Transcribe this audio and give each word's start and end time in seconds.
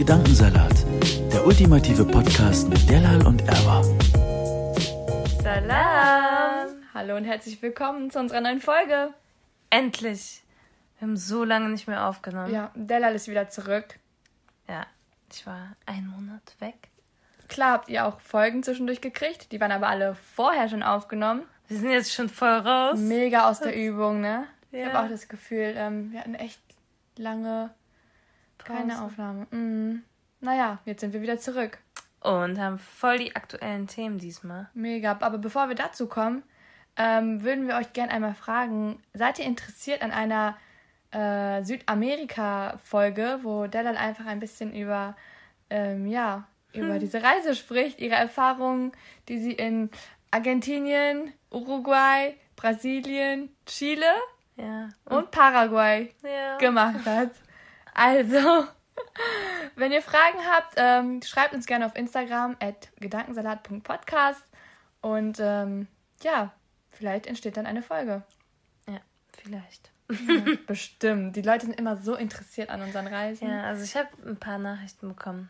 Gedankensalat, 0.00 0.86
der 1.30 1.44
ultimative 1.44 2.06
Podcast 2.06 2.70
mit 2.70 2.88
Delal 2.88 3.26
und 3.26 3.46
Erwa. 3.46 3.82
Salam! 5.42 6.68
Hallo 6.94 7.18
und 7.18 7.24
herzlich 7.24 7.60
willkommen 7.60 8.10
zu 8.10 8.18
unserer 8.18 8.40
neuen 8.40 8.62
Folge. 8.62 9.12
Endlich! 9.68 10.42
Wir 10.96 11.06
haben 11.06 11.18
so 11.18 11.44
lange 11.44 11.68
nicht 11.68 11.86
mehr 11.86 12.06
aufgenommen. 12.06 12.50
Ja, 12.50 12.70
Delal 12.74 13.14
ist 13.14 13.28
wieder 13.28 13.50
zurück. 13.50 13.98
Ja, 14.66 14.86
ich 15.30 15.46
war 15.46 15.76
einen 15.84 16.06
Monat 16.06 16.54
weg. 16.60 16.88
Klar 17.48 17.72
habt 17.72 17.90
ihr 17.90 18.06
auch 18.06 18.20
Folgen 18.20 18.62
zwischendurch 18.62 19.02
gekriegt, 19.02 19.52
die 19.52 19.60
waren 19.60 19.70
aber 19.70 19.88
alle 19.88 20.14
vorher 20.34 20.70
schon 20.70 20.82
aufgenommen. 20.82 21.42
Wir 21.68 21.76
sind 21.76 21.90
jetzt 21.90 22.14
schon 22.14 22.30
voll 22.30 22.48
raus. 22.48 22.98
Mega 22.98 23.50
aus 23.50 23.60
der 23.60 23.76
Übung, 23.76 24.22
ne? 24.22 24.46
Ja. 24.72 24.78
Ich 24.78 24.86
habe 24.86 25.04
auch 25.04 25.10
das 25.10 25.28
Gefühl, 25.28 25.74
ähm, 25.76 26.10
wir 26.10 26.20
hatten 26.20 26.36
echt 26.36 26.62
lange 27.18 27.68
keine 28.64 28.92
Pause. 28.94 29.04
Aufnahme. 29.04 29.46
Mhm. 29.50 30.02
Naja, 30.40 30.78
jetzt 30.84 31.00
sind 31.00 31.12
wir 31.12 31.22
wieder 31.22 31.38
zurück. 31.38 31.78
Und 32.22 32.58
haben 32.58 32.78
voll 32.78 33.18
die 33.18 33.34
aktuellen 33.36 33.86
Themen 33.86 34.18
diesmal. 34.18 34.68
Mega. 34.74 35.12
Aber 35.20 35.38
bevor 35.38 35.68
wir 35.68 35.74
dazu 35.74 36.06
kommen, 36.06 36.42
ähm, 36.96 37.42
würden 37.42 37.66
wir 37.66 37.76
euch 37.76 37.92
gerne 37.92 38.12
einmal 38.12 38.34
fragen, 38.34 39.02
seid 39.14 39.38
ihr 39.38 39.46
interessiert 39.46 40.02
an 40.02 40.10
einer 40.12 40.56
äh, 41.12 41.62
Südamerika-Folge, 41.64 43.40
wo 43.42 43.66
Delal 43.66 43.96
einfach 43.96 44.26
ein 44.26 44.38
bisschen 44.38 44.74
über, 44.74 45.16
ähm, 45.70 46.06
ja, 46.06 46.46
über 46.72 46.98
diese 46.98 47.22
Reise 47.22 47.54
spricht, 47.56 47.98
ihre 48.00 48.14
Erfahrungen, 48.14 48.92
die 49.28 49.38
sie 49.38 49.52
in 49.52 49.90
Argentinien, 50.30 51.32
Uruguay, 51.50 52.36
Brasilien, 52.54 53.50
Chile 53.66 54.06
Ja. 54.56 54.88
und 55.06 55.30
Paraguay 55.30 56.12
Ja. 56.22 56.58
gemacht 56.58 57.04
hat. 57.06 57.30
Also, 57.94 58.66
wenn 59.76 59.92
ihr 59.92 60.02
Fragen 60.02 60.38
habt, 60.50 60.74
ähm, 60.76 61.22
schreibt 61.22 61.54
uns 61.54 61.66
gerne 61.66 61.86
auf 61.86 61.96
Instagram 61.96 62.56
at 62.60 62.88
gedankensalat.podcast 63.00 64.42
und 65.00 65.38
ähm, 65.40 65.86
ja, 66.22 66.52
vielleicht 66.90 67.26
entsteht 67.26 67.56
dann 67.56 67.66
eine 67.66 67.82
Folge. 67.82 68.22
ja, 68.88 69.00
vielleicht. 69.32 69.90
Bestimmt. 70.66 71.36
Die 71.36 71.42
Leute 71.42 71.66
sind 71.66 71.78
immer 71.78 71.96
so 71.96 72.14
interessiert 72.14 72.70
an 72.70 72.82
unseren 72.82 73.06
Reisen. 73.06 73.48
Ja, 73.48 73.64
also 73.64 73.84
ich 73.84 73.96
habe 73.96 74.08
ein 74.26 74.36
paar 74.36 74.58
Nachrichten 74.58 75.08
bekommen, 75.08 75.48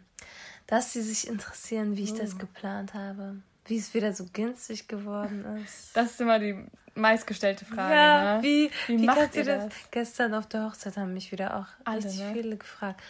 dass 0.67 0.93
sie 0.93 1.03
sich 1.03 1.27
interessieren, 1.27 1.97
wie 1.97 2.05
ich 2.05 2.15
das 2.15 2.39
geplant 2.39 2.95
habe. 2.95 3.37
Wie 3.71 3.79
es 3.79 3.95
wieder 3.95 4.13
so 4.13 4.27
günstig 4.33 4.89
geworden 4.89 5.45
ist. 5.65 5.97
Das 5.97 6.11
ist 6.11 6.21
immer 6.21 6.41
die 6.41 6.57
meistgestellte 6.97 7.65
Frage. 7.65 7.95
ja, 7.95 8.37
ne? 8.37 8.43
wie, 8.43 8.71
Wie 8.89 8.99
wie, 9.01 9.07
macht 9.07 9.37
ihr 9.37 9.45
das? 9.45 9.65
das? 9.67 9.75
Gestern 9.93 10.35
auf 10.35 10.47
der 10.47 10.65
Hochzeit 10.65 10.97
haben 10.97 11.15
mich 11.15 11.31
wieder 11.31 11.57
auch 11.57 11.67
Alle, 11.85 11.99
richtig 11.99 12.19
ne? 12.19 12.33
viele 12.33 12.57
gefragt. 12.57 13.01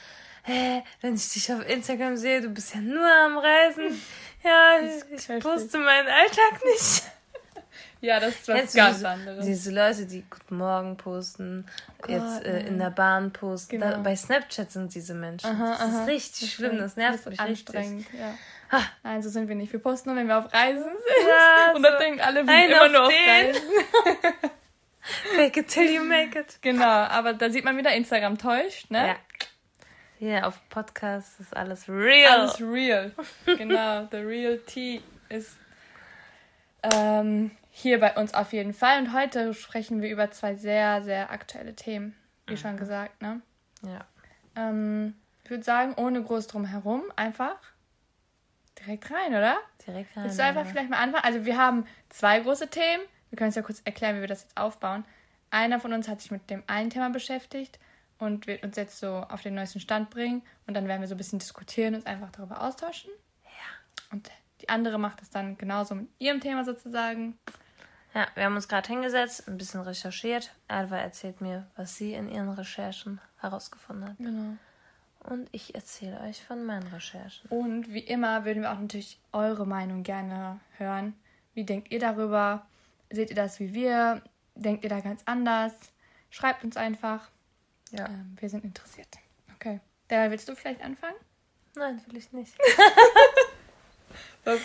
Hä, 0.42 0.82
wenn 1.00 1.14
ich 1.14 1.30
dich 1.30 1.50
auf 1.50 1.66
Instagram 1.66 2.18
sehe, 2.18 2.42
du 2.42 2.50
bist 2.50 2.74
ja 2.74 2.80
nur 2.82 3.06
am 3.06 3.38
Reisen. 3.38 4.00
Ja, 4.44 4.80
ich, 4.80 5.28
ich 5.28 5.42
poste 5.42 5.78
meinen 5.78 6.08
Alltag 6.08 6.64
nicht. 6.64 7.04
Ja, 8.02 8.18
das 8.18 8.30
ist 8.30 8.48
was 8.48 8.56
Kennst 8.56 8.76
ganz 8.76 8.96
diese, 8.96 9.08
anderes. 9.10 9.44
Diese 9.44 9.70
Leute, 9.72 10.06
die 10.06 10.24
Guten 10.30 10.56
Morgen 10.56 10.96
posten, 10.96 11.66
jetzt 12.08 12.22
Gott, 12.22 12.44
äh, 12.46 12.66
in 12.66 12.78
der 12.78 12.88
Bahn 12.88 13.30
posten. 13.30 13.78
Genau. 13.78 13.90
Da, 13.90 13.98
bei 13.98 14.16
Snapchat 14.16 14.72
sind 14.72 14.94
diese 14.94 15.12
Menschen. 15.12 15.50
Aha, 15.50 15.72
das 15.72 15.80
aha. 15.80 16.00
ist 16.00 16.08
richtig 16.08 16.54
schlimm, 16.54 16.78
das 16.78 16.96
nervt 16.96 17.18
ist 17.18 17.26
mich 17.26 17.38
richtig. 17.38 17.76
anstrengend. 17.76 18.06
Ja. 18.18 18.34
Ha. 18.72 18.82
Nein, 19.02 19.22
so 19.22 19.28
sind 19.28 19.48
wir 19.48 19.56
nicht. 19.56 19.72
Wir 19.72 19.80
posten 19.80 20.10
nur, 20.10 20.18
wenn 20.18 20.28
wir 20.28 20.38
auf 20.38 20.52
Reisen 20.52 20.84
sind. 20.84 21.28
Ja, 21.28 21.72
Und 21.74 21.82
dann 21.82 21.92
so 21.94 21.98
denken 21.98 22.20
alle, 22.20 22.46
wir 22.46 22.52
sind 22.52 22.70
immer 22.70 22.84
auf 22.84 22.92
nur 22.92 23.06
auf. 23.06 23.12
Reisen. 23.26 23.62
Fake 25.34 25.56
it 25.56 25.68
till 25.68 25.90
you 25.90 26.04
make 26.04 26.38
it. 26.38 26.58
Genau, 26.62 26.84
aber 26.84 27.32
da 27.32 27.50
sieht 27.50 27.64
man 27.64 27.76
wieder, 27.76 27.92
Instagram 27.92 28.38
täuscht, 28.38 28.90
ne? 28.90 29.08
Ja. 29.08 29.16
Hier 30.18 30.46
auf 30.46 30.60
Podcast 30.68 31.40
ist 31.40 31.56
alles 31.56 31.88
real. 31.88 32.40
Alles 32.40 32.60
real. 32.60 33.12
genau, 33.46 34.06
the 34.10 34.18
real 34.18 34.58
tea 34.58 35.00
ist 35.30 35.56
ähm, 36.82 37.50
hier 37.70 37.98
bei 37.98 38.14
uns 38.16 38.34
auf 38.34 38.52
jeden 38.52 38.74
Fall. 38.74 39.00
Und 39.00 39.12
heute 39.14 39.54
sprechen 39.54 40.02
wir 40.02 40.10
über 40.10 40.30
zwei 40.30 40.54
sehr, 40.54 41.02
sehr 41.02 41.30
aktuelle 41.30 41.74
Themen, 41.74 42.14
wie 42.46 42.56
schon 42.56 42.76
gesagt, 42.76 43.22
ne? 43.22 43.40
ja. 43.82 44.04
Ähm, 44.56 45.14
ich 45.44 45.50
würde 45.50 45.64
sagen, 45.64 45.94
ohne 45.96 46.22
groß 46.22 46.46
drum 46.46 46.64
herum, 46.64 47.02
einfach 47.16 47.56
direkt 48.80 49.10
rein, 49.10 49.28
oder? 49.28 49.58
Direkt 49.86 50.16
rein. 50.16 50.24
Willst 50.24 50.38
du 50.38 50.44
einfach 50.44 50.62
oder? 50.62 50.70
vielleicht 50.70 50.90
mal 50.90 50.98
anfangen? 50.98 51.24
Also 51.24 51.44
wir 51.44 51.56
haben 51.56 51.86
zwei 52.08 52.40
große 52.40 52.68
Themen. 52.68 53.02
Wir 53.30 53.36
können 53.36 53.50
es 53.50 53.54
ja 53.54 53.62
kurz 53.62 53.82
erklären, 53.84 54.16
wie 54.16 54.20
wir 54.20 54.28
das 54.28 54.42
jetzt 54.42 54.56
aufbauen. 54.56 55.04
Einer 55.50 55.80
von 55.80 55.92
uns 55.92 56.08
hat 56.08 56.20
sich 56.20 56.30
mit 56.30 56.48
dem 56.50 56.62
einen 56.66 56.90
Thema 56.90 57.10
beschäftigt 57.10 57.78
und 58.18 58.46
wird 58.46 58.62
uns 58.62 58.76
jetzt 58.76 58.98
so 58.98 59.08
auf 59.08 59.42
den 59.42 59.54
neuesten 59.54 59.80
Stand 59.80 60.10
bringen. 60.10 60.42
Und 60.66 60.74
dann 60.74 60.86
werden 60.86 61.00
wir 61.00 61.08
so 61.08 61.14
ein 61.14 61.18
bisschen 61.18 61.38
diskutieren 61.38 61.94
und 61.94 62.00
uns 62.00 62.06
einfach 62.06 62.30
darüber 62.30 62.62
austauschen. 62.62 63.10
Ja. 63.44 64.12
Und 64.12 64.30
die 64.60 64.68
andere 64.68 64.98
macht 64.98 65.22
es 65.22 65.30
dann 65.30 65.56
genauso 65.56 65.94
mit 65.94 66.08
ihrem 66.18 66.40
Thema 66.40 66.64
sozusagen. 66.64 67.38
Ja, 68.14 68.26
wir 68.34 68.44
haben 68.44 68.56
uns 68.56 68.68
gerade 68.68 68.88
hingesetzt, 68.88 69.48
ein 69.48 69.56
bisschen 69.56 69.80
recherchiert. 69.80 70.52
Alva 70.68 70.96
erzählt 70.96 71.40
mir, 71.40 71.66
was 71.76 71.96
sie 71.96 72.12
in 72.14 72.28
ihren 72.28 72.50
Recherchen 72.50 73.20
herausgefunden 73.38 74.08
hat. 74.08 74.18
Genau. 74.18 74.56
Und 75.30 75.48
ich 75.52 75.76
erzähle 75.76 76.20
euch 76.22 76.42
von 76.42 76.64
meinen 76.64 76.88
Recherchen. 76.88 77.48
Und 77.50 77.94
wie 77.94 78.00
immer 78.00 78.44
würden 78.44 78.64
wir 78.64 78.72
auch 78.72 78.80
natürlich 78.80 79.20
eure 79.32 79.64
Meinung 79.64 80.02
gerne 80.02 80.58
hören. 80.76 81.14
Wie 81.54 81.62
denkt 81.62 81.92
ihr 81.92 82.00
darüber? 82.00 82.66
Seht 83.10 83.30
ihr 83.30 83.36
das 83.36 83.60
wie 83.60 83.72
wir? 83.72 84.22
Denkt 84.56 84.82
ihr 84.82 84.90
da 84.90 84.98
ganz 84.98 85.22
anders? 85.26 85.72
Schreibt 86.30 86.64
uns 86.64 86.76
einfach. 86.76 87.28
Ja. 87.92 88.06
Ähm, 88.06 88.36
wir 88.40 88.48
sind 88.48 88.64
interessiert. 88.64 89.06
Okay. 89.54 89.78
Da 90.08 90.28
willst 90.32 90.48
du 90.48 90.56
vielleicht 90.56 90.82
anfangen? 90.82 91.14
Nein, 91.76 92.02
will 92.08 92.16
ich 92.16 92.32
nicht. 92.32 92.58
Warum? 94.44 94.58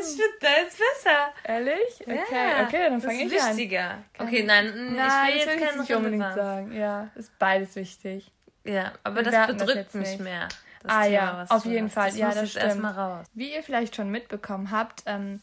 Ich 0.00 0.06
finde 0.06 0.38
deins 0.42 0.76
besser. 0.76 1.32
Ehrlich? 1.44 2.00
Okay, 2.02 2.20
Ja, 2.30 2.66
okay, 2.66 2.90
dann 2.90 3.00
fange 3.00 3.24
ich 3.24 3.40
an. 3.40 3.56
wichtiger. 3.56 4.04
Okay, 4.18 4.42
nein, 4.42 4.66
ich 4.66 4.74
will 4.74 4.90
Nein, 4.90 5.32
jetzt 5.32 5.46
das 5.46 5.54
will 5.54 5.62
ich 5.62 5.68
keine 5.68 5.80
nicht 5.80 5.94
unbedingt 5.94 6.34
sagen. 6.34 6.72
Ja, 6.72 7.08
ist 7.14 7.38
beides 7.38 7.74
wichtig. 7.76 8.30
Ja, 8.64 8.92
aber 9.04 9.16
Wir 9.16 9.22
das 9.24 9.32
das 9.48 9.56
bedrückt 9.56 9.76
jetzt 9.76 9.94
mich 9.94 10.08
nicht. 10.08 10.20
mehr. 10.20 10.48
Das 10.82 10.92
Ah 10.92 11.02
Thema, 11.02 11.14
ja, 11.14 11.36
was 11.38 11.50
auf 11.50 11.64
jeden 11.66 11.86
hast. 11.86 11.94
Fall. 11.94 12.08
Das 12.10 12.16
Ja, 12.18 12.34
das 12.34 12.50
stimmt. 12.50 12.84
raus. 12.96 13.26
Wie 13.34 13.52
ihr 13.54 13.62
vielleicht 13.62 13.96
schon 13.96 14.10
mitbekommen 14.10 14.70
habt, 14.70 15.02
ähm, 15.06 15.40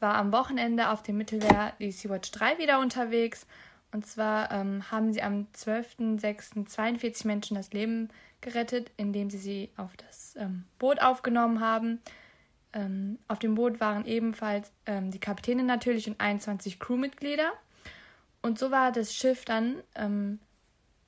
war 0.00 0.14
am 0.16 0.32
Wochenende 0.32 0.90
auf 0.90 1.02
dem 1.02 1.16
Mittelmeer 1.16 1.72
die 1.78 1.90
Sea-Watch 1.92 2.30
3 2.32 2.58
wieder 2.58 2.80
unterwegs. 2.80 3.46
Und 3.92 4.06
zwar 4.06 4.50
ähm, 4.52 4.90
haben 4.90 5.12
sie 5.12 5.22
am 5.22 5.46
12.06. 5.56 6.66
42 6.66 7.24
Menschen 7.24 7.56
das 7.56 7.72
Leben 7.72 8.10
gerettet, 8.42 8.90
indem 8.96 9.30
sie 9.30 9.38
sie 9.38 9.70
auf 9.76 9.96
das 9.96 10.36
ähm, 10.36 10.64
Boot 10.78 11.00
aufgenommen 11.00 11.60
haben. 11.60 12.00
Ähm, 12.74 13.18
auf 13.28 13.38
dem 13.38 13.54
Boot 13.54 13.80
waren 13.80 14.04
ebenfalls 14.04 14.70
ähm, 14.84 15.10
die 15.10 15.20
Kapitänin 15.20 15.64
natürlich 15.66 16.08
und 16.08 16.20
21 16.20 16.78
Crewmitglieder. 16.78 17.52
Und 18.42 18.58
so 18.58 18.70
war 18.70 18.92
das 18.92 19.14
Schiff 19.14 19.46
dann 19.46 19.76
ähm, 19.94 20.38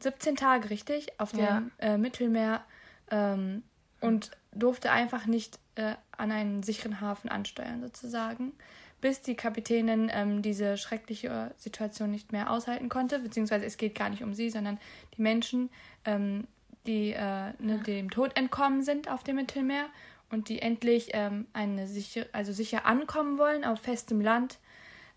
17 0.01 0.37
Tage, 0.37 0.71
richtig, 0.71 1.09
auf 1.19 1.33
dem 1.33 1.41
Ja. 1.41 1.63
äh, 1.79 1.99
Mittelmeer 1.99 2.65
ähm, 3.11 3.63
und 4.01 4.31
durfte 4.53 4.91
einfach 4.91 5.27
nicht 5.27 5.59
äh, 5.75 5.95
an 6.17 6.31
einen 6.33 6.63
sicheren 6.63 7.01
Hafen 7.01 7.29
ansteuern, 7.29 7.81
sozusagen, 7.81 8.53
bis 9.01 9.23
die 9.23 9.35
Kapitänin 9.35 10.11
ähm, 10.13 10.43
diese 10.43 10.77
schreckliche 10.77 11.53
Situation 11.57 12.11
nicht 12.11 12.33
mehr 12.33 12.51
aushalten 12.51 12.89
konnte, 12.89 13.19
beziehungsweise 13.21 13.65
es 13.65 13.77
geht 13.77 13.95
gar 13.95 14.09
nicht 14.11 14.23
um 14.23 14.35
sie, 14.35 14.51
sondern 14.51 14.79
die 15.17 15.23
Menschen, 15.23 15.71
ähm, 16.05 16.47
die 16.87 17.13
äh, 17.13 17.53
ne, 17.59 17.79
dem 17.87 18.11
Tod 18.11 18.37
entkommen 18.37 18.83
sind 18.83 19.09
auf 19.11 19.23
dem 19.23 19.37
Mittelmeer 19.37 19.87
und 20.31 20.49
die 20.49 20.61
endlich 20.61 21.11
ähm, 21.13 21.47
eine 21.53 21.87
sicher, 21.87 22.27
also 22.33 22.53
sicher 22.53 22.87
ankommen 22.87 23.39
wollen 23.39 23.65
auf 23.65 23.81
festem 23.81 24.21
Land. 24.21 24.59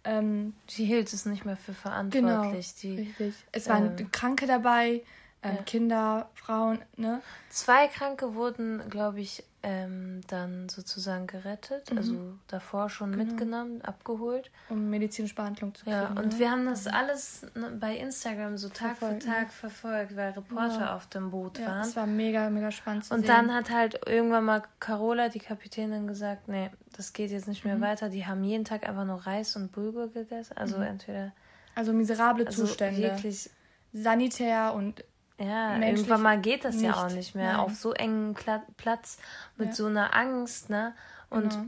Ähm, 0.04 0.54
Die 0.70 0.86
hielt 0.86 1.12
es 1.14 1.26
nicht 1.26 1.46
mehr 1.46 1.58
für 1.58 1.74
genau, 1.74 1.82
verantwortlich. 1.82 2.74
Die 2.76 2.96
richtig. 3.20 3.36
Es 3.52 3.70
waren 3.70 3.98
ähm, 3.98 4.12
Kranke 4.12 4.48
dabei, 4.48 5.04
ähm, 5.44 5.56
ja. 5.56 5.64
Kinder, 5.64 6.30
Frauen, 6.34 6.80
ne? 6.98 7.22
Zwei 7.50 7.88
Kranke 7.88 8.36
wurden, 8.36 8.90
glaube 8.90 9.22
ich, 9.22 9.44
ähm, 9.64 10.22
dann 10.28 10.70
sozusagen 10.70 11.28
gerettet. 11.28 11.92
Mhm. 11.92 11.98
Also 11.98 12.34
davor 12.48 12.90
schon 12.90 13.12
Genau. 13.12 13.24
mitgenommen, 13.24 13.82
abgeholt. 13.84 14.50
um 14.70 14.90
medizinische 14.90 15.36
Behandlung 15.36 15.76
zu 15.76 15.84
kriegen. 15.84 15.96
Ja, 15.96 16.08
und 16.10 16.34
ne? 16.34 16.40
wir 16.40 16.50
haben 16.52 16.66
das 16.66 16.88
alles 16.88 17.46
ne, 17.56 17.70
bei 17.80 17.96
Instagram 17.98 18.58
so 18.58 18.70
Tag 18.70 18.98
Verfolgt, 18.98 19.24
für 19.24 19.30
Tag 19.30 19.52
verfolgt, 19.54 20.16
weil 20.16 20.32
Reporter 20.32 20.80
Ja. 20.80 20.96
auf 20.96 21.08
dem 21.08 21.30
Boot 21.32 21.60
ja, 21.60 21.68
waren. 21.68 21.82
es 21.82 21.96
war 21.96 22.08
mega, 22.08 22.50
mega 22.50 22.72
spannend 22.72 23.06
zu 23.06 23.14
Und 23.14 23.20
sehen. 23.22 23.28
dann 23.28 23.54
hat 23.54 23.70
halt 23.70 24.00
irgendwann 24.08 24.46
mal 24.46 24.64
Carola, 24.80 25.30
die 25.30 25.40
Kapitänin, 25.40 26.08
gesagt, 26.08 26.48
nee, 26.48 26.72
das 26.98 27.14
geht 27.14 27.32
jetzt 27.32 27.48
nicht 27.48 27.64
mehr 27.64 27.78
Mhm. 27.78 27.82
weiter. 27.82 28.10
Die 28.10 28.26
haben 28.26 28.44
jeden 28.44 28.66
Tag 28.66 28.88
einfach 28.88 29.06
nur 29.06 29.26
Reis 29.28 29.56
und 29.56 29.72
Bulgur 29.72 30.08
gegessen. 30.12 30.58
Also 30.58 30.78
entweder 30.78 31.32
also 31.76 31.94
miserable 31.94 32.46
also 32.48 32.66
Zustände. 32.66 33.02
wirklich, 33.02 33.50
sanitär 33.94 34.74
und 34.74 35.04
ja, 35.42 35.78
Menschlich 35.78 36.08
irgendwann 36.08 36.22
mal 36.22 36.40
geht 36.40 36.64
das 36.66 36.82
ja 36.82 36.90
nicht. 36.90 36.98
auch 36.98 37.10
nicht 37.12 37.36
mehr 37.36 37.54
Nein. 37.54 37.60
auf 37.62 37.76
so 37.76 37.94
engen 37.94 38.34
Pla 38.34 38.62
Platz 38.78 39.18
mit 39.58 39.70
Ja. 39.70 39.74
so 39.76 39.86
einer 39.88 40.16
Angst, 40.16 40.70
ne? 40.70 40.94
Und 41.30 41.50
genau. 41.50 41.66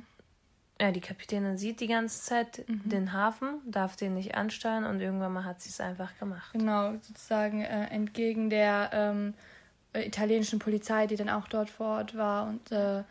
ja, 0.81 0.91
die 0.91 1.01
Kapitänin 1.01 1.57
sieht 1.57 1.79
die 1.79 1.87
ganze 1.87 2.21
Zeit 2.21 2.63
Mhm. 2.67 2.89
den 2.89 3.13
Hafen, 3.13 3.61
darf 3.65 3.95
den 3.95 4.13
nicht 4.13 4.35
ansteuern 4.35 4.83
und 4.85 4.99
irgendwann 4.99 5.33
mal 5.33 5.45
hat 5.45 5.61
sie 5.61 5.69
es 5.69 5.79
einfach 5.79 6.17
gemacht. 6.19 6.51
Genau, 6.53 6.93
sozusagen 7.01 7.61
äh, 7.61 7.85
entgegen 7.87 8.49
der 8.49 8.89
ähm, 8.93 9.33
äh, 9.93 10.05
italienischen 10.05 10.59
Polizei, 10.59 11.07
die 11.07 11.15
dann 11.15 11.29
auch 11.29 11.47
dort 11.47 11.69
vor 11.69 11.97
Ort 11.97 12.17
war 12.17 12.47
und 12.47 12.71
äh, 12.71 13.03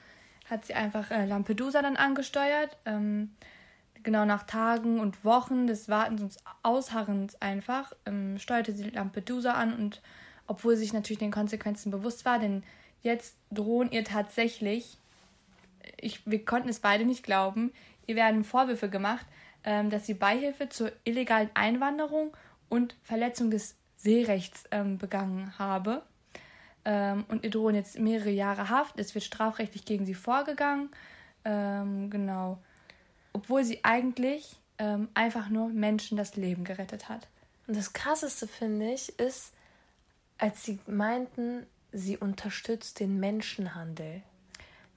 hat 0.51 0.65
sie 0.67 0.75
einfach 0.75 1.11
äh, 1.11 1.25
Lampedusa 1.25 1.81
dann 1.83 1.97
angesteuert. 1.97 2.77
Ähm, 2.85 3.31
genau 4.03 4.25
nach 4.25 4.43
Tagen 4.43 4.99
und 4.99 5.25
Wochen 5.25 5.69
des 5.69 5.89
Wartens 5.89 6.21
und 6.23 6.37
Ausharrens 6.65 7.41
einfach 7.41 7.93
ähm, 8.05 8.37
steuerte 8.39 8.73
sie 8.73 8.91
Lampedusa 8.91 9.53
an 9.53 9.73
und 9.75 10.03
obwohl 10.47 10.77
sie 10.77 10.83
sich 10.83 10.93
natürlich 10.93 11.19
den 11.19 11.31
Konsequenzen 11.31 11.91
bewusst 11.91 12.25
war, 12.25 12.39
denn 12.39 12.63
jetzt 13.03 13.37
drohen 13.51 13.91
ihr 13.91 14.05
tatsächlich, 14.05 14.99
ich, 16.01 16.21
wir 16.27 16.45
konnten 16.45 16.69
es 16.69 16.81
beide 16.81 17.05
nicht 17.05 17.23
glauben, 17.23 17.73
ihr 18.07 18.17
werden 18.17 18.45
Vorwürfe 18.45 18.89
gemacht, 18.89 19.27
ähm, 19.65 19.91
dass 19.91 20.07
sie 20.07 20.15
Beihilfe 20.15 20.69
zur 20.69 20.93
illegalen 21.05 21.51
Einwanderung 21.55 22.37
und 22.69 22.97
Verletzung 23.03 23.51
des 23.51 23.77
Seerechts 23.97 24.65
ähm, 24.71 24.99
begangen 24.99 25.59
habe. 25.59 26.03
Ähm, 26.85 27.25
und 27.29 27.45
ihr 27.45 27.51
drohen 27.51 27.75
jetzt 27.75 27.99
mehrere 27.99 28.31
Jahre 28.31 28.69
Haft. 28.69 28.99
Es 28.99 29.15
wird 29.15 29.25
strafrechtlich 29.25 29.85
gegen 29.85 30.05
sie 30.05 30.15
vorgegangen. 30.15 30.91
Ähm, 31.45 32.11
genau. 32.11 32.59
Obwohl 33.33 33.63
sie 33.65 33.85
eigentlich 33.85 34.57
ähm, 34.79 35.09
einfach 35.15 35.49
nur 35.49 35.69
Menschen 35.69 36.17
das 36.17 36.37
Leben 36.37 36.65
gerettet 36.65 37.09
hat. 37.09 37.29
Und 37.67 37.77
das 37.77 37.93
Krasseste 37.93 38.49
finde 38.49 38.93
ich 38.93 39.19
ist, 39.21 39.53
als 40.43 40.65
sie 40.65 40.81
meinten, 40.89 41.67
sie 41.93 42.19
unterstützt 42.19 42.99
den 42.99 43.21
Menschenhandel. 43.21 44.23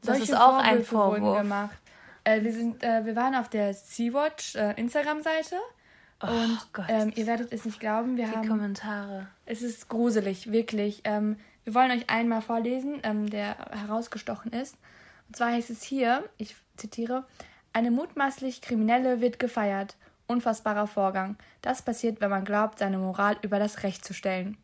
Das 0.01 0.17
Solche 0.17 0.31
ist 0.31 0.33
auch 0.33 0.55
Vorwürfe 0.55 0.69
ein 0.71 0.83
Vorwurf. 0.83 1.37
Gemacht. 1.37 1.77
Äh, 2.23 2.41
wir, 2.41 2.51
sind, 2.51 2.83
äh, 2.83 3.05
wir 3.05 3.15
waren 3.15 3.35
auf 3.35 3.47
der 3.47 3.75
Sea-Watch 3.75 4.55
äh, 4.55 4.73
Instagram-Seite. 4.73 5.57
Oh, 6.23 6.27
und 6.27 6.59
ähm, 6.87 7.13
ihr 7.15 7.27
werdet 7.27 7.53
es 7.53 7.63
nicht 7.63 7.79
glauben, 7.79 8.17
wir 8.17 8.25
Die 8.25 8.31
haben. 8.31 8.47
Kommentare. 8.47 9.27
Es 9.45 9.61
ist 9.61 9.87
gruselig, 9.87 10.51
wirklich. 10.51 11.01
Ähm, 11.03 11.37
wir 11.63 11.75
wollen 11.75 11.91
euch 11.91 12.09
einmal 12.09 12.41
vorlesen, 12.41 13.01
ähm, 13.03 13.29
der 13.29 13.55
herausgestochen 13.69 14.51
ist. 14.51 14.75
Und 15.27 15.35
zwar 15.35 15.51
heißt 15.51 15.69
es 15.69 15.83
hier, 15.83 16.27
ich 16.37 16.55
zitiere, 16.75 17.23
eine 17.71 17.91
mutmaßlich 17.91 18.61
Kriminelle 18.61 19.21
wird 19.21 19.37
gefeiert. 19.37 19.95
Unfassbarer 20.25 20.87
Vorgang. 20.87 21.37
Das 21.61 21.83
passiert, 21.83 22.19
wenn 22.19 22.31
man 22.31 22.45
glaubt, 22.45 22.79
seine 22.79 22.97
Moral 22.97 23.37
über 23.43 23.59
das 23.59 23.83
Recht 23.83 24.03
zu 24.03 24.15
stellen. 24.15 24.57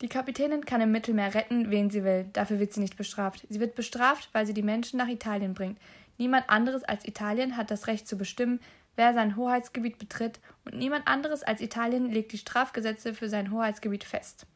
Die 0.00 0.08
Kapitänin 0.08 0.64
kann 0.64 0.80
im 0.80 0.92
Mittelmeer 0.92 1.34
retten, 1.34 1.70
wen 1.70 1.90
sie 1.90 2.04
will. 2.04 2.26
Dafür 2.32 2.60
wird 2.60 2.72
sie 2.72 2.80
nicht 2.80 2.96
bestraft. 2.96 3.44
Sie 3.48 3.58
wird 3.58 3.74
bestraft, 3.74 4.28
weil 4.32 4.46
sie 4.46 4.54
die 4.54 4.62
Menschen 4.62 4.96
nach 4.96 5.08
Italien 5.08 5.54
bringt. 5.54 5.78
Niemand 6.18 6.48
anderes 6.48 6.84
als 6.84 7.04
Italien 7.04 7.56
hat 7.56 7.70
das 7.70 7.88
Recht 7.88 8.06
zu 8.06 8.16
bestimmen, 8.16 8.60
wer 8.94 9.12
sein 9.14 9.36
Hoheitsgebiet 9.36 9.98
betritt, 9.98 10.40
und 10.64 10.76
niemand 10.76 11.08
anderes 11.08 11.42
als 11.42 11.60
Italien 11.60 12.10
legt 12.10 12.32
die 12.32 12.38
Strafgesetze 12.38 13.14
für 13.14 13.28
sein 13.28 13.50
Hoheitsgebiet 13.50 14.04
fest. 14.04 14.46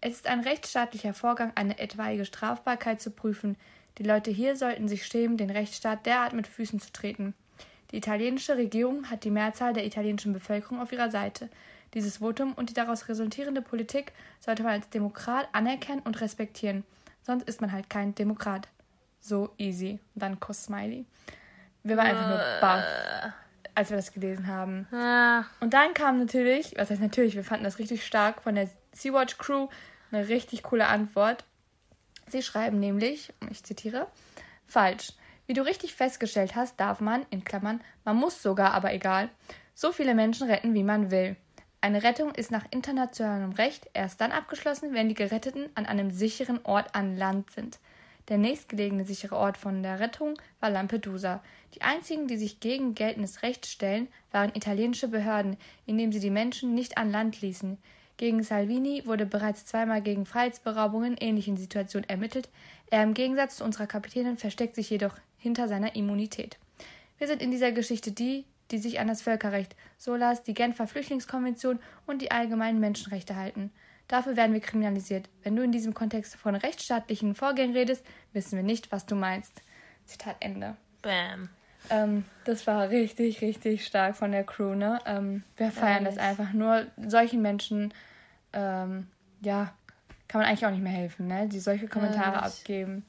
Es 0.00 0.14
ist 0.14 0.26
ein 0.26 0.40
rechtsstaatlicher 0.40 1.14
Vorgang, 1.14 1.52
eine 1.54 1.78
etwaige 1.78 2.24
Strafbarkeit 2.24 3.00
zu 3.00 3.10
prüfen. 3.10 3.56
Die 3.98 4.02
Leute 4.02 4.30
hier 4.30 4.54
sollten 4.54 4.86
sich 4.86 5.06
schämen, 5.06 5.36
den 5.36 5.50
Rechtsstaat 5.50 6.06
derart 6.06 6.34
mit 6.34 6.46
Füßen 6.46 6.78
zu 6.78 6.92
treten. 6.92 7.34
Die 7.90 7.96
italienische 7.96 8.56
Regierung 8.56 9.08
hat 9.08 9.24
die 9.24 9.30
Mehrzahl 9.30 9.72
der 9.72 9.86
italienischen 9.86 10.32
Bevölkerung 10.32 10.80
auf 10.80 10.92
ihrer 10.92 11.10
Seite. 11.10 11.48
Dieses 11.94 12.18
Votum 12.18 12.52
und 12.52 12.70
die 12.70 12.74
daraus 12.74 13.08
resultierende 13.08 13.62
Politik 13.62 14.12
sollte 14.40 14.62
man 14.62 14.72
als 14.72 14.90
Demokrat 14.90 15.48
anerkennen 15.52 16.00
und 16.00 16.20
respektieren. 16.20 16.84
Sonst 17.22 17.48
ist 17.48 17.60
man 17.60 17.72
halt 17.72 17.88
kein 17.88 18.14
Demokrat. 18.14 18.68
So 19.20 19.54
easy. 19.56 20.00
Und 20.14 20.22
dann 20.22 20.40
Kuss-Smiley. 20.40 21.06
Wir 21.84 21.96
waren 21.96 22.06
einfach 22.06 22.28
nur 22.28 22.40
baff, 22.60 22.84
als 23.74 23.90
wir 23.90 23.96
das 23.96 24.12
gelesen 24.12 24.46
haben. 24.46 24.86
Und 25.60 25.72
dann 25.72 25.94
kam 25.94 26.18
natürlich, 26.18 26.74
was 26.76 26.90
heißt 26.90 27.00
natürlich, 27.00 27.36
wir 27.36 27.44
fanden 27.44 27.64
das 27.64 27.78
richtig 27.78 28.04
stark 28.04 28.42
von 28.42 28.54
der 28.54 28.68
Sea-Watch 28.92 29.38
Crew, 29.38 29.68
eine 30.10 30.28
richtig 30.28 30.62
coole 30.62 30.86
Antwort. 30.86 31.44
Sie 32.26 32.42
schreiben 32.42 32.80
nämlich, 32.80 33.32
ich 33.50 33.62
zitiere, 33.64 34.06
falsch. 34.66 35.12
Wie 35.46 35.52
du 35.52 35.62
richtig 35.62 35.94
festgestellt 35.94 36.56
hast, 36.56 36.80
darf 36.80 37.00
man, 37.00 37.26
in 37.30 37.44
Klammern, 37.44 37.82
man 38.04 38.16
muss 38.16 38.42
sogar, 38.42 38.72
aber 38.72 38.94
egal, 38.94 39.28
so 39.74 39.92
viele 39.92 40.14
Menschen 40.14 40.48
retten, 40.48 40.72
wie 40.72 40.82
man 40.82 41.10
will. 41.10 41.36
Eine 41.84 42.02
Rettung 42.02 42.30
ist 42.30 42.50
nach 42.50 42.64
internationalem 42.70 43.52
Recht 43.52 43.90
erst 43.92 44.18
dann 44.22 44.32
abgeschlossen, 44.32 44.94
wenn 44.94 45.10
die 45.10 45.14
Geretteten 45.14 45.68
an 45.74 45.84
einem 45.84 46.10
sicheren 46.10 46.60
Ort 46.64 46.94
an 46.94 47.18
Land 47.18 47.50
sind. 47.50 47.78
Der 48.30 48.38
nächstgelegene 48.38 49.04
sichere 49.04 49.36
Ort 49.36 49.58
von 49.58 49.82
der 49.82 50.00
Rettung 50.00 50.38
war 50.60 50.70
Lampedusa. 50.70 51.42
Die 51.74 51.82
einzigen, 51.82 52.26
die 52.26 52.38
sich 52.38 52.58
gegen 52.58 52.94
geltendes 52.94 53.42
Recht 53.42 53.66
stellen, 53.66 54.08
waren 54.32 54.54
italienische 54.54 55.08
Behörden, 55.08 55.58
indem 55.84 56.10
sie 56.10 56.20
die 56.20 56.30
Menschen 56.30 56.74
nicht 56.74 56.96
an 56.96 57.10
Land 57.10 57.42
ließen. 57.42 57.76
Gegen 58.16 58.42
Salvini 58.42 59.02
wurde 59.04 59.26
bereits 59.26 59.66
zweimal 59.66 60.00
gegen 60.00 60.24
Freiheitsberaubungen 60.24 61.18
in 61.18 61.28
ähnlichen 61.28 61.58
Situationen 61.58 62.08
ermittelt. 62.08 62.48
Er 62.88 63.02
im 63.02 63.12
Gegensatz 63.12 63.56
zu 63.56 63.64
unserer 63.64 63.86
Kapitänin 63.86 64.38
versteckt 64.38 64.74
sich 64.74 64.88
jedoch 64.88 65.18
hinter 65.36 65.68
seiner 65.68 65.94
Immunität. 65.94 66.56
Wir 67.18 67.26
sind 67.26 67.42
in 67.42 67.50
dieser 67.50 67.72
Geschichte 67.72 68.10
die, 68.10 68.46
die 68.70 68.78
sich 68.78 69.00
an 69.00 69.08
das 69.08 69.22
Völkerrecht, 69.22 69.76
SOLAS, 69.98 70.42
die 70.42 70.54
Genfer 70.54 70.86
Flüchtlingskonvention 70.86 71.78
und 72.06 72.22
die 72.22 72.30
allgemeinen 72.30 72.80
Menschenrechte 72.80 73.36
halten. 73.36 73.70
Dafür 74.08 74.36
werden 74.36 74.52
wir 74.52 74.60
kriminalisiert. 74.60 75.28
Wenn 75.42 75.56
du 75.56 75.62
in 75.62 75.72
diesem 75.72 75.94
Kontext 75.94 76.36
von 76.36 76.54
rechtsstaatlichen 76.54 77.34
Vorgängen 77.34 77.74
redest, 77.74 78.04
wissen 78.32 78.56
wir 78.56 78.62
nicht, 78.62 78.92
was 78.92 79.06
du 79.06 79.14
meinst. 79.14 79.62
Zitat 80.04 80.36
Ende. 80.40 80.76
Bam. 81.00 81.48
Ähm, 81.90 82.24
das 82.44 82.66
war 82.66 82.88
richtig, 82.90 83.40
richtig 83.40 83.86
stark 83.86 84.16
von 84.16 84.32
der 84.32 84.44
Crew, 84.44 84.74
ne? 84.74 84.98
Ähm, 85.06 85.42
wir 85.56 85.70
feiern 85.70 86.04
Ehrlich. 86.04 86.16
das 86.16 86.18
einfach 86.18 86.52
nur. 86.52 86.86
Solchen 87.06 87.42
Menschen, 87.42 87.92
ähm, 88.52 89.06
ja, 89.40 89.72
kann 90.28 90.40
man 90.40 90.48
eigentlich 90.48 90.66
auch 90.66 90.70
nicht 90.70 90.82
mehr 90.82 90.92
helfen, 90.92 91.26
ne? 91.26 91.48
Die 91.48 91.60
solche 91.60 91.88
Kommentare 91.88 92.36
Ehrlich. 92.36 92.60
abgeben. 92.60 93.04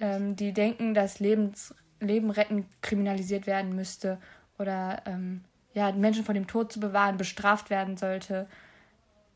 Ähm, 0.00 0.36
die 0.36 0.52
denken, 0.52 0.94
dass 0.94 1.20
Lebens, 1.20 1.74
Leben 2.00 2.30
retten 2.30 2.66
kriminalisiert 2.82 3.46
werden 3.46 3.74
müsste 3.74 4.18
oder 4.58 5.02
ähm, 5.06 5.44
ja, 5.74 5.92
Menschen 5.92 6.24
vor 6.24 6.34
dem 6.34 6.46
Tod 6.46 6.72
zu 6.72 6.80
bewahren 6.80 7.16
bestraft 7.16 7.70
werden 7.70 7.96
sollte. 7.96 8.46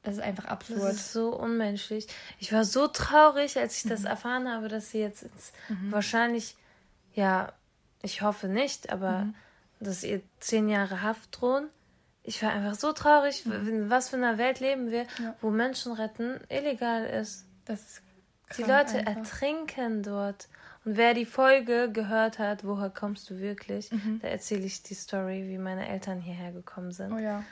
Das 0.03 0.15
ist 0.15 0.23
einfach 0.23 0.47
absurd. 0.47 0.81
Das 0.81 0.95
ist 0.95 1.13
so 1.13 1.37
unmenschlich. 1.37 2.09
Ich 2.41 2.53
war 2.53 2.65
so 2.65 2.89
traurig, 2.89 3.59
als 3.59 3.77
ich 3.77 3.89
das 3.89 4.01
mhm. 4.01 4.07
erfahren 4.07 4.49
habe, 4.51 4.69
dass 4.69 4.91
sie 4.91 4.99
jetzt 4.99 5.27
mhm. 5.69 5.93
wahrscheinlich, 5.93 6.57
ja, 7.15 7.53
ich 8.03 8.23
hoffe 8.23 8.49
nicht, 8.49 8.91
aber 8.91 9.21
mhm. 9.21 9.35
dass 9.79 10.03
ihr 10.03 10.21
zehn 10.41 10.69
Jahre 10.69 11.03
Haft 11.03 11.41
drohen. 11.41 11.69
Ich 12.25 12.43
war 12.43 12.51
einfach 12.51 12.75
so 12.75 12.93
traurig, 12.93 13.47
mhm. 13.47 13.69
in 13.69 13.91
was 13.91 14.09
für 14.09 14.17
einer 14.17 14.39
Welt 14.39 14.59
leben 14.59 14.91
wir, 14.91 15.07
ja. 15.23 15.37
wo 15.41 15.51
Menschen 15.51 15.93
retten 15.93 16.41
illegal 16.49 17.05
ist. 17.05 17.47
Das 17.65 17.81
ist 17.81 18.03
die 18.59 18.63
Leute 18.63 18.99
einfach. 18.99 19.17
ertrinken 19.17 20.03
dort. 20.03 20.49
Und 20.85 20.97
wer 20.97 21.15
die 21.15 21.27
Folge 21.27 21.91
gehört 21.93 22.39
hat, 22.39 22.65
woher 22.65 22.91
kommst 22.91 23.31
du 23.31 23.39
wirklich, 23.39 23.91
mhm. 23.93 24.19
da 24.21 24.29
erzähle 24.29 24.65
ich 24.65 24.83
die 24.83 24.95
Story, 24.95 25.49
wie 25.49 25.59
meine 25.59 25.89
Eltern 25.89 26.21
hierher 26.21 26.53
gekommen 26.53 26.93
sind. 26.93 27.13
Oh 27.13 27.19
ja. 27.19 27.45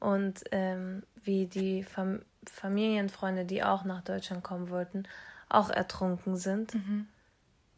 Und 0.00 0.44
ähm, 0.52 1.02
wie 1.22 1.46
die 1.46 1.82
Fam 1.82 2.20
Familienfreunde, 2.50 3.44
die 3.44 3.62
auch 3.62 3.84
nach 3.84 4.02
Deutschland 4.02 4.42
kommen 4.42 4.70
wollten, 4.70 5.02
auch 5.50 5.68
ertrunken 5.68 6.36
sind. 6.36 6.74
Mhm. 6.74 7.06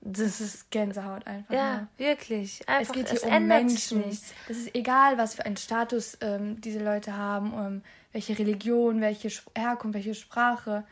Das, 0.00 0.38
das, 0.38 0.40
ist 0.40 0.70
Gänsehaut 0.70 1.26
einfach. 1.26 1.52
Ja, 1.52 1.74
ja. 1.74 1.88
wirklich. 1.98 2.66
Einfach, 2.68 2.94
es 2.94 3.10
geht 3.10 3.20
hier 3.20 3.30
um 3.30 3.46
Menschen. 3.46 4.00
Nichts. 4.00 4.32
Es 4.48 4.58
ist 4.58 4.74
egal, 4.74 5.18
was 5.18 5.34
für 5.34 5.44
einen 5.44 5.56
Status 5.56 6.16
ähm, 6.20 6.60
diese 6.60 6.82
Leute 6.82 7.16
haben, 7.16 7.52
um 7.52 7.82
welche 8.12 8.38
Religion, 8.38 9.00
welche 9.00 9.28
Herkunft, 9.56 9.94
welche 9.94 10.14
Sprache. 10.14 10.84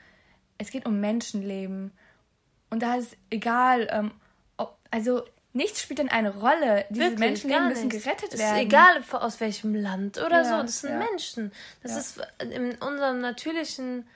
Es 0.58 0.70
geht 0.70 0.86
um 0.86 1.00
Menschenleben. 1.00 1.92
Und 2.70 2.82
da 2.82 2.96
ist 2.96 3.16
egal, 3.30 3.88
ähm, 3.90 4.10
ob, 4.56 4.76
also 4.90 5.22
nichts 5.52 5.82
spielt 5.82 5.98
denn 5.98 6.08
eine 6.08 6.34
Rolle. 6.34 6.84
Diese 6.90 7.02
Wirklich, 7.02 7.18
Menschenleben 7.18 7.68
müssen 7.68 7.88
gerettet 7.88 8.32
werden. 8.38 8.40
Es 8.40 8.52
ist 8.52 8.66
egal 8.66 9.02
aus 9.12 9.40
welchem 9.40 9.74
Land 9.74 10.18
oder 10.18 10.42
ja, 10.42 10.44
so. 10.44 10.62
Das 10.62 10.80
sind 10.80 10.90
ja. 10.90 10.98
Menschen. 10.98 11.52
Das 11.82 11.92
ja. 11.92 11.98
ist 11.98 12.52
in 12.52 12.74
unserem 12.76 13.20
natürlichen 13.20 14.06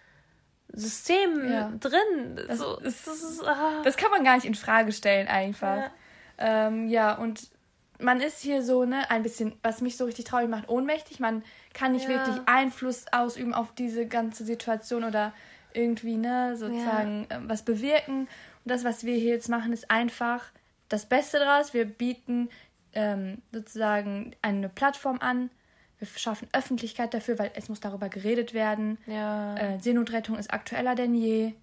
System 0.72 1.78
drin. 1.80 2.40
Das, 2.48 2.58
so, 2.58 2.78
ist, 2.78 3.06
das, 3.06 3.22
ist, 3.22 3.44
ah. 3.44 3.82
das, 3.84 3.96
kann 3.96 4.10
man 4.10 4.24
gar 4.24 4.36
nicht 4.36 4.46
in 4.46 4.54
Frage 4.54 4.92
stellen 4.92 5.28
einfach. 5.28 5.76
Ja, 5.76 5.90
ähm, 6.38 6.88
ja 6.88 7.14
und 7.14 7.50
man 7.98 8.20
ist 8.20 8.40
hier 8.40 8.62
so, 8.62 8.84
ne, 8.84 9.10
ein 9.10 9.22
bisschen, 9.22 9.54
was 9.62 9.80
mich 9.80 9.96
so 9.96 10.04
richtig 10.04 10.24
traurig 10.24 10.48
macht, 10.48 10.68
ohnmächtig. 10.68 11.20
Man 11.20 11.44
kann 11.72 11.92
nicht 11.92 12.08
wirklich 12.08 12.36
Einfluss 12.46 13.04
ausüben 13.12 13.54
auf 13.54 13.74
diese 13.74 14.06
ganze 14.06 14.44
Situation 14.44 15.04
oder 15.04 15.32
irgendwie, 15.74 16.16
ne, 16.16 16.56
sozusagen 16.56 17.26
ja. 17.30 17.36
Ähm, 17.36 17.48
was 17.48 17.62
bewirken. 17.62 18.20
Und 18.20 18.28
das, 18.70 18.84
was 18.84 19.04
wir 19.04 19.14
hier 19.14 19.32
jetzt 19.34 19.48
machen, 19.48 19.72
ist 19.72 19.90
einfach 19.90 20.44
das 20.88 21.06
Beste 21.06 21.38
daraus. 21.38 21.74
Wir 21.74 21.84
bieten 21.84 22.48
ähm, 22.92 23.42
sozusagen 23.52 24.34
eine 24.42 24.68
Plattform 24.68 25.18
an. 25.20 25.50
Wir 25.98 26.08
schaffen 26.16 26.48
Öffentlichkeit 26.52 27.14
dafür, 27.14 27.38
weil 27.38 27.50
es 27.54 27.68
muss 27.68 27.80
darüber 27.80 28.08
geredet 28.08 28.54
werden. 28.54 28.98
Ja. 29.06 29.56
Äh, 29.56 29.80
Seenotrettung 29.80 30.36
ist 30.36 30.52
aktueller 30.52 30.94
denn 30.94 31.14
je. 31.14 31.54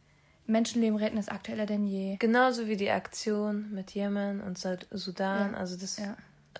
Menschenleben 0.46 0.98
retten 0.98 1.18
ist 1.18 1.32
aktueller 1.32 1.66
denn 1.66 1.86
je. 1.86 2.18
Genauso 2.18 2.68
wie 2.68 2.76
die 2.76 2.90
Aktion 2.90 3.72
mit 3.72 3.92
Jemen 3.92 4.42
und 4.42 4.58
Sudan. 4.58 5.54
Ja. 5.54 5.58
Also, 5.60 5.78
dass 5.78 6.02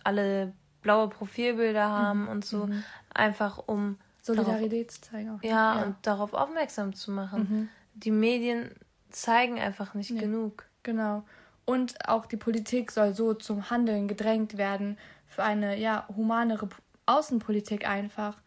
alle 0.04 0.54
blaue 0.82 1.10
Profilbilder 1.10 1.90
haben 1.90 2.24
mhm. 2.24 2.28
und 2.28 2.46
so. 2.46 2.68
Mhm. 2.68 2.84
Einfach 3.14 3.64
um 3.66 3.98
Solidarität 4.22 4.92
zu 4.92 5.02
zeigen. 5.02 5.30
Auch. 5.32 5.44
Ja, 5.44 5.80
ja, 5.80 5.84
und 5.84 5.96
darauf 6.04 6.34
aufmerksam 6.34 6.94
zu 6.94 7.12
machen. 7.12 7.48
Mhm. 7.50 7.70
Die 7.96 8.12
Medien 8.12 8.72
zeigen 9.10 9.60
einfach 9.60 9.94
nicht 9.94 10.12
Nee. 10.12 10.20
genug. 10.20 10.66
Genau. 10.84 11.24
Und 11.66 12.08
auch 12.08 12.26
die 12.26 12.38
Politik 12.38 12.92
soll 12.92 13.14
so 13.14 13.34
zum 13.34 13.70
Handeln 13.70 14.08
gedrängt 14.08 14.58
werden 14.58 14.98
für 15.28 15.44
eine 15.44 15.78
ja 15.78 16.08
humanere 16.16 16.68
Außenpolitik 17.06 17.88
einfach 17.88 18.38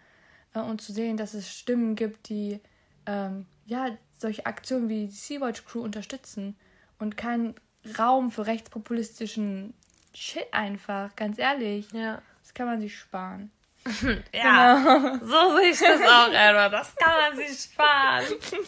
äh, 0.54 0.60
und 0.60 0.80
zu 0.80 0.92
sehen, 0.92 1.16
dass 1.16 1.34
es 1.34 1.48
Stimmen 1.52 1.94
gibt, 1.94 2.28
die 2.28 2.60
ähm, 3.06 3.46
ja 3.66 3.88
solche 4.18 4.46
Aktionen 4.46 4.88
wie 4.88 5.06
die 5.06 5.12
Sea-Watch 5.12 5.64
Crew 5.64 5.80
unterstützen 5.80 6.56
und 6.98 7.16
keinen 7.16 7.54
Raum 7.98 8.30
für 8.30 8.46
rechtspopulistischen 8.46 9.74
Shit 10.14 10.46
einfach, 10.52 11.16
ganz 11.16 11.38
ehrlich. 11.38 11.90
Ja. 11.92 12.20
Das 12.42 12.54
kann 12.54 12.66
man 12.66 12.80
sich 12.80 12.96
sparen. 12.96 13.50
Ja, 14.32 15.18
so 15.22 15.56
sehe 15.56 15.70
ich 15.70 15.78
das 15.78 16.00
auch, 16.00 16.32
Edward. 16.32 16.72
Das 16.72 16.94
kann 16.96 17.12
man 17.20 17.36
sich 17.36 17.58
sparen. 17.58 18.24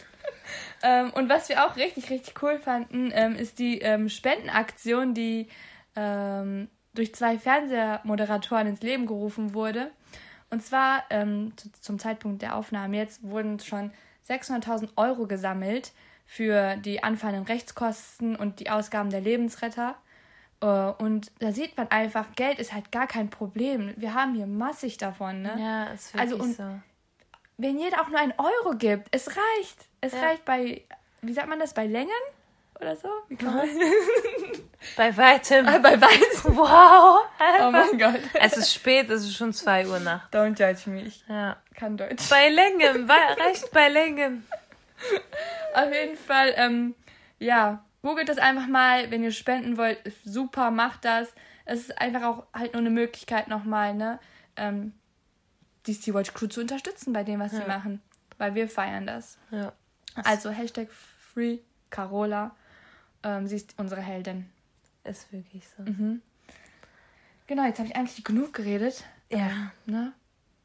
Ähm, 0.86 1.12
und 1.14 1.30
was 1.30 1.48
wir 1.48 1.64
auch 1.64 1.76
richtig, 1.76 2.10
richtig 2.10 2.42
cool 2.42 2.58
fanden, 2.58 3.10
ähm, 3.14 3.36
ist 3.36 3.58
die 3.58 3.78
ähm, 3.78 4.10
Spendenaktion, 4.10 5.14
die 5.14 5.48
ähm, 5.96 6.68
durch 6.92 7.14
zwei 7.14 7.38
Fernsehmoderatoren 7.38 8.66
ins 8.66 8.82
Leben 8.82 9.06
gerufen 9.06 9.54
wurde. 9.54 9.90
Und 10.50 10.62
zwar 10.62 11.04
ähm, 11.08 11.54
zu, 11.56 11.72
zum 11.80 11.98
Zeitpunkt 11.98 12.42
der 12.42 12.54
Aufnahme 12.54 12.98
jetzt 12.98 13.22
wurden 13.22 13.58
schon 13.60 13.92
600.000 14.28 14.90
Euro 14.96 15.26
gesammelt 15.26 15.92
für 16.26 16.76
die 16.76 17.02
anfallenden 17.02 17.46
Rechtskosten 17.46 18.36
und 18.36 18.60
die 18.60 18.68
Ausgaben 18.68 19.08
der 19.08 19.22
Lebensretter. 19.22 19.96
Äh, 20.64 21.02
und 21.02 21.30
da 21.40 21.52
sieht 21.52 21.76
man 21.76 21.88
einfach, 21.90 22.26
Geld 22.36 22.58
ist 22.58 22.72
halt 22.72 22.90
gar 22.90 23.06
kein 23.06 23.28
Problem. 23.30 23.92
Wir 23.96 24.14
haben 24.14 24.34
hier 24.34 24.46
massig 24.46 24.96
davon. 24.98 25.42
Ne? 25.42 25.54
Ja, 25.58 25.84
ist 25.92 26.14
wirklich 26.14 26.32
Also 26.32 26.42
und- 26.42 26.56
so. 26.56 26.80
wenn 27.58 27.78
jeder 27.78 28.00
auch 28.00 28.08
nur 28.08 28.18
einen 28.18 28.34
Euro 28.38 28.76
gibt, 28.76 29.08
es 29.10 29.28
reicht. 29.28 29.86
Es 30.00 30.12
Ja. 30.14 30.20
reicht 30.22 30.44
bei, 30.44 30.82
wie 31.22 31.32
sagt 31.32 31.48
man 31.48 31.58
das, 31.58 31.74
bei 31.74 31.86
Längen 31.86 32.08
oder 32.80 32.96
so? 32.96 33.08
Wie 33.28 33.36
kann 33.36 33.54
man 33.56 33.68
Bei 34.96 35.16
weitem. 35.16 35.66
Ah, 35.66 35.78
bei 35.78 35.98
Weißen. 36.00 36.56
Wow. 36.56 37.20
Oh 37.60 37.70
mein 37.70 37.98
Gott. 37.98 38.20
Es 38.34 38.56
ist 38.56 38.72
spät, 38.74 39.08
es 39.10 39.22
ist 39.22 39.36
schon 39.36 39.52
2 39.52 39.86
Uhr 39.88 39.98
Nacht. 40.00 40.34
Don't 40.34 40.58
judge 40.58 40.88
me, 40.90 41.02
ich 41.02 41.24
Ja. 41.28 41.56
kann 41.74 41.96
Deutsch. 41.96 42.28
Bei 42.28 42.48
Längen, 42.48 43.10
reicht 43.10 43.70
bei 43.72 43.88
Längen. 43.88 44.46
Auf 45.74 45.92
jeden 45.92 46.16
Fall, 46.16 46.52
ähm, 46.56 46.94
ja, 47.38 47.82
googelt 48.04 48.28
das 48.28 48.38
einfach 48.38 48.66
mal, 48.66 49.10
wenn 49.10 49.24
ihr 49.24 49.32
spenden 49.32 49.76
wollt, 49.78 49.98
super, 50.24 50.70
macht 50.70 51.04
das. 51.04 51.32
Es 51.64 51.80
ist 51.80 51.98
einfach 51.98 52.22
auch 52.22 52.46
halt 52.52 52.74
nur 52.74 52.80
eine 52.80 52.90
Möglichkeit 52.90 53.48
nochmal, 53.48 53.94
ne, 53.94 54.20
ähm, 54.56 54.92
die 55.86 55.94
Sea-Watch 55.94 56.34
Crew 56.34 56.46
zu 56.46 56.60
unterstützen 56.60 57.12
bei 57.12 57.24
dem, 57.24 57.40
was 57.40 57.52
sie 57.52 57.58
Ja. 57.62 57.66
machen. 57.66 58.00
Weil 58.38 58.54
wir 58.54 58.68
feiern 58.68 59.06
das. 59.06 59.38
Ja. 59.50 59.72
Also 60.22 60.50
Hashtag 60.50 60.88
Free 60.92 61.58
Carola. 61.90 62.54
Ähm, 63.22 63.46
sie 63.46 63.56
ist 63.56 63.74
unsere 63.78 64.00
Heldin. 64.00 64.50
Ist 65.04 65.32
wirklich 65.32 65.64
so. 65.68 65.82
Mhm. 65.82 66.20
Genau, 67.46 67.64
jetzt 67.64 67.78
habe 67.78 67.88
ich 67.88 67.96
eigentlich 67.96 68.22
genug 68.24 68.52
geredet. 68.54 69.04
Ja. 69.30 69.46
Ähm, 69.46 69.70
ne? 69.86 70.12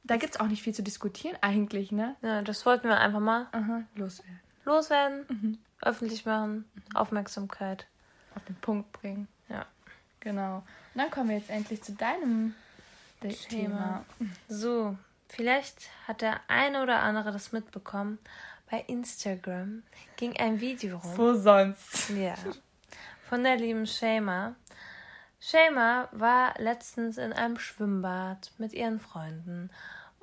Da 0.03 0.17
gibt 0.17 0.35
es 0.35 0.39
auch 0.39 0.47
nicht 0.47 0.63
viel 0.63 0.73
zu 0.73 0.81
diskutieren 0.83 1.37
eigentlich, 1.41 1.91
ne? 1.91 2.15
Ja, 2.21 2.41
das 2.41 2.65
wollten 2.65 2.87
wir 2.87 2.97
einfach 2.99 3.19
mal 3.19 3.47
Aha, 3.51 3.83
loswerden. 3.95 4.39
loswerden, 4.65 5.59
öffentlich 5.81 6.25
machen, 6.25 6.69
Aufmerksamkeit. 6.93 7.87
Auf 8.35 8.43
den 8.45 8.55
Punkt 8.55 8.91
bringen. 8.93 9.27
Ja. 9.49 9.65
Genau. 10.19 10.57
Und 10.57 11.01
dann 11.01 11.09
kommen 11.11 11.29
wir 11.29 11.37
jetzt 11.37 11.49
endlich 11.49 11.81
zu 11.81 11.93
deinem 11.93 12.53
De- 13.23 13.33
Thema. 13.33 14.03
Thema. 14.17 14.29
So, 14.47 14.97
vielleicht 15.27 15.89
hat 16.07 16.21
der 16.21 16.39
eine 16.47 16.83
oder 16.83 16.99
andere 17.01 17.31
das 17.31 17.51
mitbekommen. 17.51 18.19
Bei 18.69 18.81
Instagram 18.81 19.83
ging 20.17 20.37
ein 20.37 20.59
Video 20.61 20.97
rum. 20.97 21.17
Wo 21.17 21.33
sonst? 21.33 22.09
Ja. 22.11 22.35
Von 23.27 23.43
der 23.43 23.55
lieben 23.57 23.87
Shema. 23.87 24.55
Shema 25.39 26.09
war 26.11 26.53
letztens 26.59 27.17
in 27.17 27.31
einem 27.33 27.57
Schwimmbad 27.57 28.51
mit 28.57 28.73
ihren 28.73 28.99
Freunden 28.99 29.69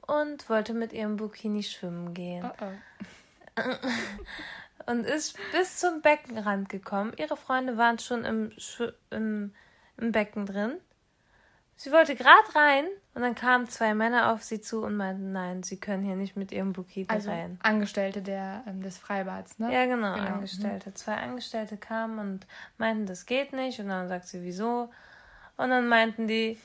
und 0.06 0.48
wollte 0.48 0.74
mit 0.74 0.92
ihrem 0.92 1.16
Bikini 1.16 1.62
schwimmen 1.62 2.14
gehen. 2.14 2.44
Oh 2.44 2.64
oh. 2.64 3.62
und 4.84 5.04
ist 5.04 5.38
bis 5.52 5.78
zum 5.78 6.02
Beckenrand 6.02 6.68
gekommen. 6.68 7.12
Ihre 7.16 7.36
Freunde 7.36 7.76
waren 7.76 7.98
schon 7.98 8.24
im, 8.24 8.52
im, 9.10 9.54
im 9.96 10.12
Becken 10.12 10.46
drin. 10.46 10.74
Sie 11.78 11.92
wollte 11.92 12.14
gerade 12.16 12.54
rein 12.54 12.86
und 13.14 13.20
dann 13.20 13.34
kamen 13.34 13.68
zwei 13.68 13.94
Männer 13.94 14.32
auf 14.32 14.42
sie 14.42 14.62
zu 14.62 14.82
und 14.82 14.96
meinten, 14.96 15.32
nein, 15.32 15.62
sie 15.62 15.78
können 15.78 16.02
hier 16.02 16.16
nicht 16.16 16.34
mit 16.34 16.50
ihrem 16.50 16.72
Bikini 16.72 17.06
Also 17.10 17.30
rein. 17.30 17.58
Angestellte 17.62 18.22
der, 18.22 18.64
ähm, 18.66 18.80
des 18.82 18.96
Freibads, 18.96 19.58
ne? 19.58 19.70
Ja, 19.72 19.84
genau, 19.84 20.14
Genau, 20.14 20.26
Angestellte. 20.26 20.94
Zwei 20.94 21.16
Angestellte 21.16 21.76
kamen 21.76 22.18
und 22.18 22.46
meinten, 22.78 23.04
das 23.04 23.26
geht 23.26 23.52
nicht. 23.52 23.78
Und 23.78 23.88
dann 23.88 24.08
sagt 24.08 24.26
sie, 24.26 24.42
wieso? 24.42 24.90
Und 25.58 25.68
dann 25.68 25.86
meinten 25.86 26.26
die, 26.26 26.58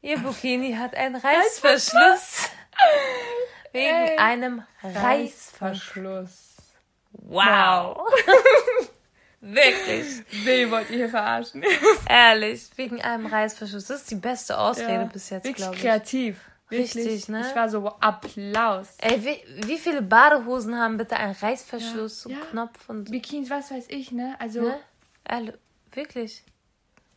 ihr 0.00 0.18
Bikini 0.18 0.72
hat 0.74 0.94
einen 0.94 1.16
Reißverschluss. 1.22 2.48
Wegen 3.72 3.94
Ey. 3.94 4.16
einem 4.16 4.62
Reißverschluss. 4.82 6.49
Reißverschluss. 7.12 7.28
Wow. 7.30 8.06
Wirklich. 9.42 10.22
Wen 10.44 10.70
wollt 10.70 10.90
ihr 10.90 10.96
hier 10.96 11.08
verarschen? 11.08 11.64
Ehrlich, 12.08 12.68
wegen 12.76 13.00
einem 13.00 13.26
Reißverschluss. 13.26 13.86
Das 13.86 14.02
ist 14.02 14.10
die 14.10 14.16
beste 14.16 14.58
Ausrede 14.58 14.92
Ja, 14.92 15.04
bis 15.04 15.30
jetzt, 15.30 15.54
glaube 15.54 15.74
ich. 15.74 15.80
kreativ. 15.80 16.38
Wirklich. 16.68 16.94
Richtig, 16.94 17.28
ne? 17.28 17.44
Ich 17.48 17.56
war 17.56 17.68
so, 17.68 17.88
Applaus. 18.00 18.88
Ey, 18.98 19.24
wie, 19.24 19.66
wie 19.66 19.78
viele 19.78 20.02
Badehosen 20.02 20.78
haben 20.78 20.98
bitte 20.98 21.16
einen 21.16 21.34
Reißverschluss, 21.34 22.26
Ja. 22.28 22.36
Knopf 22.50 22.88
und. 22.88 23.10
Bikinis, 23.10 23.50
was 23.50 23.70
weiß 23.70 23.86
ich, 23.88 24.12
ne? 24.12 24.36
Also, 24.38 24.60
Ne? 24.62 24.78
Ehrlich, 25.28 25.54
wirklich. 25.92 26.44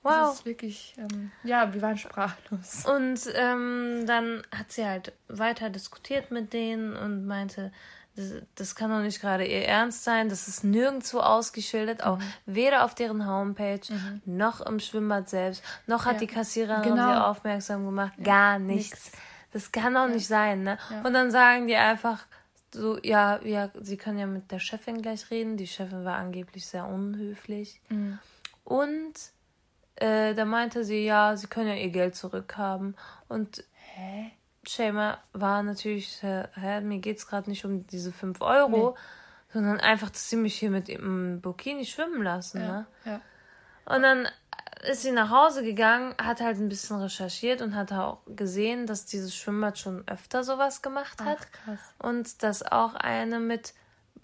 das 0.04 0.12
Wow. 0.28 0.34
ist 0.34 0.46
wirklich, 0.46 0.96
ähm, 0.98 1.32
ja, 1.44 1.72
wir 1.74 1.82
waren 1.84 1.98
sprachlos. 1.98 2.86
Und 2.86 3.20
ähm, 3.36 4.06
dann 4.08 4.42
hat 4.58 4.72
sie 4.72 4.86
halt 4.86 5.14
weiter 5.28 5.70
diskutiert 5.70 6.32
mit 6.32 6.52
denen 6.54 6.96
und 6.96 7.26
meinte, 7.28 7.72
das, 8.16 8.32
das 8.56 8.76
kann 8.76 8.90
doch 8.92 9.00
nicht 9.02 9.20
gerade 9.22 9.46
ihr 9.46 9.66
Ernst 9.68 10.04
sein. 10.04 10.30
Das 10.30 10.48
ist 10.48 10.64
nirgendwo 10.64 11.20
ausgeschildert, 11.20 12.04
auch 12.04 12.18
Mhm. 12.20 12.24
weder 12.46 12.86
auf 12.86 12.94
deren 12.96 13.28
Homepage 13.28 13.82
noch 14.26 14.62
im 14.62 14.80
Schwimmbad 14.80 15.30
selbst, 15.30 15.64
noch 15.88 16.06
hat 16.06 16.14
Ja. 16.14 16.20
die 16.20 16.28
Kassiererin 16.28 16.84
Genau. 16.84 17.12
sie 17.14 17.24
aufmerksam 17.26 17.86
gemacht. 17.86 18.14
Gar 18.24 18.60
nichts. 18.60 19.06
nix. 19.06 19.18
Das 19.52 19.72
kann 19.72 19.94
doch 19.94 20.08
nicht 20.08 20.28
sein, 20.28 20.64
ne? 20.64 20.78
Ja. 20.90 21.02
Und 21.02 21.14
dann 21.14 21.30
sagen 21.32 21.68
die 21.68 21.76
einfach 21.76 22.26
so, 22.74 22.98
ja, 23.04 23.40
ja, 23.44 23.70
sie 23.82 23.98
können 23.98 24.18
ja 24.18 24.26
mit 24.26 24.52
der 24.52 24.58
Chefin 24.60 25.02
gleich 25.04 25.30
reden. 25.30 25.58
Die 25.58 25.68
Chefin 25.68 26.06
war 26.06 26.16
angeblich 26.16 26.66
sehr 26.66 26.88
unhöflich. 26.88 27.80
Mhm. 27.90 28.18
Und 28.64 29.14
äh, 29.96 30.34
da 30.34 30.46
meinte 30.46 30.84
sie, 30.84 31.06
ja, 31.06 31.38
sie 31.38 31.46
können 31.48 31.68
ja 31.70 31.76
ihr 31.76 31.90
Geld 31.92 32.16
zurückhaben. 32.16 32.96
Und 33.28 33.64
Hä? 33.96 34.32
Shema 34.66 35.18
war 35.34 35.64
natürlich, 35.64 36.24
äh, 36.24 36.48
hä, 36.54 36.82
mir 36.82 37.00
geht's 37.00 37.28
gerade 37.28 37.50
nicht 37.50 37.66
um 37.66 37.86
diese 37.88 38.12
5 38.12 38.42
Euro, 38.42 38.96
sondern 39.52 39.80
einfach, 39.80 40.10
dass 40.10 40.30
sie 40.30 40.36
mich 40.36 40.56
hier 40.56 40.72
mit 40.72 40.90
im 40.90 41.42
Bikini 41.42 41.86
schwimmen 41.86 42.24
lassen. 42.24 42.60
Ne? 42.60 42.86
Ja, 43.06 43.12
ja. 43.12 43.22
Und 43.86 44.04
dann 44.04 44.28
ist 44.90 45.02
sie 45.02 45.12
nach 45.12 45.30
Hause 45.30 45.64
gegangen, 45.64 46.16
hat 46.22 46.42
halt 46.42 46.58
ein 46.58 46.70
bisschen 46.70 47.00
recherchiert 47.00 47.62
und 47.62 47.76
hat 47.76 47.92
auch 47.94 48.20
gesehen, 48.28 48.86
dass 48.88 49.06
dieses 49.06 49.36
Schwimmbad 49.36 49.78
schon 49.78 50.08
öfter 50.08 50.44
sowas 50.44 50.82
gemacht 50.82 51.22
hat. 51.22 51.40
Ach, 51.42 51.52
krass. 51.52 51.80
Und 52.00 52.44
dass 52.44 52.64
auch 52.64 52.96
eine 52.96 53.40
mit 53.40 53.74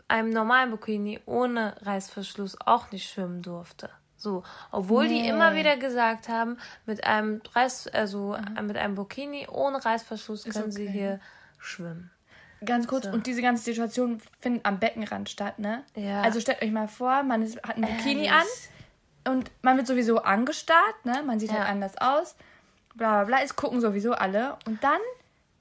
einem 0.08 0.32
normalen 0.32 0.72
Bikini 0.72 1.20
ohne 1.26 1.76
Reißverschluss 1.82 2.58
auch 2.66 2.92
nicht 2.92 3.10
schwimmen 3.10 3.42
durfte. 3.42 3.90
So, 4.20 4.44
obwohl 4.72 5.08
die 5.08 5.22
Nee. 5.22 5.30
immer 5.30 5.56
wieder 5.56 5.78
gesagt 5.78 6.28
haben, 6.30 6.58
mit 6.86 7.06
einem 7.06 7.42
Reiß, 7.56 7.88
also 7.88 8.38
mit 8.62 8.78
einem 8.78 8.96
Bikini 8.96 9.48
ohne 9.50 9.84
Reißverschluss 9.84 10.44
können 10.44 10.72
sie 10.72 10.84
okay. 10.84 10.92
hier 10.92 11.20
schwimmen. 11.58 12.12
Ganz 12.66 12.86
kurz, 12.88 13.06
So. 13.06 13.12
und 13.12 13.26
diese 13.26 13.42
ganze 13.42 13.64
Situation 13.64 14.22
findet 14.42 14.66
am 14.66 14.80
Beckenrand 14.80 15.30
statt, 15.30 15.60
ne? 15.60 15.84
Ja. 15.96 16.22
Also 16.22 16.42
stellt 16.42 16.62
euch 16.62 16.72
mal 16.72 16.90
vor, 16.90 17.24
man 17.24 17.42
ist, 17.42 17.56
hat 17.64 17.78
ein 17.78 17.82
Bikini 17.84 18.26
Ehrlich. 18.26 18.32
an 19.26 19.34
und 19.34 19.52
man 19.62 19.78
wird 19.78 19.88
sowieso 19.88 20.18
angestarrt, 20.22 21.06
ne? 21.06 21.24
Man 21.26 21.40
sieht 21.40 21.52
Ja. 21.52 21.60
halt 21.60 21.70
anders 21.70 21.94
aus, 21.98 22.36
bla 22.96 23.24
bla 23.24 23.24
bla, 23.24 23.38
es 23.44 23.56
gucken 23.56 23.80
sowieso 23.80 24.12
alle 24.12 24.58
und 24.68 24.84
dann 24.84 25.00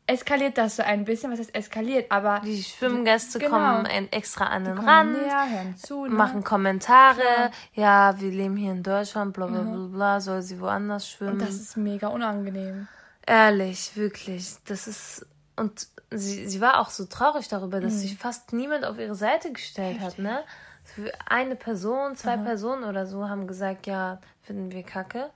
eskaliert 0.09 0.59
das 0.59 0.77
so 0.77 0.83
ein 0.83 1.05
bisschen, 1.05 1.31
was 1.31 1.39
heißt 1.39 1.55
eskaliert, 1.55 2.11
aber 2.11 2.41
Die 2.45 2.63
Schwimmgäste 2.63 3.39
Genau. 3.39 3.51
kommen 3.53 3.87
ein, 3.87 4.11
extra 4.11 4.47
an 4.47 4.65
den 4.65 4.79
Rand, 4.79 5.13
näher, 5.13 5.49
hören 5.51 5.77
zu, 5.77 6.05
ne? 6.07 6.11
machen 6.11 6.43
Kommentare. 6.43 7.51
Ja, 7.75 8.19
wir 8.21 8.31
leben 8.31 8.57
hier 8.57 8.73
in 8.73 8.83
Deutschland, 8.83 9.33
bla 9.35 9.47
bla 9.47 9.61
bla, 9.61 9.87
bla 9.87 10.21
soll 10.21 10.43
sie 10.43 10.61
woanders 10.61 11.09
schwimmen. 11.09 11.35
und 11.35 11.43
das 11.43 11.55
ist 11.55 11.77
mega 11.77 12.09
unangenehm. 12.09 12.89
Ehrlich, 13.27 13.97
wirklich. 13.97 14.57
Das 14.67 14.87
ist. 14.89 15.27
Und 15.57 15.87
sie, 16.11 16.49
sie 16.49 16.61
war 16.61 16.81
auch 16.81 16.89
so 16.91 17.05
traurig 17.05 17.49
darüber, 17.49 17.79
Mhm. 17.79 17.83
dass 17.83 18.01
sich 18.01 18.17
fast 18.17 18.53
niemand 18.53 18.85
auf 18.85 18.99
ihre 18.99 19.15
Seite 19.15 19.53
gestellt 19.53 20.01
hat, 20.01 20.19
ne? 20.19 20.41
Für 20.85 21.13
eine 21.29 21.55
Person, 21.55 22.17
zwei 22.17 22.39
Personen 22.39 22.85
oder 22.85 23.05
so 23.07 23.29
haben 23.29 23.47
gesagt, 23.47 23.87
ja, 23.87 24.21
finden 24.41 24.73
wir 24.73 24.83
kacke. 24.83 25.29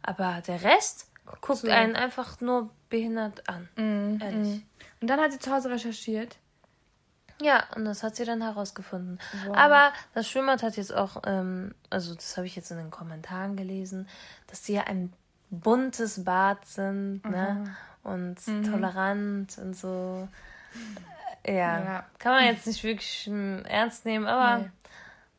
Aber 0.00 0.40
der 0.46 0.62
Rest 0.62 1.08
guckt 1.40 1.60
zu. 1.60 1.72
einen 1.72 1.96
einfach 1.96 2.40
nur 2.40 2.70
behindert 2.88 3.48
an. 3.48 3.68
Mhm. 3.76 4.20
Ehrlich. 4.20 4.66
Und 5.00 5.08
dann 5.08 5.20
hat 5.20 5.32
sie 5.32 5.38
zu 5.38 5.52
Hause 5.52 5.70
recherchiert 5.70 6.36
Ja, 7.40 7.64
und 7.74 7.84
das 7.84 8.02
hat 8.02 8.16
sie 8.16 8.24
dann 8.24 8.42
herausgefunden. 8.42 9.18
Wow. 9.46 9.56
Aber 9.56 9.92
das 10.14 10.28
Schwimmbad 10.28 10.62
hat 10.62 10.76
jetzt 10.76 10.94
auch, 10.94 11.22
ähm, 11.26 11.74
also 11.90 12.14
das 12.14 12.36
habe 12.36 12.46
ich 12.46 12.54
jetzt 12.54 12.70
in 12.70 12.76
den 12.76 12.90
Kommentaren 12.90 13.56
gelesen, 13.56 14.08
dass 14.46 14.64
sie 14.64 14.74
ja 14.74 14.84
ein 14.84 15.12
buntes 15.50 16.24
Bad 16.24 16.64
sind, 16.66 17.24
ne? 17.24 17.74
Und 18.02 18.46
mhm. 18.48 18.64
tolerant 18.64 19.58
und 19.58 19.76
so. 19.76 20.28
Ja. 21.46 21.52
ja. 21.52 22.06
kann 22.18 22.32
man 22.32 22.44
jetzt 22.44 22.66
nicht 22.66 22.82
wirklich 22.84 23.28
ernst 23.64 24.04
nehmen, 24.04 24.26
aber 24.26 24.64
nee. 24.64 24.70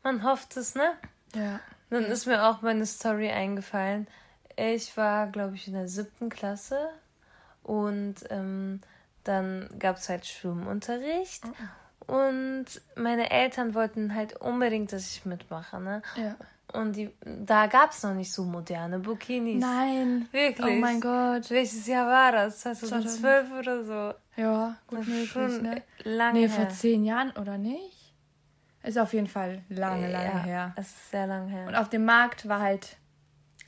man 0.04 0.24
hofft 0.24 0.58
es, 0.58 0.76
ne? 0.76 0.92
Ja. 1.34 1.60
Dann 1.90 2.06
ist 2.06 2.26
mir 2.26 2.46
auch 2.46 2.62
meine 2.62 2.86
Story 2.86 3.30
eingefallen. 3.30 4.08
Ich 4.56 4.96
war, 4.98 5.28
glaube 5.28 5.56
ich, 5.56 5.68
in 5.68 5.74
der 5.74 5.88
siebten 5.88 6.30
Klasse 6.30 6.90
und 7.64 8.16
ähm, 8.30 8.82
dann 9.24 9.70
gab 9.80 9.98
es 9.98 10.10
halt 10.10 10.26
Schwimmunterricht. 10.26 11.44
Oh. 11.46 12.16
Und 12.16 12.66
meine 12.96 13.32
Eltern 13.32 13.74
wollten 13.74 14.14
halt 14.14 14.36
unbedingt, 14.42 14.92
dass 14.92 15.10
ich 15.10 15.26
mitmache, 15.26 15.80
ne? 15.80 16.02
Ja. 16.18 16.36
Und 16.74 16.96
die, 16.96 17.12
da 17.24 17.68
gab 17.68 17.92
es 17.92 18.04
noch 18.04 18.14
nicht 18.14 18.34
so 18.34 18.44
moderne 18.44 19.00
Bikinis. 19.00 19.62
Nein. 19.62 20.28
Wirklich. 20.32 20.78
Oh 20.78 20.80
mein 20.80 21.00
Gott. 21.00 21.50
Welches 21.50 21.86
Jahr 21.86 22.08
war 22.08 22.32
das? 22.32 22.62
2012 22.62 23.52
oder 23.52 23.84
so? 23.84 24.42
Ja, 24.42 24.76
gut 24.88 25.08
möglich, 25.08 25.30
schon 25.30 25.62
ne? 25.62 25.84
Lange 26.04 26.40
nee, 26.40 26.48
her. 26.48 26.50
vor 26.50 26.70
zehn 26.70 27.06
Jahren, 27.06 27.32
oder 27.32 27.58
nicht? 27.58 28.16
Ist 28.82 28.98
auf 28.98 29.14
jeden 29.14 29.28
Fall 29.28 29.62
lange, 29.70 30.12
lange 30.12 30.26
ja, 30.26 30.44
her. 30.44 30.74
Es 30.76 30.88
ist 30.88 31.12
sehr 31.12 31.28
lange 31.28 31.50
her. 31.50 31.68
Und 31.68 31.76
auf 31.76 31.90
dem 31.90 32.06
Markt 32.06 32.48
war 32.50 32.60
halt. 32.60 32.98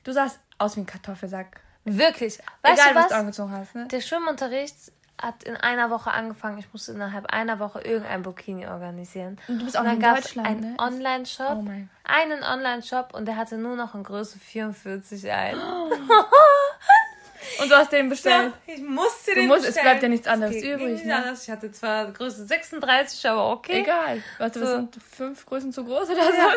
Du 0.06 0.14
sahst 0.14 0.40
aus 0.60 0.78
wie 0.78 0.82
ein 0.82 0.86
Kartoffelsack. 0.86 1.60
Wirklich. 1.84 2.40
Weißt 2.62 2.80
Egal, 2.80 2.94
du 2.94 2.96
was? 2.96 3.04
was 3.04 3.10
du 3.10 3.16
angezogen 3.16 3.52
hast, 3.52 3.76
ne? 3.76 3.88
Der 3.88 4.02
Schwimmunterricht 4.02 4.76
hat 5.20 5.44
in 5.44 5.56
einer 5.56 5.90
Woche 5.90 6.12
angefangen. 6.12 6.60
Ich 6.60 6.72
musste 6.72 6.92
innerhalb 6.92 7.26
einer 7.28 7.60
Woche 7.60 7.82
irgendein 7.82 8.22
Bikini 8.22 8.68
organisieren. 8.68 9.40
Und 9.48 9.60
du 9.60 9.66
bist 9.66 9.78
auch 9.78 9.82
und 9.82 9.88
dann 9.88 9.96
in 9.96 10.16
Deutschland, 10.16 10.48
einen 10.48 10.74
ne? 10.74 10.76
Online-Shop. 10.78 11.58
Oh 11.58 11.72
einen 12.04 12.44
Online-Shop 12.44 13.14
und 13.14 13.26
der 13.26 13.36
hatte 13.36 13.58
nur 13.58 13.76
noch 13.76 13.96
in 13.96 14.04
Größe 14.04 14.38
44 14.38 15.32
ein. 15.32 15.58
Oh. 15.58 15.92
und 17.64 17.72
du 17.72 17.76
hast 17.76 17.92
den 17.92 18.10
bestellt? 18.10 18.54
Ja, 18.68 18.74
ich 18.74 18.84
musste 18.84 19.32
du 19.34 19.40
den 19.40 19.48
musst, 19.48 19.66
bestellen. 19.66 19.86
Es 19.86 19.92
bleibt 19.92 20.04
ja 20.04 20.10
nichts 20.10 20.28
anderes 20.28 20.56
übrig. 20.58 21.04
Ne? 21.04 21.16
anders. 21.16 21.44
Ich 21.44 21.50
hatte 21.50 21.72
zwar 21.72 22.12
Größe 22.12 22.46
36, 22.46 23.28
aber 23.28 23.52
okay. 23.52 23.82
Egal. 23.82 24.22
Warte, 24.38 24.60
so. 24.60 24.66
was 24.66 24.72
sind 24.74 24.96
fünf 25.02 25.46
Größen 25.48 25.74
zu 25.74 25.84
groß 25.84 26.10
oder 26.12 26.26
so? 26.26 26.38
Ja. 26.38 26.54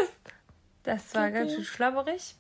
Das 0.85 1.15
war 1.15 1.31
ganz 1.31 1.53
schön 1.53 1.65
schlabberig. 1.65 2.35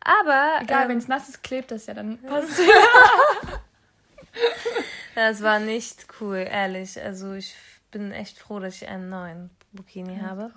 Aber. 0.00 0.60
Egal, 0.62 0.84
ähm, 0.84 0.88
wenn 0.90 0.98
es 0.98 1.08
nass 1.08 1.28
ist, 1.28 1.42
klebt 1.42 1.70
das 1.70 1.86
ja 1.86 1.94
dann. 1.94 2.18
Passt. 2.18 2.60
Das 5.14 5.42
war 5.42 5.58
nicht 5.58 6.06
cool, 6.20 6.46
ehrlich. 6.48 7.00
Also 7.02 7.34
ich 7.34 7.54
bin 7.90 8.12
echt 8.12 8.38
froh, 8.38 8.60
dass 8.60 8.80
ich 8.80 8.88
einen 8.88 9.10
neuen 9.10 9.50
Bikini 9.72 10.16
ja, 10.16 10.22
habe. 10.22 10.50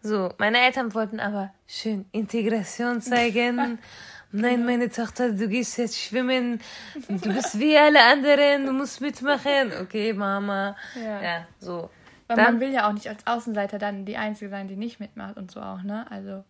So, 0.00 0.32
meine 0.38 0.58
Eltern 0.58 0.94
wollten 0.94 1.20
aber 1.20 1.52
schön 1.66 2.06
Integration 2.12 3.00
zeigen. 3.00 3.78
Nein, 4.32 4.64
meine 4.64 4.90
Tochter, 4.90 5.32
du 5.32 5.46
gehst 5.46 5.76
jetzt 5.76 6.00
schwimmen. 6.00 6.60
Du 7.06 7.34
bist 7.34 7.58
wie 7.58 7.76
alle 7.76 8.02
anderen, 8.02 8.64
du 8.64 8.72
musst 8.72 9.02
mitmachen. 9.02 9.72
Okay, 9.82 10.14
Mama. 10.14 10.74
Ja, 10.94 11.22
ja 11.22 11.46
so. 11.58 11.90
Weil 12.28 12.36
dann, 12.36 12.44
man 12.46 12.60
will 12.60 12.72
ja 12.72 12.88
auch 12.88 12.92
nicht 12.94 13.08
als 13.08 13.26
Außenseiter 13.26 13.78
dann 13.78 14.06
die 14.06 14.16
Einzige 14.16 14.50
sein, 14.50 14.68
die 14.68 14.76
nicht 14.76 15.00
mitmacht 15.00 15.36
und 15.36 15.50
so 15.50 15.60
auch, 15.60 15.82
ne? 15.82 16.06
Also. 16.10 16.44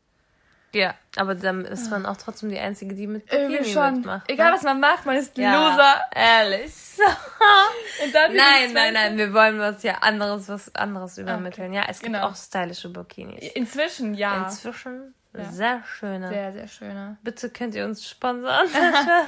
Ja, 0.75 0.95
aber 1.17 1.35
dann 1.35 1.65
ist 1.65 1.91
man 1.91 2.07
auch 2.07 2.17
trotzdem 2.17 2.49
die 2.49 2.59
Einzige, 2.59 2.95
die 2.95 3.07
mit 3.07 3.27
Bikini 3.27 3.65
schon. 3.65 3.97
mitmacht. 3.97 4.31
Egal, 4.31 4.51
ne? 4.51 4.57
was 4.57 4.63
man 4.63 4.81
macht, 4.81 5.05
man 5.05 5.17
ist 5.17 5.37
ja, 5.37 5.53
Loser. 5.53 6.01
Ehrlich. 6.15 6.73
Und 8.05 8.15
dann 8.15 8.35
nein, 8.35 8.73
nein, 8.73 8.95
nein, 8.95 9.19
wir 9.19 9.33
wollen 9.35 9.59
was 9.59 9.83
ja 9.83 9.99
anderes, 9.99 10.49
was 10.49 10.75
anderes 10.75 11.19
übermitteln. 11.19 11.69
Okay. 11.69 11.77
Ja, 11.77 11.85
es 11.89 12.01
gibt 12.01 12.15
genau. 12.15 12.27
auch 12.27 12.37
stylische 12.37 12.89
Bikinis. 12.89 13.53
Inzwischen, 13.55 14.15
ja. 14.15 14.45
Inzwischen 14.45 15.15
ja. 15.35 15.51
sehr 15.51 15.85
schöne. 15.85 16.29
Sehr, 16.29 16.53
sehr 16.53 16.69
schöne. 16.69 17.17
Bitte 17.23 17.51
könnt 17.51 17.75
ihr 17.75 17.85
uns 17.85 18.09
sponsern. 18.09 18.69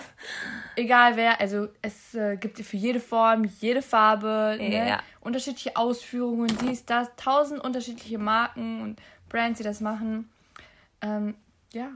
Egal 0.76 1.16
wer, 1.16 1.40
also 1.40 1.68
es 1.82 2.14
äh, 2.14 2.36
gibt 2.36 2.58
für 2.58 2.76
jede 2.76 3.00
Form, 3.00 3.44
jede 3.60 3.82
Farbe, 3.82 4.58
ja. 4.60 4.84
ne? 4.84 4.98
unterschiedliche 5.20 5.76
Ausführungen, 5.76 6.56
dies, 6.62 6.84
das, 6.84 7.08
tausend 7.16 7.62
unterschiedliche 7.62 8.18
Marken 8.18 8.82
und 8.82 9.00
Brands, 9.28 9.58
die 9.58 9.64
das 9.64 9.80
machen. 9.80 10.30
Ähm, 11.04 11.34
ja. 11.72 11.90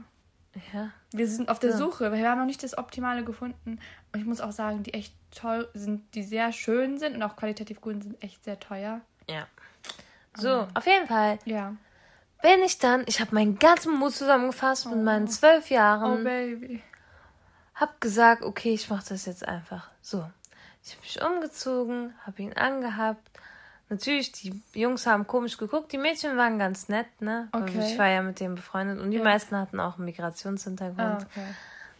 Ja. 0.73 0.91
Wir 1.11 1.27
sind 1.27 1.49
auf 1.49 1.59
der 1.59 1.71
ja. 1.71 1.77
Suche. 1.77 2.11
Wir 2.11 2.29
haben 2.29 2.39
noch 2.39 2.45
nicht 2.45 2.63
das 2.63 2.77
Optimale 2.77 3.23
gefunden. 3.23 3.79
Und 4.11 4.19
ich 4.19 4.25
muss 4.25 4.41
auch 4.41 4.51
sagen, 4.51 4.83
die 4.83 4.93
echt 4.93 5.13
toll 5.31 5.69
sind, 5.73 6.13
die 6.15 6.23
sehr 6.23 6.51
schön 6.51 6.97
sind 6.97 7.15
und 7.15 7.23
auch 7.23 7.35
qualitativ 7.35 7.81
gut 7.81 8.03
sind, 8.03 8.21
echt 8.23 8.43
sehr 8.43 8.59
teuer. 8.59 9.01
Ja. 9.29 9.47
So, 10.35 10.61
um, 10.61 10.67
auf 10.73 10.85
jeden 10.85 11.07
Fall. 11.07 11.39
Ja. 11.45 11.75
Bin 12.41 12.63
ich 12.65 12.77
dann, 12.79 13.03
ich 13.05 13.19
habe 13.19 13.35
meinen 13.35 13.59
ganzen 13.59 13.97
Mut 13.97 14.13
zusammengefasst 14.13 14.87
oh. 14.87 14.89
mit 14.89 15.03
meinen 15.03 15.25
oh. 15.25 15.31
zwölf 15.31 15.69
Jahren. 15.69 16.21
Oh, 16.21 16.23
Baby. 16.23 16.81
Hab 17.75 18.01
gesagt, 18.01 18.43
okay, 18.43 18.73
ich 18.73 18.89
mache 18.89 19.07
das 19.09 19.25
jetzt 19.25 19.47
einfach. 19.47 19.89
So. 20.01 20.25
Ich 20.83 20.91
habe 20.93 21.01
mich 21.01 21.21
umgezogen, 21.21 22.13
habe 22.25 22.41
ihn 22.41 22.53
angehabt 22.53 23.29
Natürlich, 23.89 24.31
die 24.31 24.53
Jungs 24.73 25.07
haben 25.07 25.25
komisch 25.25 25.57
geguckt, 25.57 25.91
die 25.91 25.97
Mädchen 25.97 26.37
waren 26.37 26.59
ganz 26.59 26.89
nett, 26.89 27.07
ne? 27.21 27.49
Okay. 27.51 27.91
Ich 27.91 27.97
war 27.97 28.07
ja 28.07 28.21
mit 28.21 28.39
denen 28.39 28.53
befreundet 28.53 28.99
und 28.99 29.09
die 29.09 29.17
ja. 29.17 29.23
meisten 29.23 29.57
hatten 29.57 29.79
auch 29.79 29.95
einen 29.95 30.05
Migrationshintergrund. 30.05 30.99
Ah, 30.99 31.17
okay. 31.17 31.45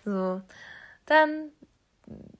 So, 0.05 0.41
dann, 1.07 1.49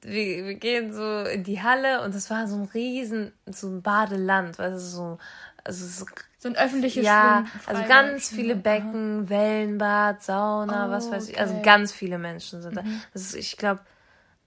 wir, 0.02 0.46
wir 0.46 0.54
gehen 0.54 0.94
so 0.94 1.24
in 1.24 1.44
die 1.44 1.62
Halle 1.64 2.04
und 2.04 2.14
das 2.14 2.30
war 2.30 2.48
so 2.48 2.58
ein 2.58 2.70
riesen, 2.74 3.34
so 3.48 3.68
ein 3.68 3.82
Badeland, 3.82 4.60
weißt 4.60 4.76
du, 4.76 4.80
so, 4.80 5.18
also 5.64 5.86
so, 5.86 6.06
so 6.38 6.50
ein 6.50 6.56
öffentliches 6.56 7.04
Ja, 7.04 7.46
also 7.66 7.84
ganz 7.88 8.30
viele 8.30 8.56
Becken, 8.56 9.22
Aha. 9.22 9.30
Wellenbad, 9.30 10.24
Sauna, 10.24 10.88
oh, 10.88 10.92
was 10.92 11.10
weiß 11.10 11.30
ich, 11.30 11.40
also 11.40 11.60
ganz 11.64 11.92
viele 11.92 12.20
Menschen 12.20 12.62
sind 12.62 12.78
da. 12.78 12.84
Mhm. 12.84 13.02
Das 13.14 13.24
ist, 13.24 13.36
ich 13.36 13.58
glaube, 13.58 13.82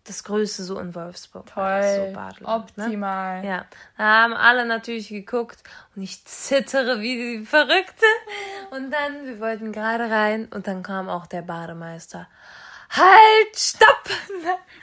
das 0.05 0.25
Größte 0.25 0.65
so 0.65 0.79
in 0.79 0.95
Wolfsburg. 0.95 1.47
Toll. 1.47 2.13
So 2.15 2.21
ne? 2.21 2.49
Optimal. 2.49 3.43
Ne? 3.43 3.49
Ja. 3.49 3.67
Da 3.97 4.05
haben 4.05 4.35
alle 4.35 4.67
natürlich 4.67 5.09
geguckt 5.09 5.63
und 5.95 6.03
ich 6.03 6.25
zittere 6.25 7.01
wie 7.01 7.39
die 7.39 7.47
Verrückte. 7.47 8.07
Und 8.71 8.91
dann, 8.91 9.27
wir 9.27 9.41
wollten 9.41 9.73
gerade 9.73 10.11
rein 10.11 10.49
und 10.53 10.67
dann 10.67 10.83
kam 10.83 11.09
auch 11.09 11.27
der 11.27 11.43
Bademeister. 11.43 12.29
Halt, 12.91 13.57
stopp! 13.57 14.11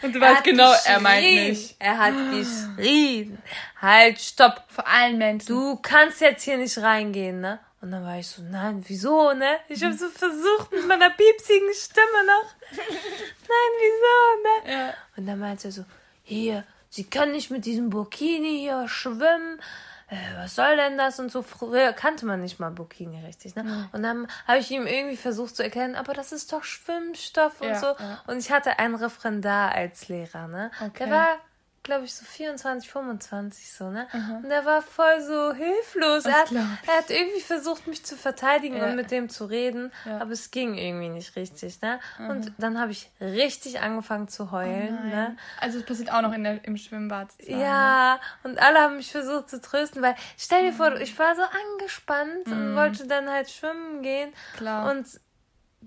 Und 0.01 0.15
du 0.15 0.19
weißt 0.19 0.43
genau, 0.43 0.73
er 0.85 0.99
meint 0.99 1.21
nicht. 1.21 1.75
Er 1.77 1.99
hat 1.99 2.13
geschrien. 2.31 3.37
Halt, 3.79 4.19
stopp! 4.19 4.63
Vor 4.67 4.87
allen 4.87 5.19
Menschen. 5.19 5.47
Du 5.47 5.75
kannst 5.75 6.19
jetzt 6.21 6.43
hier 6.43 6.57
nicht 6.57 6.77
reingehen, 6.79 7.41
ne? 7.41 7.59
Und 7.81 7.91
dann 7.91 8.03
war 8.03 8.17
ich 8.19 8.27
so, 8.27 8.41
nein, 8.41 8.83
wieso, 8.87 9.33
ne? 9.33 9.57
Ich 9.69 9.83
habe 9.83 9.93
so 9.93 10.09
versucht 10.09 10.71
mit 10.71 10.85
meiner 10.85 11.09
piepsigen 11.11 11.73
Stimme 11.73 12.25
noch. 12.25 12.55
nein, 12.71 13.71
wieso, 13.79 14.69
ne? 14.69 14.73
Ja. 14.73 14.93
Und 15.15 15.25
dann 15.25 15.39
meinte 15.39 15.69
er 15.69 15.71
so, 15.71 15.85
hier, 16.23 16.65
sie 16.89 17.05
können 17.05 17.31
nicht 17.31 17.51
mit 17.51 17.65
diesem 17.65 17.89
Burkini 17.89 18.59
hier 18.59 18.87
schwimmen. 18.89 19.61
Äh, 20.09 20.17
was 20.35 20.55
soll 20.55 20.75
denn 20.75 20.97
das? 20.97 21.19
Und 21.19 21.31
so 21.31 21.41
früher 21.41 21.93
kannte 21.93 22.25
man 22.25 22.41
nicht 22.41 22.59
mal 22.59 22.71
Burkini 22.71 23.23
richtig, 23.25 23.55
ne? 23.55 23.63
Mhm. 23.63 23.89
Und 23.93 24.03
dann 24.03 24.27
habe 24.45 24.59
ich 24.59 24.69
ihm 24.71 24.85
irgendwie 24.85 25.17
versucht 25.17 25.55
zu 25.55 25.63
erklären, 25.63 25.95
aber 25.95 26.13
das 26.13 26.31
ist 26.31 26.51
doch 26.51 26.63
Schwimmstoff 26.63 27.61
und 27.61 27.67
ja, 27.69 27.79
so. 27.79 27.85
Ja. 27.87 28.21
Und 28.27 28.39
ich 28.39 28.51
hatte 28.51 28.79
einen 28.79 28.95
Referendar 28.95 29.71
als 29.71 30.09
Lehrer, 30.09 30.47
ne? 30.47 30.71
Okay. 30.81 31.05
Der 31.05 31.11
war 31.11 31.37
glaube 31.83 32.05
ich, 32.05 32.13
so 32.13 32.25
24, 32.25 32.89
25 32.89 33.71
so, 33.71 33.89
ne? 33.89 34.07
Mhm. 34.13 34.43
Und 34.43 34.51
er 34.51 34.65
war 34.65 34.81
voll 34.81 35.21
so 35.21 35.53
hilflos. 35.53 36.25
Er 36.25 36.33
hat, 36.33 36.51
er 36.51 36.97
hat, 36.97 37.09
irgendwie 37.09 37.41
versucht, 37.41 37.87
mich 37.87 38.05
zu 38.05 38.15
verteidigen 38.15 38.77
ja. 38.77 38.85
und 38.85 38.95
mit 38.95 39.11
dem 39.11 39.29
zu 39.29 39.45
reden, 39.45 39.91
ja. 40.05 40.19
aber 40.19 40.31
es 40.31 40.51
ging 40.51 40.75
irgendwie 40.75 41.09
nicht 41.09 41.35
richtig, 41.35 41.81
ne? 41.81 41.99
Mhm. 42.17 42.29
Und 42.29 42.53
dann 42.57 42.79
habe 42.79 42.91
ich 42.91 43.09
richtig 43.21 43.81
angefangen 43.81 44.27
zu 44.27 44.51
heulen, 44.51 44.97
oh 45.03 45.07
ne? 45.07 45.37
Also 45.59 45.79
es 45.79 45.85
passiert 45.85 46.11
auch 46.11 46.21
noch 46.21 46.33
in 46.33 46.43
der, 46.43 46.63
im 46.65 46.77
Schwimmbad. 46.77 47.31
Sozusagen. 47.31 47.61
Ja, 47.61 48.19
und 48.43 48.59
alle 48.59 48.79
haben 48.79 48.97
mich 48.97 49.11
versucht 49.11 49.49
zu 49.49 49.61
trösten, 49.61 50.01
weil 50.01 50.15
stell 50.37 50.63
dir 50.63 50.71
mhm. 50.71 50.75
vor, 50.75 50.95
ich 50.97 51.17
war 51.17 51.35
so 51.35 51.41
angespannt 51.41 52.45
und 52.47 52.71
mhm. 52.71 52.75
wollte 52.75 53.07
dann 53.07 53.29
halt 53.29 53.49
schwimmen 53.49 54.01
gehen. 54.01 54.33
Klar. 54.57 54.91
Und 54.91 55.19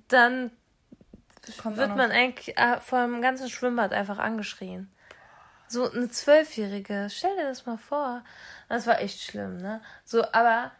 dann 0.09 0.51
wird 1.65 1.97
man 1.97 2.11
eigentlich 2.11 2.57
äh, 2.57 2.79
vor 2.81 3.03
dem 3.03 3.21
ganzen 3.21 3.49
Schwimmbad 3.49 3.93
einfach 3.93 4.19
angeschrien. 4.19 4.91
So 5.73 5.91
eine 5.91 6.11
Zwölfjährige, 6.11 7.09
stell 7.11 7.35
dir 7.37 7.45
das 7.45 7.65
mal 7.65 7.79
vor. 7.79 8.23
Das 8.69 8.87
war 8.87 9.01
echt 9.01 9.23
schlimm, 9.23 9.57
ne? 9.57 9.81
So, 10.05 10.23
aber 10.33 10.71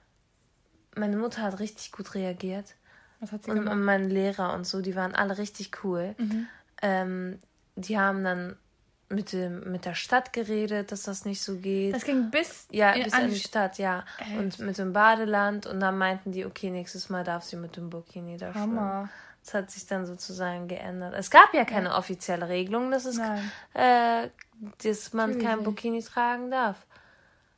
meine 0.95 1.17
Mutter 1.17 1.41
hat 1.41 1.61
richtig 1.61 1.93
gut 1.93 2.15
reagiert. 2.15 2.75
Was 3.19 3.33
hat 3.33 3.45
sie 3.45 3.51
und, 3.51 3.57
gemacht? 3.57 3.73
Und 3.73 3.85
mein 3.85 4.11
Lehrer 4.11 4.53
und 4.53 4.67
so, 4.67 4.83
die 4.83 4.95
waren 4.95 5.15
alle 5.15 5.39
richtig 5.39 5.83
cool. 5.83 6.15
Mhm. 6.19 6.47
Ähm, 6.83 7.39
die 7.77 7.99
haben 7.99 8.23
dann 8.23 8.57
mit, 9.09 9.33
dem, 9.33 9.71
mit 9.71 9.87
der 9.87 9.95
Stadt 9.95 10.35
geredet, 10.35 10.93
dass 10.93 11.05
das 11.05 11.25
nicht 11.25 11.43
so 11.43 11.57
geht. 11.57 11.95
Das 11.95 12.05
ging 12.05 12.31
bis 12.31 12.67
ja 12.71 12.93
in, 12.93 13.05
bis 13.05 13.15
an 13.15 13.31
die 13.31 13.39
Stadt, 13.39 13.79
ja. 13.79 14.05
Echt? 14.19 14.39
Und 14.39 14.59
mit 14.59 14.77
dem 14.77 14.93
Badeland 14.93 15.67
und 15.67 15.81
dann 15.81 15.97
meinten 15.97 16.33
die, 16.33 16.45
okay, 16.45 16.69
nächstes 16.69 17.09
Mal 17.09 17.25
darf 17.25 17.45
sie 17.45 17.57
mit 17.57 17.79
dem 17.79 17.89
Burkini 17.89 18.37
da 18.37 18.53
Hammer. 18.53 19.09
Das 19.45 19.55
hat 19.55 19.71
sich 19.71 19.87
dann 19.87 20.07
sozusagen 20.07 20.69
geändert. 20.69 21.15
Es 21.17 21.31
gab 21.31 21.53
ja 21.53 21.65
keine 21.65 21.89
ja. 21.89 21.99
offizielle 21.99 22.49
Regelung, 22.49 22.91
dass, 22.91 23.05
es, 23.05 23.19
äh, 23.75 24.29
dass 24.85 25.13
man 25.13 25.39
kein 25.39 25.65
Bikini 25.65 26.03
tragen 26.03 26.51
darf. 26.51 26.87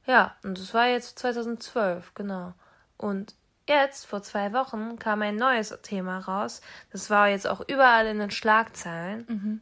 Ja, 0.06 0.34
und 0.42 0.58
das 0.58 0.72
war 0.74 0.86
jetzt 0.86 1.18
2012, 1.18 2.14
genau. 2.14 2.54
Und 2.96 3.34
jetzt, 3.68 4.06
vor 4.06 4.22
zwei 4.22 4.52
Wochen, 4.52 4.98
kam 4.98 5.22
ein 5.22 5.36
neues 5.36 5.76
Thema 5.82 6.18
raus. 6.18 6.60
Das 6.90 7.10
war 7.10 7.28
jetzt 7.28 7.46
auch 7.46 7.62
überall 7.68 8.06
in 8.06 8.18
den 8.18 8.30
Schlagzeilen. 8.30 9.26
Mhm. 9.28 9.60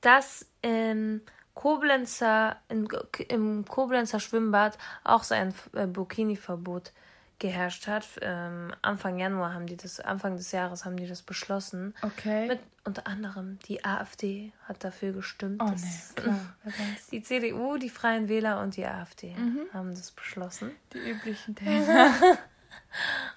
Dass 0.00 0.46
im 0.62 1.22
Koblenzer, 1.54 2.56
in, 2.68 2.88
im 3.28 3.64
Koblenzer 3.64 4.20
Schwimmbad 4.20 4.78
auch 5.04 5.22
so 5.22 5.34
ein 5.34 5.54
äh, 5.72 5.86
Burkini-Verbot 5.86 6.92
geherrscht 7.38 7.86
hat. 7.86 8.06
Ähm, 8.22 8.72
Anfang 8.82 9.18
Januar 9.18 9.52
haben 9.54 9.66
die 9.66 9.76
das, 9.76 10.00
Anfang 10.00 10.36
des 10.36 10.52
Jahres 10.52 10.84
haben 10.84 10.96
die 10.96 11.06
das 11.06 11.22
beschlossen. 11.22 11.94
Okay. 12.02 12.46
Mit 12.48 12.60
unter 12.84 13.06
anderem 13.06 13.58
die 13.66 13.84
AfD 13.84 14.52
hat 14.64 14.82
dafür 14.84 15.12
gestimmt. 15.12 15.60
oh 15.62 15.70
dass- 15.70 15.82
nee, 15.82 16.22
klar. 16.22 16.38
Die 17.12 17.22
CDU, 17.22 17.76
die 17.78 17.90
Freien 17.90 18.28
Wähler 18.28 18.60
und 18.60 18.76
die 18.76 18.86
AfD 18.86 19.34
Mhm. 19.34 19.66
haben 19.72 19.90
das 19.94 20.12
beschlossen. 20.12 20.70
Die 20.92 20.98
üblichen 21.10 21.54
Themen. 21.56 21.86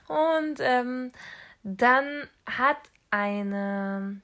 Und 0.07 0.59
ähm, 0.59 1.11
dann 1.63 2.05
hat 2.45 2.77
eine 3.11 4.21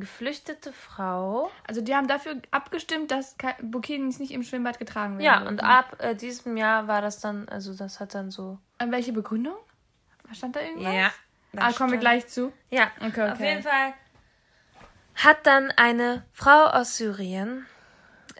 geflüchtete 0.00 0.72
Frau. 0.72 1.50
Also 1.66 1.80
die 1.80 1.94
haben 1.94 2.08
dafür 2.08 2.36
abgestimmt, 2.50 3.10
dass 3.10 3.36
Burkinis 3.62 4.18
nicht 4.18 4.32
im 4.32 4.42
Schwimmbad 4.42 4.78
getragen 4.78 5.18
werden. 5.18 5.24
Ja, 5.24 5.38
dürfen. 5.38 5.48
und 5.54 5.60
ab 5.64 5.96
äh, 6.00 6.14
diesem 6.14 6.56
Jahr 6.56 6.86
war 6.88 7.00
das 7.02 7.20
dann, 7.20 7.48
also 7.48 7.74
das 7.74 8.00
hat 8.00 8.14
dann 8.14 8.30
so. 8.30 8.58
Äh, 8.78 8.90
Welche 8.90 9.12
Begründung? 9.12 9.56
Stand 10.32 10.56
da 10.56 10.60
irgendwas? 10.60 10.92
Ja, 10.94 11.10
Ah, 11.56 11.72
kommen 11.72 11.92
wir 11.92 11.98
gleich 11.98 12.26
zu. 12.26 12.52
Ja, 12.70 12.90
Okay, 13.00 13.22
auf 13.30 13.34
okay. 13.38 13.48
jeden 13.50 13.62
Fall 13.62 13.94
hat 15.14 15.46
dann 15.46 15.70
eine 15.76 16.24
Frau 16.32 16.64
aus 16.66 16.96
Syrien, 16.96 17.66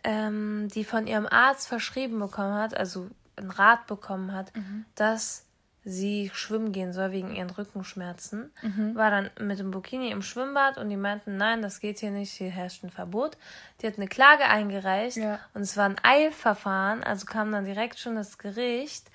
ähm, 0.02 0.68
die 0.74 0.84
von 0.84 1.06
ihrem 1.06 1.26
Arzt 1.26 1.68
verschrieben 1.68 2.18
bekommen 2.18 2.54
hat, 2.54 2.76
also 2.76 3.08
einen 3.36 3.50
Rat 3.52 3.86
bekommen 3.86 4.32
hat, 4.32 4.52
dass 4.96 5.43
sie 5.84 6.30
schwimmen 6.32 6.72
gehen 6.72 6.92
soll 6.92 7.12
wegen 7.12 7.34
ihren 7.34 7.50
Rückenschmerzen, 7.50 8.50
war 8.94 9.10
dann 9.10 9.30
mit 9.38 9.58
dem 9.58 9.70
Burkini 9.70 10.10
im 10.10 10.22
Schwimmbad 10.22 10.78
und 10.78 10.88
die 10.88 10.96
meinten, 10.96 11.36
nein, 11.36 11.60
das 11.60 11.80
geht 11.80 11.98
hier 11.98 12.10
nicht, 12.10 12.32
hier 12.32 12.50
herrscht 12.50 12.82
ein 12.84 12.90
Verbot. 12.90 13.36
Die 13.80 13.86
hat 13.86 13.96
eine 13.98 14.08
Klage 14.08 14.44
eingereicht 14.44 15.18
Ja. 15.18 15.38
und 15.52 15.62
es 15.62 15.76
war 15.76 15.84
ein 15.84 15.96
Eilverfahren, 16.02 17.02
also 17.04 17.26
kam 17.26 17.52
dann 17.52 17.64
direkt 17.66 17.98
schon 17.98 18.14
das 18.16 18.38
Gericht 18.38 19.10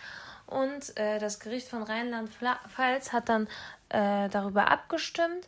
und 0.46 0.96
äh, 0.98 1.18
das 1.20 1.40
Gericht 1.40 1.68
von 1.68 1.84
Rheinland-Pfalz 1.84 3.14
hat 3.14 3.30
dann 3.30 3.48
äh, 3.90 4.30
darüber 4.30 4.70
abgestimmt 4.72 5.48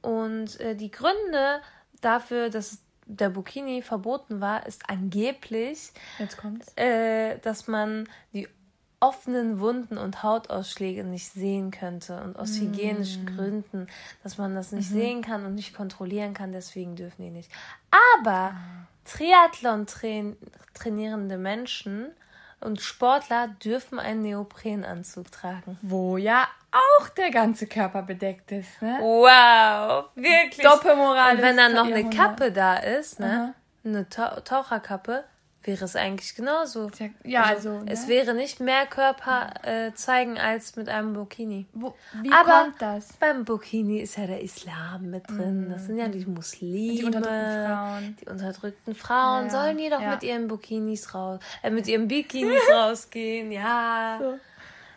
und 0.00 0.58
äh, 0.60 0.74
die 0.74 0.90
Gründe 0.90 1.60
dafür, 2.00 2.48
dass 2.50 2.78
der 3.06 3.28
Burkini 3.30 3.82
verboten 3.82 4.40
war, 4.40 4.66
ist 4.66 4.88
angeblich, 4.88 5.92
Jetzt 6.18 6.38
kommt's. 6.38 6.72
äh, 6.76 7.38
dass 7.40 7.66
man 7.66 8.08
die 8.32 8.48
offenen 9.02 9.58
Wunden 9.58 9.98
und 9.98 10.22
Hautausschläge 10.22 11.02
nicht 11.02 11.28
sehen 11.32 11.72
könnte 11.72 12.22
und 12.22 12.38
aus 12.38 12.60
hygienischen 12.60 13.26
Gründen, 13.26 13.88
dass 14.22 14.38
man 14.38 14.54
das 14.54 14.70
nicht 14.70 14.88
sehen 14.88 15.22
kann 15.22 15.44
und 15.44 15.56
nicht 15.56 15.74
kontrollieren 15.74 16.34
kann, 16.34 16.52
deswegen 16.52 16.94
dürfen 16.94 17.22
die 17.22 17.30
nicht. 17.30 17.50
Aber 18.14 18.54
Triathlon 19.04 19.86
train 19.86 20.36
trainierende 20.72 21.36
Menschen 21.36 22.12
und 22.60 22.80
Sportler 22.80 23.48
dürfen 23.48 23.98
einen 23.98 24.22
Neoprenanzug 24.22 25.32
tragen. 25.32 25.78
Wo 25.82 26.16
ja 26.16 26.46
auch 26.70 27.08
der 27.08 27.32
ganze 27.32 27.66
Körper 27.66 28.02
bedeckt 28.02 28.52
ist, 28.52 28.80
ne? 28.80 28.98
Wow, 29.00 30.10
wirklich. 30.14 30.64
Doppelmoral. 30.64 31.36
Und 31.36 31.42
wenn 31.42 31.56
dann 31.56 31.74
noch 31.74 31.86
eine. 31.86 32.08
Kappe 32.08 32.52
da 32.52 32.76
ist, 32.76 33.18
ne, 33.18 33.54
eine 33.84 34.08
Tau 34.08 34.38
Taucherkappe, 34.40 35.24
wäre 35.64 35.84
es 35.84 35.96
eigentlich 35.96 36.34
genauso. 36.34 36.90
Ja, 36.98 37.08
ja, 37.24 37.42
also. 37.44 37.80
ne? 37.80 37.90
Es 37.92 38.08
wäre 38.08 38.34
nicht 38.34 38.60
mehr 38.60 38.86
Körper 38.86 39.52
äh, 39.62 39.92
zeigen 39.94 40.38
als 40.38 40.76
mit 40.76 40.88
einem 40.88 41.12
Burkini. 41.12 41.66
Wo, 41.72 41.94
wie 42.22 42.32
Aber 42.32 42.64
kommt 42.64 42.82
das? 42.82 43.12
beim 43.20 43.44
Burkini 43.44 44.00
ist 44.00 44.16
ja 44.16 44.26
der 44.26 44.40
Islam 44.42 45.10
mit 45.10 45.28
drin. 45.30 45.68
Das 45.70 45.86
sind 45.86 45.98
ja 45.98 46.08
die 46.08 46.26
Muslime. 46.26 46.94
Die 46.98 47.04
unterdrückten 47.04 47.66
Frauen. 47.66 48.16
Die 48.20 48.28
unterdrückten 48.28 48.94
Frauen 48.94 49.44
Ja, 49.46 49.50
sollen 49.50 49.78
die 49.78 49.88
doch 49.90 50.00
ja. 50.00 50.10
mit 50.10 50.22
ihren 50.22 50.48
Burkinis 50.48 51.14
raus, 51.14 51.40
äh, 51.62 51.70
mit 51.70 51.86
ihren 51.86 52.08
Bikinis 52.08 52.60
rausgehen. 52.72 53.52
Ja. 53.52 54.20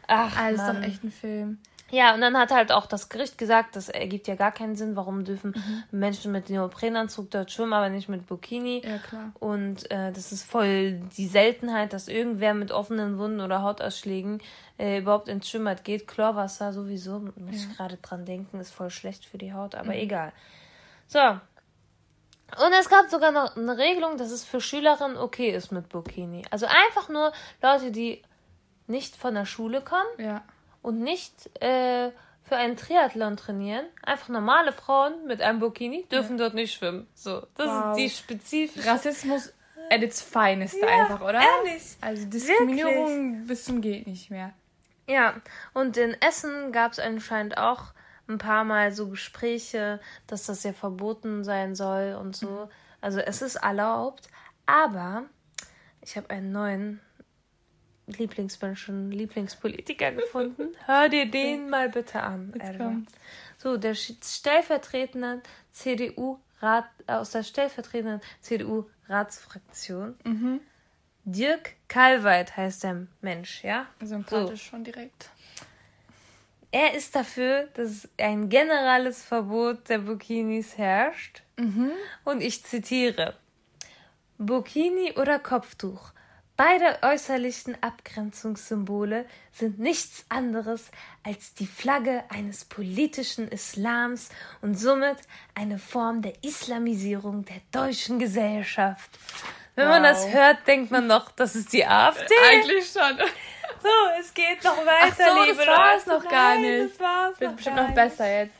Ach, 0.08 0.38
Also, 0.38 0.62
ist 0.62 0.68
Mann. 0.68 0.82
doch 0.82 0.88
echt 0.88 1.04
ein 1.04 1.12
Film. 1.12 1.60
Ja, 1.92 2.16
und 2.16 2.22
dann 2.22 2.36
hat 2.38 2.52
halt 2.52 2.72
auch 2.72 2.88
das 2.88 3.10
Gericht 3.10 3.38
gesagt, 3.38 3.76
das 3.76 3.90
ergibt 3.90 4.28
ja 4.28 4.34
gar 4.36 4.52
keinen 4.52 4.76
Sinn. 4.76 4.96
Warum 4.96 5.24
dürfen 5.24 5.52
Mhm. 5.56 5.84
Menschen 6.00 6.32
mit 6.32 6.50
Neoprenanzug 6.50 7.30
dort 7.30 7.52
schwimmen, 7.52 7.74
aber 7.74 7.90
nicht 7.90 8.10
mit 8.10 8.26
Burkini? 8.26 8.82
Ja, 8.84 8.98
klar. 8.98 9.32
Und 9.40 9.90
äh, 9.92 10.12
das 10.12 10.32
ist 10.32 10.44
voll 10.50 10.94
die 11.16 11.28
Seltenheit, 11.28 11.94
dass 11.94 12.08
irgendwer 12.08 12.56
mit 12.56 12.72
offenen 12.72 13.20
Wunden 13.20 13.40
oder 13.40 13.62
Hautausschlägen 13.62 14.42
äh, 14.80 14.98
überhaupt 15.00 15.28
ins 15.30 15.48
Schwimmbad 15.48 15.84
geht. 15.84 16.08
Chlorwasser 16.08 16.74
sowieso, 16.74 17.20
muss 17.20 17.56
ich 17.56 17.78
gerade 17.78 17.98
dran 17.98 18.26
denken, 18.26 18.60
ist 18.60 18.72
voll 18.74 18.90
schlecht 18.90 19.24
für 19.26 19.38
die 19.38 19.54
Haut, 19.54 19.74
Mhm. 19.74 19.80
aber 19.80 19.96
egal. 19.96 20.34
So. 21.08 21.20
Und 21.20 22.74
es 22.80 22.90
gab 22.90 23.10
sogar 23.10 23.32
noch 23.32 23.56
eine 23.56 23.78
Regelung, 23.78 24.18
dass 24.18 24.32
es 24.32 24.44
für 24.44 24.60
Schülerinnen 24.62 25.18
okay 25.18 25.50
ist 25.52 25.72
mit 25.72 25.90
Burkini. 25.90 26.44
Also 26.52 26.66
einfach 26.66 27.10
nur 27.10 27.32
Leute, 27.62 27.92
die 27.92 28.22
nicht 28.88 29.16
von 29.16 29.34
der 29.36 29.46
Schule 29.46 29.82
kommen 29.82 30.08
Ja. 30.18 30.44
Und 30.86 31.00
nicht 31.02 31.34
äh, 31.62 32.12
für 32.44 32.56
einen 32.56 32.78
Triathlon 32.78 33.38
trainieren. 33.38 33.86
Einfach 34.04 34.30
normale 34.30 34.72
Frauen 34.72 35.26
mit 35.26 35.42
einem 35.42 35.60
Burkini 35.60 36.06
dürfen 36.12 36.38
dort 36.38 36.54
nicht 36.54 36.74
schwimmen. 36.76 37.08
So, 37.16 37.46
das 37.56 37.68
Wow. 37.68 37.92
ist 37.92 37.98
die 37.98 38.10
spezifische. 38.10 38.88
Rassismus 38.88 39.52
at 39.90 40.02
its 40.02 40.22
finest 40.22 40.82
einfach, 40.84 41.22
oder? 41.22 41.42
Ehrlich. 41.42 41.98
Also 42.02 42.26
Diskriminierung 42.28 43.46
bis 43.48 43.66
zum 43.66 43.82
geht 43.82 44.06
nicht 44.08 44.30
mehr. 44.30 44.54
Ja, 45.08 45.36
und 45.74 45.98
in 45.98 46.16
Essen 46.22 46.72
gab 46.72 46.92
es 46.94 47.00
anscheinend 47.00 47.58
auch 47.58 47.94
ein 48.28 48.38
paar 48.40 48.64
Mal 48.64 48.92
so 48.92 49.08
Gespräche, 49.10 50.00
dass 50.28 50.46
das 50.46 50.64
ja 50.64 50.74
verboten 50.74 51.44
sein 51.44 51.76
soll 51.76 52.18
und 52.20 52.36
so. 52.36 52.70
Also 53.02 53.20
es 53.20 53.42
ist 53.44 53.56
erlaubt, 53.58 54.28
aber 54.66 55.26
ich 56.02 56.16
habe 56.18 56.30
einen 56.32 56.52
neuen 56.52 57.02
Lieblingsmenschen, 58.08 59.12
Lieblingspolitiker 59.12 60.12
gefunden. 60.14 60.70
Hör 60.86 61.10
dir 61.10 61.30
den 61.30 61.70
mal 61.70 61.90
bitte 61.90 62.22
an. 62.22 62.54
So, 63.58 63.78
der 63.78 63.96
stellvertretende 63.96 65.42
CDU-Rat, 65.72 66.86
aus 67.08 67.32
der 67.32 67.44
stellvertretenden 67.44 68.22
CDU-Ratsfraktion. 68.42 70.16
Dirk 71.24 71.74
Kalweit 71.88 72.56
heißt 72.56 72.84
der 72.84 73.08
Mensch, 73.22 73.64
ja? 73.64 73.88
Sympathisch 74.02 74.68
schon 74.68 74.84
direkt. 74.84 75.30
Er 76.72 76.94
ist 76.94 77.16
dafür, 77.16 77.70
dass 77.74 78.08
ein 78.18 78.50
generelles 78.50 79.24
Verbot 79.24 79.88
der 79.90 80.00
Burkinis 80.00 80.78
herrscht. 80.78 81.42
Und 82.26 82.42
ich 82.42 82.64
zitiere: 82.66 83.36
Burkini 84.38 85.14
oder 85.14 85.40
Kopftuch. 85.40 86.12
Beide 86.58 87.00
äußerlichen 87.02 87.78
Abgrenzungssymbole 87.84 89.26
sind 89.52 89.78
nichts 89.80 90.26
anderes 90.30 90.90
als 91.24 91.54
die 91.54 91.68
Flagge 91.68 92.24
eines 92.30 92.64
politischen 92.64 93.50
Islams 93.50 94.30
und 94.62 94.76
somit 94.76 95.18
eine 95.54 95.80
Form 95.80 96.22
der 96.22 96.34
Islamisierung 96.44 97.44
der 97.44 97.58
deutschen 97.74 98.20
Gesellschaft. 98.20 99.10
Wenn 99.76 99.90
man 99.90 100.04
das 100.04 100.24
Wow. 100.28 100.34
hört, 100.34 100.68
denkt 100.68 100.92
man 100.92 101.08
noch, 101.08 101.30
das 101.32 101.56
ist 101.58 101.74
die 101.74 101.86
AfD. 101.86 102.34
Eigentlich 102.52 102.90
schon. 102.90 103.20
So, 103.82 103.90
es 104.20 104.34
geht 104.34 104.64
noch 104.64 104.78
weiter, 104.78 105.12
Ach 105.12 105.16
so, 105.30 105.36
das 105.36 105.48
liebe 105.48 105.68
war's 105.68 106.06
Leute. 106.08 106.20
noch 106.24 106.30
gar 106.32 106.56
Nein, 106.56 106.62
nicht. 106.62 106.94
Das 106.94 107.00
war's 107.00 107.40
Wird 107.40 107.50
noch 107.52 107.56
bestimmt 107.58 107.76
noch 107.76 107.92
besser 107.94 108.40
jetzt. 108.40 108.56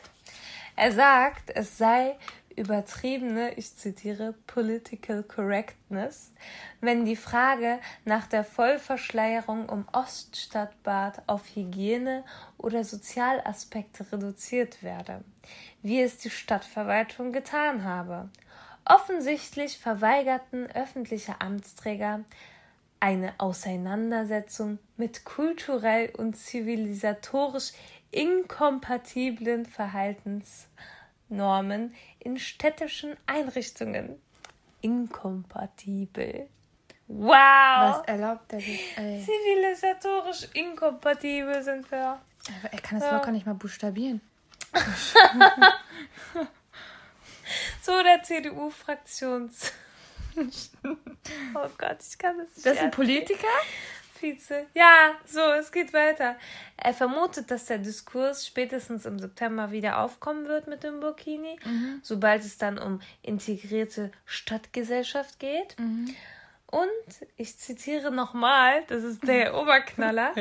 Er 0.76 0.92
sagt, 0.92 1.50
es 1.52 1.78
sei 1.78 2.16
übertriebene, 2.56 3.54
ich 3.56 3.76
zitiere, 3.76 4.34
Political 4.48 5.24
Correctness, 5.24 6.32
wenn 6.82 7.06
die 7.06 7.16
Frage 7.16 7.80
nach 8.06 8.28
der 8.28 8.44
Vollverschleierung 8.44 9.70
um 9.70 9.88
Oststadtbad 9.92 11.24
auf 11.28 11.56
Hygiene 11.56 12.24
oder 12.58 12.84
Sozialaspekte 12.84 14.12
reduziert 14.12 14.84
werde, 14.84 15.24
wie 15.82 16.02
es 16.02 16.18
die 16.18 16.30
Stadtverwaltung 16.30 17.32
getan 17.32 17.84
habe. 17.84 18.30
Offensichtlich 18.86 19.78
verweigerten 19.78 20.68
öffentliche 20.68 21.42
Amtsträger 21.42 22.24
eine 23.00 23.34
Auseinandersetzung 23.40 24.80
mit 24.98 25.26
kulturell 25.26 26.12
und 26.16 26.38
zivilisatorisch 26.38 27.74
inkompatiblen 28.12 29.66
Verhaltensnormen 31.30 31.94
in 32.20 32.38
städtischen 32.38 33.16
Einrichtungen. 33.26 34.22
Inkompatibel. 34.82 36.48
Wow! 37.08 37.28
Was 37.30 38.02
erlaubt 38.08 38.54
er 38.54 38.60
sich? 38.60 38.98
Ey. 38.98 39.24
Zivilisatorisch 39.24 40.48
inkompatibel 40.54 41.62
sind 41.64 41.90
wir. 41.92 42.20
Aber 42.62 42.72
er 42.74 42.80
kann 42.80 43.00
das 43.00 43.10
Ja. 43.10 43.18
locker 43.18 43.32
nicht 43.32 43.46
mal 43.46 43.56
buchstabieren. 43.56 44.22
So 47.84 48.02
der 48.02 48.24
CDU-Fraktions. 48.24 49.72
Oh 51.54 51.70
Gott, 51.78 51.98
ich 52.02 52.18
kann 52.18 52.38
das 52.40 52.48
nicht. 52.56 52.66
Das 52.66 52.74
ist 52.74 52.80
ein. 52.82 52.92
Politiker? 52.92 53.48
Vize. 54.34 54.66
Ja, 54.74 55.12
so, 55.26 55.40
es 55.40 55.72
geht 55.72 55.94
weiter. 55.94 56.36
Er 56.78 56.94
vermutet, 56.94 57.52
dass 57.52 57.66
der 57.66 57.78
Diskurs 57.78 58.46
spätestens 58.46 59.06
im 59.06 59.20
September 59.20 59.72
wieder 59.72 60.00
aufkommen 60.00 60.48
wird 60.48 60.68
mit 60.68 60.84
dem 60.84 61.00
Burkini, 61.00 61.58
sobald 62.02 62.44
es 62.44 62.58
dann 62.58 62.78
um 62.78 63.02
integrierte 63.22 64.12
Stadtgesellschaft 64.26 65.40
geht. 65.40 65.76
Und 66.68 66.90
ich 67.38 67.58
zitiere 67.58 68.12
nochmal, 68.12 68.84
das 68.88 69.04
ist 69.04 69.26
der 69.28 69.56
Oberknaller. 69.62 70.34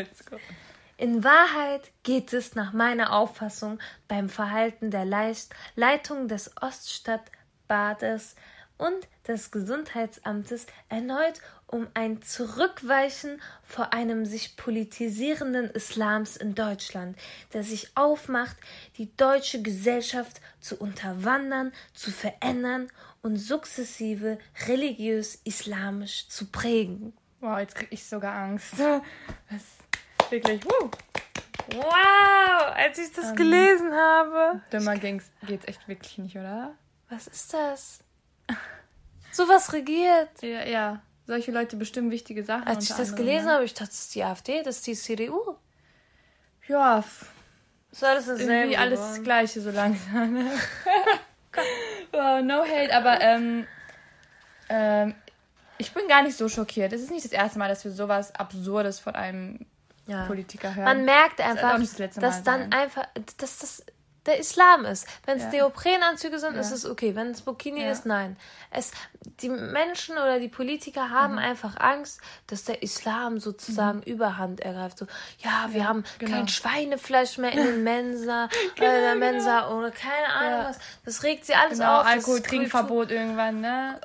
In 0.97 1.25
Wahrheit 1.25 1.90
geht 2.03 2.33
es 2.33 2.55
nach 2.55 2.73
meiner 2.73 3.12
Auffassung 3.12 3.79
beim 4.09 4.29
Verhalten 4.29 4.90
der 4.90 5.05
Leitung 5.75 6.29
des 6.29 6.53
Oststadtbades 6.61 8.37
und 8.85 9.09
des 9.27 9.51
Gesundheitsamtes 9.51 10.66
erneut 10.88 11.40
um 11.66 11.88
ein 11.94 12.20
Zurückweichen 12.23 13.40
vor 13.64 13.92
einem 13.92 14.27
sich 14.27 14.57
politisierenden 14.57 15.70
Islams 15.70 16.37
in 16.37 16.55
Deutschland, 16.55 17.18
der 17.53 17.64
sich 17.64 17.97
aufmacht, 17.97 18.57
die 18.99 19.14
deutsche 19.16 19.62
Gesellschaft 19.62 20.40
zu 20.61 20.77
unterwandern, 20.77 21.73
zu 21.94 22.11
verändern 22.11 22.88
und 23.23 23.37
sukzessive 23.38 24.38
religiös-islamisch 24.66 26.29
zu 26.29 26.47
prägen. 26.47 27.14
Wow, 27.40 27.59
jetzt 27.59 27.75
krieg 27.75 27.88
ich 27.90 28.05
sogar 28.05 28.35
Angst. 28.35 28.75
Was? 29.51 30.31
Wirklich, 30.31 30.64
wuh. 30.64 30.90
Wow, 31.75 32.75
als 32.75 32.99
ich 32.99 33.11
das 33.12 33.35
gelesen 33.35 33.92
habe. 33.92 34.61
Dümmer 34.70 34.97
ging's, 34.97 35.31
geht's 35.47 35.66
echt 35.66 35.88
wirklich 35.88 36.18
nicht, 36.18 36.37
oder? 36.37 36.75
Was 37.09 37.27
ist 37.27 37.55
das? 37.55 38.04
Sowas 39.33 39.73
regiert. 39.73 40.31
Ja, 40.43 40.65
ja. 40.65 41.03
Solche 41.27 41.53
Leute 41.53 41.77
bestimmen 41.77 42.11
wichtige 42.11 42.45
Sachen. 42.45 42.67
Als 42.67 42.85
ich 42.85 42.91
das 42.91 43.11
anderem, 43.11 43.17
gelesen 43.17 43.47
ne? 43.47 43.53
habe, 43.53 43.65
ich 43.65 43.75
dachte, 43.75 43.87
das 43.91 44.01
ist 44.01 44.15
die 44.15 44.23
AfD, 44.25 44.63
das 44.63 44.77
ist 44.77 44.87
die 44.87 44.95
CDU. 44.95 45.57
Ja, 46.69 47.03
ist 47.91 48.05
alles 48.05 48.27
dasselbe. 48.27 48.53
irgendwie 48.53 48.77
alles 48.77 49.01
das. 49.01 49.23
Gleiche 49.23 49.61
so 49.61 49.71
langsam. 49.71 50.33
Ne? 50.33 50.51
oh, 52.13 52.43
no 52.43 52.65
hate, 52.65 52.95
aber 52.95 53.21
ähm, 53.21 53.67
ähm, 54.69 55.15
ich 55.79 55.93
bin 55.93 56.09
gar 56.09 56.23
nicht 56.23 56.37
so 56.37 56.49
schockiert. 56.49 56.93
Es 56.93 57.03
ist 57.03 57.11
nicht 57.11 57.25
das 57.25 57.33
erste 57.33 57.59
Mal, 57.59 57.69
dass 57.69 57.85
wir 57.85 57.93
sowas 57.93 58.35
Absurdes 58.35 58.99
von 58.99 59.15
einem 59.15 59.67
Ja. 60.07 60.27
Politiker 60.27 60.75
hören. 60.75 60.85
Man 60.85 61.05
merkt 61.05 61.39
wird 61.39 61.49
einfach, 61.49 61.79
das 61.79 62.15
dass 62.15 62.43
dann 62.43 62.73
einfach, 62.73 63.07
dass 63.39 63.59
das 63.59 63.85
der 64.27 64.39
Islam 64.39 64.85
ist. 64.85 65.07
Wenn 65.27 65.37
es 65.39 65.45
Ja. 65.45 65.51
Neoprenanzüge 65.51 66.39
sind, 66.39 66.55
Ja. 66.55 66.61
ist 66.61 66.71
es 66.71 66.87
okay. 66.87 67.15
Wenn 67.15 67.29
es 67.29 67.43
Burkini 67.43 67.83
Ja. 67.83 67.91
ist, 67.93 68.07
nein. 68.07 68.37
Es, 68.71 68.91
die 69.41 69.49
Menschen 69.49 70.17
oder 70.17 70.39
die 70.41 70.49
Politiker 70.49 71.11
haben 71.11 71.35
Mhm. 71.35 71.39
einfach 71.39 71.77
Angst, 71.79 72.21
dass 72.47 72.65
der 72.65 72.83
Islam 72.83 73.39
sozusagen 73.39 74.03
Überhand 74.03 74.61
ergreift. 74.61 74.99
So, 74.99 75.07
ja, 75.39 75.69
wir 75.71 75.87
haben 75.89 76.05
genau. 76.19 76.37
kein 76.37 76.49
Schweinefleisch 76.49 77.39
mehr 77.39 77.53
in 77.53 77.63
den 77.65 77.83
Mensa, 77.85 78.49
äh, 78.81 78.85
in 78.85 79.03
der 79.03 79.15
Mensa 79.17 79.69
oder 79.71 79.91
keine 79.91 80.29
Ahnung 80.33 80.65
was. 80.71 80.79
Das 81.05 81.23
regt 81.23 81.45
sie 81.47 81.55
alles 81.55 81.79
Genau, 81.79 81.99
auf. 81.99 82.05
das 82.05 82.13
Alkohol, 82.13 82.37
ist 82.39 82.47
Trinkverbot 82.47 83.11
irgendwann, 83.11 83.61
ne? 83.61 84.01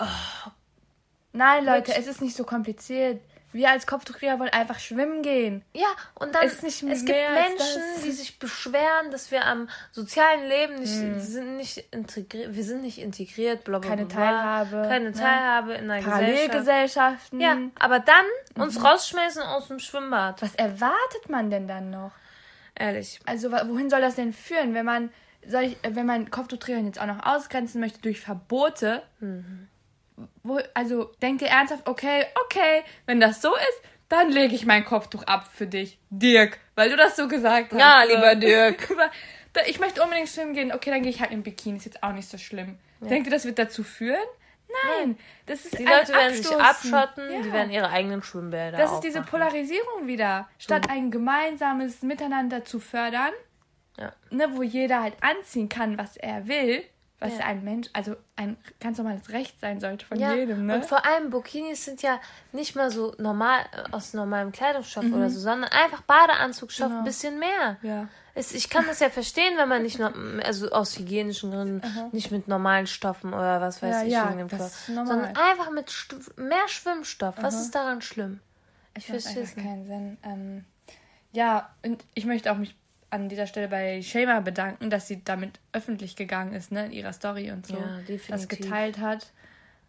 Nein, 1.31 1.63
Leute, 1.63 1.93
es 1.95 2.07
ist 2.07 2.21
nicht 2.21 2.35
so 2.35 2.43
kompliziert. 2.43 3.21
Wir 3.51 3.71
als 3.71 3.87
Kopftuchkrieger 3.87 4.37
wollen 4.39 4.51
einfach 4.51 4.79
schwimmen 4.79 5.23
gehen. 5.23 5.63
Ja, 5.73 5.87
und 6.13 6.35
dann 6.35 6.45
ist 6.45 6.61
nicht 6.61 6.83
es 6.83 7.03
gibt 7.03 7.17
Menschen, 7.17 7.81
die 8.05 8.11
sich 8.11 8.37
beschweren, 8.37 9.09
dass 9.11 9.31
wir 9.31 9.45
am 9.45 9.67
sozialen 9.91 10.47
Leben 10.47 10.75
nicht 10.75 11.21
sind 11.21 11.57
nicht 11.57 11.77
integriert, 11.91 12.55
wir 12.55 12.63
sind 12.63 12.81
nicht 12.83 12.99
integriert, 12.99 13.63
bla, 13.63 13.79
bla, 13.79 13.89
Keine 13.89 14.05
bla. 14.05 14.15
Teilhabe, 14.15 14.87
keine 14.87 15.05
ne? 15.05 15.11
Teilhabe 15.13 15.73
in 15.73 15.87
der 15.87 15.97
Gesellschaft. 15.97 16.21
Parallelgesellschaften. 16.21 17.39
Ja, 17.39 17.57
aber 17.79 17.99
dann 17.99 18.25
Mhm. 18.55 18.61
uns 18.63 18.83
rausschmeißen 18.83 19.41
aus 19.41 19.67
dem 19.67 19.79
Schwimmbad. 19.79 20.41
Was 20.41 20.53
erwartet 20.55 21.29
man 21.29 21.49
denn 21.49 21.67
dann 21.67 21.89
noch? 21.89 22.11
Ehrlich. 22.75 23.19
Also 23.25 23.51
wohin 23.51 23.89
soll 23.89 24.01
das 24.01 24.15
denn 24.15 24.31
führen, 24.31 24.73
wenn 24.73 24.85
man 24.85 25.11
soll 25.47 25.63
ich, 25.63 25.77
äh, 25.83 25.95
wenn 25.95 26.05
man 26.05 26.29
Kopftuchträgern 26.29 26.85
jetzt 26.85 26.99
auch 26.99 27.05
noch 27.05 27.25
ausgrenzen 27.25 27.79
möchte 27.81 28.01
durch 28.01 28.19
Verbote? 28.19 29.01
Wo, 30.43 30.59
also 30.73 31.11
denkt 31.21 31.41
ihr 31.41 31.47
ernsthaft, 31.49 31.87
okay, 31.87 32.25
okay, 32.45 32.83
wenn 33.05 33.19
das 33.19 33.41
so 33.41 33.55
ist, 33.55 33.81
dann 34.09 34.31
lege 34.31 34.55
ich 34.55 34.65
mein 34.65 34.85
Kopftuch 34.85 35.23
ab 35.23 35.47
für 35.53 35.67
dich, 35.67 35.99
Dirk, 36.09 36.59
weil 36.75 36.89
du 36.89 36.95
das 36.97 37.15
so 37.15 37.27
gesagt 37.27 37.71
hast. 37.73 37.79
Ja, 37.79 38.03
lieber 38.03 38.35
Dirk. 38.35 38.87
Ich 39.67 39.79
möchte 39.79 40.01
unbedingt 40.03 40.29
schwimmen 40.29 40.53
gehen, 40.53 40.71
okay, 40.71 40.89
dann 40.91 41.01
gehe 41.01 41.09
ich 41.09 41.19
halt 41.21 41.31
im 41.31 41.41
Bikini, 41.43 41.77
ist 41.77 41.85
jetzt 41.85 42.01
auch 42.03 42.13
nicht 42.13 42.29
so 42.29 42.37
schlimm. 42.37 42.77
Denkt 43.01 43.27
ihr, 43.27 43.31
das 43.33 43.45
wird 43.45 43.57
dazu 43.59 43.83
führen? 43.83 44.21
Nein, 44.99 45.17
das 45.47 45.65
ist 45.65 45.77
Die 45.79 45.85
ein 45.87 45.91
Leute 45.91 46.13
werden 46.13 46.35
sich 46.35 46.45
Abstoßen. 46.55 46.93
abschotten, 46.93 47.33
Ja. 47.33 47.41
die 47.41 47.51
werden 47.51 47.71
ihre 47.71 47.89
eigenen 47.89 48.21
Schwimmbäder 48.21 48.77
Das 48.77 48.91
ist 48.93 48.99
diese. 49.01 49.21
Polarisierung 49.23 50.05
wieder. 50.05 50.47
Statt 50.59 50.87
ein 50.89 51.09
gemeinsames 51.09 52.03
Miteinander 52.03 52.63
zu 52.63 52.79
fördern, 52.79 53.31
Ja. 53.97 54.13
ne, 54.29 54.47
wo 54.55 54.61
jeder 54.61 55.01
halt 55.01 55.15
anziehen 55.21 55.67
kann, 55.67 55.97
was 55.97 56.15
er 56.15 56.47
will, 56.47 56.83
was 57.19 57.37
Ja. 57.37 57.45
ein 57.45 57.63
Mensch, 57.63 57.87
also 57.93 58.15
ein 58.35 58.55
ganz 58.79 58.97
normales 58.97 59.29
Recht 59.29 59.59
sein 59.59 59.79
sollte 59.79 60.05
von 60.05 60.17
Ja, 60.19 60.33
jedem, 60.33 60.65
ne? 60.65 60.75
und 60.75 60.85
vor 60.85 61.05
allem 61.05 61.29
Burkinis 61.29 61.83
sind 61.85 62.01
ja 62.01 62.19
nicht 62.53 62.75
mal 62.75 62.89
so 62.91 63.13
normal 63.17 63.59
äh, 63.73 63.91
aus 63.91 64.13
normalem 64.13 64.51
Kleidungsstoff 64.51 65.05
oder 65.11 65.29
so, 65.29 65.39
sondern 65.39 65.69
einfach 65.71 66.01
Badeanzugstoff 66.03 66.87
Mhm. 66.87 66.91
Genau. 66.91 66.99
ein 67.01 67.05
bisschen 67.05 67.39
mehr. 67.39 67.77
ja. 67.81 68.07
Es, 68.35 68.53
ich 68.53 68.69
kann 68.69 68.85
das 68.87 68.99
ja 69.01 69.09
verstehen, 69.09 69.57
wenn 69.57 69.67
man 69.67 69.81
nicht, 69.81 69.99
noch, 69.99 70.13
also 70.45 70.69
aus 70.71 70.97
hygienischen 70.97 71.51
Gründen, 71.51 71.81
nicht 72.13 72.31
mit 72.31 72.47
normalen 72.47 72.87
Stoffen 72.87 73.33
oder 73.33 73.59
was 73.59 73.81
weiß 73.81 74.03
ich, 74.03 74.13
ja, 74.13 74.33
sondern 74.85 75.35
einfach 75.35 75.71
mit 75.71 75.91
Stu 75.91 76.15
mehr 76.37 76.67
Schwimmstoff. 76.67 77.35
Was 77.41 77.59
ist 77.59 77.71
daran 77.75 78.01
schlimm? 78.01 78.39
Ich 78.95 79.09
macht 79.09 79.21
verstehe 79.23 79.43
es 79.43 79.55
keinen 79.55 79.85
Sinn. 79.87 80.17
Ähm, 80.23 80.65
ja, 81.33 81.69
und 81.83 82.05
ich 82.13 82.25
möchte 82.25 82.49
auch 82.51 82.57
mich 82.57 82.75
an 83.11 83.29
dieser 83.29 83.47
Stelle 83.47 83.67
bei 83.67 84.01
Shema 84.01 84.39
bedanken, 84.41 84.89
dass 84.89 85.07
sie 85.07 85.23
damit 85.23 85.59
öffentlich 85.73 86.15
gegangen 86.15 86.53
ist, 86.53 86.71
ne, 86.71 86.85
in 86.87 86.91
ihrer 86.91 87.13
Story 87.13 87.51
und 87.51 87.65
so. 87.67 87.75
Ja, 87.75 87.97
definitiv. 88.07 88.27
Das 88.29 88.47
geteilt 88.47 88.99
hat. 88.99 89.27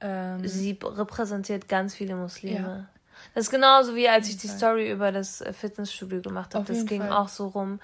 Ähm, 0.00 0.46
Sie 0.48 0.78
repräsentiert 0.82 1.68
ganz 1.68 1.94
viele 1.94 2.14
Muslime. 2.16 2.88
Das 3.34 3.44
ist 3.44 3.50
genauso 3.50 3.94
wie 3.94 4.08
als 4.08 4.28
ich 4.28 4.38
die 4.38 4.48
Story 4.48 4.90
über 4.90 5.12
das 5.12 5.42
äh, 5.42 5.52
Fitnessstudio 5.52 6.22
gemacht 6.22 6.54
habe. 6.54 6.64
Das 6.64 6.86
ging 6.86 7.02
Fall. 7.02 7.12
auch 7.12 7.28
so 7.28 7.48
rum, 7.48 7.80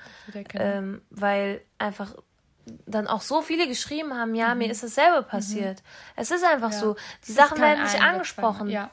ähm, 0.55 1.03
weil 1.11 1.61
einfach 1.79 2.14
dann 2.87 3.07
auch 3.07 3.20
so 3.20 3.42
viele 3.42 3.68
geschrieben 3.68 4.14
haben, 4.14 4.35
ja, 4.35 4.55
mir 4.55 4.70
ist 4.70 4.83
dasselbe 4.83 5.22
passiert. 5.22 5.83
Es 6.16 6.31
ist 6.31 6.42
einfach 6.42 6.68
Mhm. 6.68 6.72
Ja. 6.75 6.81
so. 6.81 6.96
Die 7.27 7.31
Es 7.33 7.37
Sachen 7.37 7.61
werden 7.61 7.83
nicht 7.83 8.01
angesprochen. 8.03 8.70
Ja. 8.70 8.90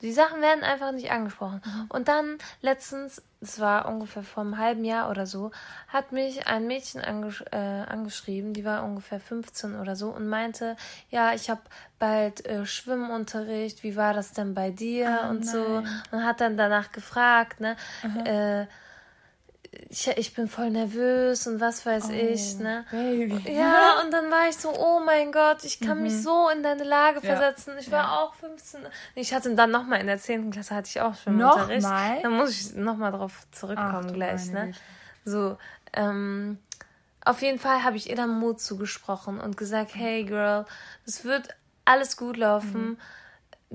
Die 0.00 0.12
Sachen 0.12 0.40
werden 0.40 0.62
einfach 0.62 0.92
nicht 0.92 1.10
angesprochen. 1.10 1.60
Mhm. 1.64 1.86
Und 1.88 2.08
dann 2.08 2.38
letztens, 2.62 3.20
das 3.44 3.60
war 3.60 3.86
ungefähr 3.88 4.22
vor 4.22 4.42
einem 4.42 4.58
halben 4.58 4.84
Jahr 4.84 5.10
oder 5.10 5.26
so, 5.26 5.50
hat 5.88 6.12
mich 6.12 6.46
ein 6.46 6.66
Mädchen 6.66 7.00
angesch 7.02 7.42
äh, 7.52 7.56
angeschrieben, 7.56 8.52
die 8.54 8.64
war 8.64 8.84
ungefähr 8.84 9.20
15 9.20 9.78
oder 9.78 9.96
so 9.96 10.10
und 10.10 10.28
meinte, 10.28 10.76
ja, 11.10 11.32
ich 11.34 11.50
habe 11.50 11.60
bald 11.98 12.44
äh, 12.46 12.66
Schwimmunterricht, 12.66 13.82
wie 13.82 13.96
war 13.96 14.14
das 14.14 14.32
denn 14.32 14.54
bei 14.54 14.70
dir 14.70 15.20
Ah, 15.24 15.30
und 15.30 15.46
so. 15.46 15.80
nein. 15.80 16.02
Und 16.10 16.24
hat 16.24 16.40
dann 16.40 16.56
danach 16.56 16.90
gefragt, 16.92 17.60
ne, 17.60 17.76
äh, 18.24 18.66
ich, 19.90 20.08
ich 20.08 20.34
bin 20.34 20.48
voll 20.48 20.70
nervös 20.70 21.46
und 21.46 21.60
was 21.60 21.84
weiß 21.86 22.10
ich, 22.10 22.58
ne. 22.58 22.84
Oh, 22.92 22.96
Baby. 22.96 23.52
Ja, 23.52 24.00
und 24.02 24.10
dann 24.12 24.30
war 24.30 24.48
ich 24.48 24.56
so, 24.56 24.70
oh 24.76 25.00
mein 25.04 25.32
Gott, 25.32 25.64
ich 25.64 25.80
kann 25.80 26.02
mich 26.02 26.22
so 26.22 26.48
in 26.48 26.62
deine 26.62 26.84
Lage 26.84 27.20
Mhm. 27.20 27.26
Ja. 27.26 27.36
versetzen. 27.36 27.74
Ich 27.78 27.90
war 27.90 28.02
Ja. 28.04 28.18
auch 28.20 28.34
15. 28.34 28.80
Ich 29.14 29.32
hatte 29.34 29.54
dann 29.54 29.70
nochmal 29.70 30.00
in 30.00 30.06
der 30.06 30.18
10. 30.18 30.50
Klasse 30.50 30.74
hatte 30.74 30.88
ich 30.88 31.00
auch 31.00 31.14
Schwimmunterricht. 31.14 31.82
Nochmal? 31.82 32.22
Da 32.22 32.28
muss 32.28 32.50
ich 32.50 32.74
nochmal 32.74 33.12
drauf 33.12 33.32
Ach, 33.50 33.54
zurückkommen 33.58 34.08
du 34.08 34.14
gleich, 34.14 34.50
ne? 34.52 34.66
Güte. 34.66 34.78
So, 35.24 35.58
ähm, 35.94 36.58
auf 37.24 37.40
jeden 37.40 37.58
Fall 37.58 37.82
habe 37.84 37.96
ich 37.96 38.10
ihr 38.10 38.16
dann 38.16 38.38
Mut 38.38 38.60
zugesprochen 38.60 39.40
und 39.40 39.56
gesagt, 39.56 39.94
hey 39.94 40.24
Girl, 40.24 40.66
es 41.06 41.24
wird 41.24 41.48
alles 41.86 42.16
gut 42.16 42.36
laufen. 42.36 42.82
Mhm. 42.90 42.98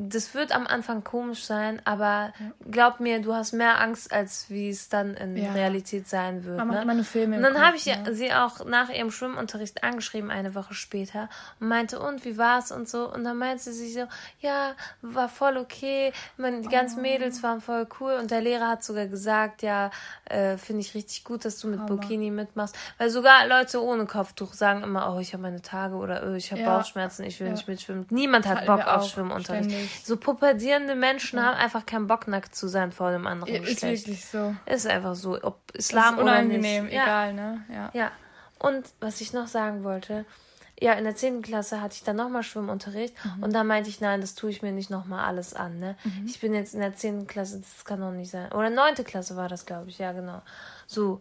Das 0.07 0.33
wird 0.33 0.53
am 0.55 0.65
Anfang 0.65 1.03
komisch 1.03 1.43
sein, 1.43 1.81
aber 1.83 2.31
glaub 2.71 3.01
mir, 3.01 3.21
du 3.21 3.33
hast 3.33 3.51
mehr 3.51 3.81
Angst, 3.81 4.13
als 4.13 4.49
wie 4.49 4.69
es 4.69 4.87
dann 4.87 5.15
in 5.15 5.35
Ja. 5.35 5.51
Realität 5.51 6.07
sein 6.07 6.45
wird. 6.45 6.57
Man 6.57 6.67
macht 6.67 6.77
ne? 6.77 6.83
immer 6.83 6.93
nur 6.93 7.03
Filme 7.03 7.35
Und 7.35 7.43
dann 7.43 7.59
habe 7.59 7.75
ich 7.75 7.85
ne? 7.85 8.13
sie 8.13 8.31
auch 8.33 8.63
nach 8.65 8.89
ihrem 8.89 9.11
Schwimmunterricht 9.11 9.83
angeschrieben, 9.83 10.31
eine 10.31 10.55
Woche 10.55 10.73
später, 10.73 11.27
und 11.59 11.67
meinte, 11.67 11.99
und 11.99 12.23
wie 12.23 12.37
war's 12.37 12.71
und 12.71 12.87
so. 12.87 13.11
Und 13.11 13.25
dann 13.25 13.37
meinte 13.37 13.73
sie 13.73 13.91
so, 13.91 14.07
ja, 14.39 14.73
war 15.01 15.27
voll 15.27 15.57
okay. 15.57 16.13
Man, 16.37 16.61
die 16.61 16.69
ganzen 16.69 16.99
Oh. 16.99 17.01
Mädels 17.01 17.43
waren 17.43 17.59
voll 17.59 17.85
cool. 17.99 18.13
Und 18.13 18.31
der 18.31 18.41
Lehrer 18.41 18.69
hat 18.69 18.83
sogar 18.83 19.07
gesagt, 19.07 19.63
ja, 19.63 19.91
äh, 20.25 20.55
finde 20.57 20.81
ich 20.81 20.93
richtig 20.95 21.23
gut, 21.25 21.43
dass 21.43 21.59
du 21.59 21.67
mit 21.67 21.85
Burkini 21.87 22.31
mitmachst. 22.31 22.75
Weil 22.97 23.09
sogar 23.09 23.45
Leute 23.47 23.83
ohne 23.83 24.05
Kopftuch 24.05 24.53
sagen 24.53 24.83
immer, 24.83 25.13
oh, 25.13 25.19
ich 25.19 25.33
habe 25.33 25.43
meine 25.43 25.61
Tage 25.61 25.95
oder 25.95 26.23
oh, 26.25 26.33
ich 26.35 26.51
habe 26.51 26.61
Ja. 26.61 26.77
Bauchschmerzen, 26.77 27.23
ich 27.23 27.39
will 27.39 27.47
Ja. 27.47 27.53
nicht 27.53 27.67
mitschwimmen. 27.67 28.05
Niemand 28.09 28.47
hat 28.47 28.65
Bock 28.65 28.85
auf 28.87 29.09
Schwimmunterricht. 29.09 29.69
ständig. 29.69 29.88
So 30.03 30.17
pubertierende 30.17 30.95
Menschen 30.95 31.43
haben 31.43 31.55
einfach 31.57 31.85
keinen 31.85 32.07
Bock, 32.07 32.27
nackt 32.27 32.55
zu 32.55 32.67
sein 32.67 32.91
vor 32.91 33.11
dem 33.11 33.27
anderen 33.27 33.53
Ist 33.63 33.75
Geschlecht. 33.81 34.07
wirklich 34.07 34.25
so. 34.25 34.55
Ist 34.65 34.87
einfach 34.87 35.15
so, 35.15 35.41
ob 35.41 35.59
Islam 35.73 36.15
ist 36.15 36.21
oder 36.21 36.31
unangenehm, 36.31 36.85
nicht. 36.85 36.93
Ja. 36.93 37.03
egal, 37.03 37.33
ne? 37.33 37.61
Ja. 37.73 37.89
Ja, 37.93 38.11
und 38.59 38.85
was 38.99 39.21
ich 39.21 39.33
noch 39.33 39.47
sagen 39.47 39.83
wollte, 39.83 40.25
ja, 40.81 40.93
in 40.93 41.03
der 41.03 41.15
10. 41.15 41.41
Klasse 41.41 41.81
hatte 41.81 41.95
ich 41.95 42.03
dann 42.03 42.15
nochmal 42.15 42.41
Schwimmunterricht 42.43 43.13
Mhm. 43.25 43.43
und 43.43 43.53
da 43.53 43.65
meinte 43.65 43.89
ich, 43.89 43.99
nein, 43.99 44.21
das 44.21 44.35
tue 44.35 44.49
ich 44.49 44.61
mir 44.61 44.71
nicht 44.71 44.89
nochmal 44.89 45.25
alles 45.25 45.53
an, 45.53 45.77
ne? 45.77 45.95
Mhm. 46.05 46.25
Ich 46.25 46.39
bin 46.39 46.53
jetzt 46.53 46.73
in 46.73 46.79
der 46.79 46.95
10. 46.95 47.27
Klasse, 47.27 47.59
das 47.59 47.83
kann 47.83 47.99
doch 47.99 48.11
nicht 48.11 48.31
sein. 48.31 48.51
Oder 48.53 48.69
9. 48.69 48.95
Klasse 49.03 49.35
war 49.35 49.49
das, 49.49 49.65
glaube 49.65 49.89
ich, 49.89 49.97
ja, 49.99 50.13
genau. 50.13 50.41
So. 50.87 51.19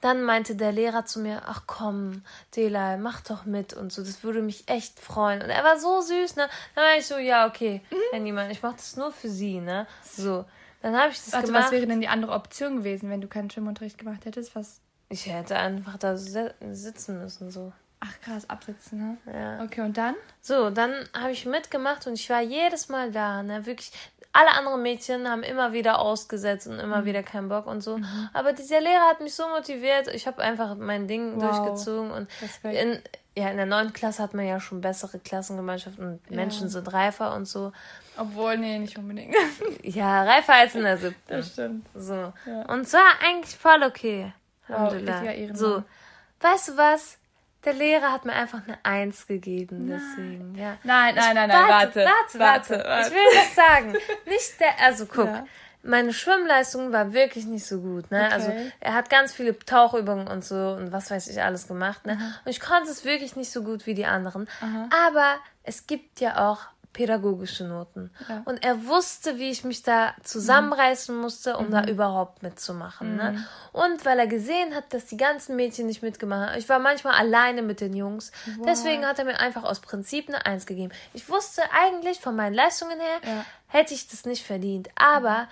Dann 0.00 0.22
meinte 0.22 0.54
der 0.54 0.70
Lehrer 0.70 1.04
zu 1.06 1.18
mir, 1.18 1.42
ach 1.46 1.62
komm, 1.66 2.22
Delay, 2.54 2.96
mach 2.98 3.20
doch 3.22 3.44
mit 3.46 3.72
und 3.72 3.92
so, 3.92 4.02
das 4.04 4.22
würde 4.22 4.42
mich 4.42 4.68
echt 4.68 5.00
freuen. 5.00 5.42
Und 5.42 5.50
er 5.50 5.64
war 5.64 5.78
so 5.80 6.00
süß, 6.00 6.36
ne? 6.36 6.48
Dann 6.76 6.84
war 6.84 6.96
ich 6.96 7.06
so, 7.06 7.18
ja, 7.18 7.46
okay, 7.48 7.80
Mhm. 7.90 7.96
Herr 8.12 8.20
Niemann, 8.20 8.50
ich 8.50 8.62
mach 8.62 8.74
das 8.74 8.96
nur 8.96 9.10
für 9.10 9.28
Sie, 9.28 9.58
ne? 9.60 9.86
So. 10.04 10.44
Dann 10.82 10.96
habe 10.96 11.10
ich 11.10 11.16
das 11.24 11.32
Warte, 11.32 11.48
gemacht. 11.48 11.64
was 11.64 11.72
wäre 11.72 11.86
denn 11.88 12.00
die 12.00 12.06
andere 12.06 12.32
Option 12.32 12.76
gewesen, 12.76 13.10
wenn 13.10 13.20
du 13.20 13.26
keinen 13.26 13.50
Schwimmunterricht 13.50 13.98
gemacht 13.98 14.24
hättest? 14.24 14.54
Was? 14.54 14.80
Ich 15.08 15.26
hätte 15.26 15.56
einfach 15.56 15.96
da 15.98 16.16
si- 16.16 16.50
sitzen 16.70 17.18
müssen, 17.20 17.50
so. 17.50 17.72
Ach 18.00 18.20
krass, 18.24 18.48
absitzen, 18.48 18.98
ne? 19.26 19.32
Ja. 19.32 19.64
Okay, 19.64 19.80
und 19.80 19.96
dann? 19.96 20.14
So, 20.40 20.70
dann 20.70 20.92
habe 21.18 21.32
ich 21.32 21.46
mitgemacht 21.46 22.06
und 22.06 22.14
ich 22.14 22.30
war 22.30 22.40
jedes 22.40 22.88
Mal 22.88 23.10
da, 23.10 23.42
ne, 23.42 23.66
wirklich. 23.66 23.90
Alle 24.32 24.50
anderen 24.52 24.82
Mädchen 24.82 25.26
haben 25.28 25.42
immer 25.42 25.72
wieder 25.72 25.98
ausgesetzt 26.00 26.66
und 26.68 26.74
Mhm. 26.74 26.80
immer 26.80 27.04
wieder 27.06 27.22
keinen 27.22 27.48
Bock 27.48 27.66
und 27.66 27.80
so. 27.80 27.98
Aber 28.34 28.52
dieser 28.52 28.80
Lehrer 28.80 29.08
hat 29.08 29.20
mich 29.20 29.34
so 29.34 29.48
motiviert. 29.48 30.06
Ich 30.08 30.26
habe 30.26 30.42
einfach 30.42 30.76
mein 30.76 31.08
Ding 31.08 31.34
Wow. 31.36 31.42
durchgezogen 31.42 32.10
und 32.12 32.28
in, 32.62 33.02
ja, 33.36 33.48
in 33.48 33.56
der 33.56 33.66
neunten 33.66 33.94
Klasse 33.94 34.22
hat 34.22 34.34
man 34.34 34.46
ja 34.46 34.60
schon 34.60 34.80
bessere 34.82 35.18
Klassengemeinschaften 35.18 36.04
und 36.06 36.30
Menschen 36.30 36.68
sind 36.68 36.92
reifer 36.92 37.34
und 37.34 37.46
so. 37.46 37.72
Obwohl, 38.18 38.58
nee, 38.58 38.78
nicht 38.78 38.96
unbedingt. 38.98 39.34
Ja, 39.82 40.22
reifer 40.22 40.54
als 40.54 40.74
in 40.74 40.82
der 40.84 40.98
siebten. 40.98 41.16
Das 41.26 41.48
stimmt. 41.52 41.86
So. 41.94 42.32
Ja. 42.46 42.62
Und 42.68 42.82
es 42.82 42.92
war 42.92 43.00
eigentlich 43.26 43.56
voll 43.56 43.82
okay. 43.82 44.32
Wow, 44.68 44.92
so. 45.54 45.82
Weißt 46.40 46.68
du 46.68 46.76
was? 46.76 47.16
Der 47.68 47.76
Lehrer 47.76 48.12
hat 48.12 48.24
mir 48.24 48.32
einfach 48.32 48.60
eine 48.66 48.78
Eins 48.82 49.26
gegeben, 49.26 49.88
deswegen, 49.88 50.54
ja. 50.54 50.78
Nein, 50.84 51.14
nein, 51.14 51.34
nein, 51.34 51.48
nein, 51.50 51.68
warte. 51.68 52.06
warte, 52.38 52.38
warte, 52.38 53.06
Ich 53.06 53.12
will 53.12 53.38
was 53.38 53.54
sagen. 53.54 53.92
Nicht 54.26 54.58
der, 54.58 54.80
also 54.82 55.04
guck, 55.04 55.26
Ja. 55.26 55.44
meine 55.82 56.14
Schwimmleistung 56.14 56.92
war 56.94 57.12
wirklich 57.12 57.44
nicht 57.44 57.66
so 57.66 57.80
gut, 57.80 58.10
ne? 58.10 58.24
Okay. 58.24 58.32
Also 58.34 58.52
er 58.80 58.94
hat 58.94 59.10
ganz 59.10 59.34
viele 59.34 59.58
Tauchübungen 59.58 60.28
und 60.28 60.46
so 60.46 60.54
und 60.78 60.92
was 60.92 61.10
weiß 61.10 61.28
ich 61.28 61.42
alles 61.42 61.68
gemacht, 61.68 62.06
ne? 62.06 62.12
Und 62.46 62.50
ich 62.50 62.60
konnte 62.60 62.90
es 62.90 63.04
wirklich 63.04 63.36
nicht 63.36 63.52
so 63.52 63.62
gut 63.62 63.84
wie 63.84 63.92
die 63.92 64.06
anderen. 64.06 64.48
Aber 65.06 65.36
es 65.62 65.86
gibt 65.86 66.20
ja 66.20 66.48
auch 66.48 66.60
pädagogische 66.92 67.64
Noten. 67.64 68.10
Ja. 68.28 68.42
Und 68.44 68.64
er 68.64 68.86
wusste, 68.86 69.38
wie 69.38 69.50
ich 69.50 69.62
mich 69.64 69.82
da 69.82 70.14
zusammenreißen 70.22 71.16
musste, 71.16 71.56
um 71.56 71.70
da 71.70 71.84
überhaupt 71.84 72.42
mitzumachen. 72.42 73.16
Ne? 73.16 73.44
Und 73.72 74.04
weil 74.04 74.18
er 74.18 74.26
gesehen 74.26 74.74
hat, 74.74 74.92
dass 74.92 75.06
die 75.06 75.16
ganzen 75.16 75.54
Mädchen 75.56 75.86
nicht 75.86 76.02
mitgemacht 76.02 76.50
haben. 76.50 76.58
Ich 76.58 76.68
war 76.68 76.78
manchmal 76.78 77.14
alleine 77.14 77.62
mit 77.62 77.80
den 77.80 77.94
Jungs. 77.94 78.32
Deswegen 78.66 79.06
hat 79.06 79.18
er 79.18 79.24
mir 79.26 79.38
einfach 79.38 79.64
aus 79.64 79.80
Prinzip 79.80 80.28
eine 80.28 80.44
Eins 80.46 80.66
gegeben. 80.66 80.92
Ich 81.14 81.28
wusste 81.28 81.62
eigentlich 81.72 82.20
von 82.20 82.34
meinen 82.34 82.54
Leistungen 82.54 82.98
her, 82.98 83.20
Ja. 83.24 83.44
hätte 83.68 83.94
ich 83.94 84.08
das 84.08 84.24
nicht 84.24 84.44
verdient. 84.44 84.88
Aber 84.96 85.46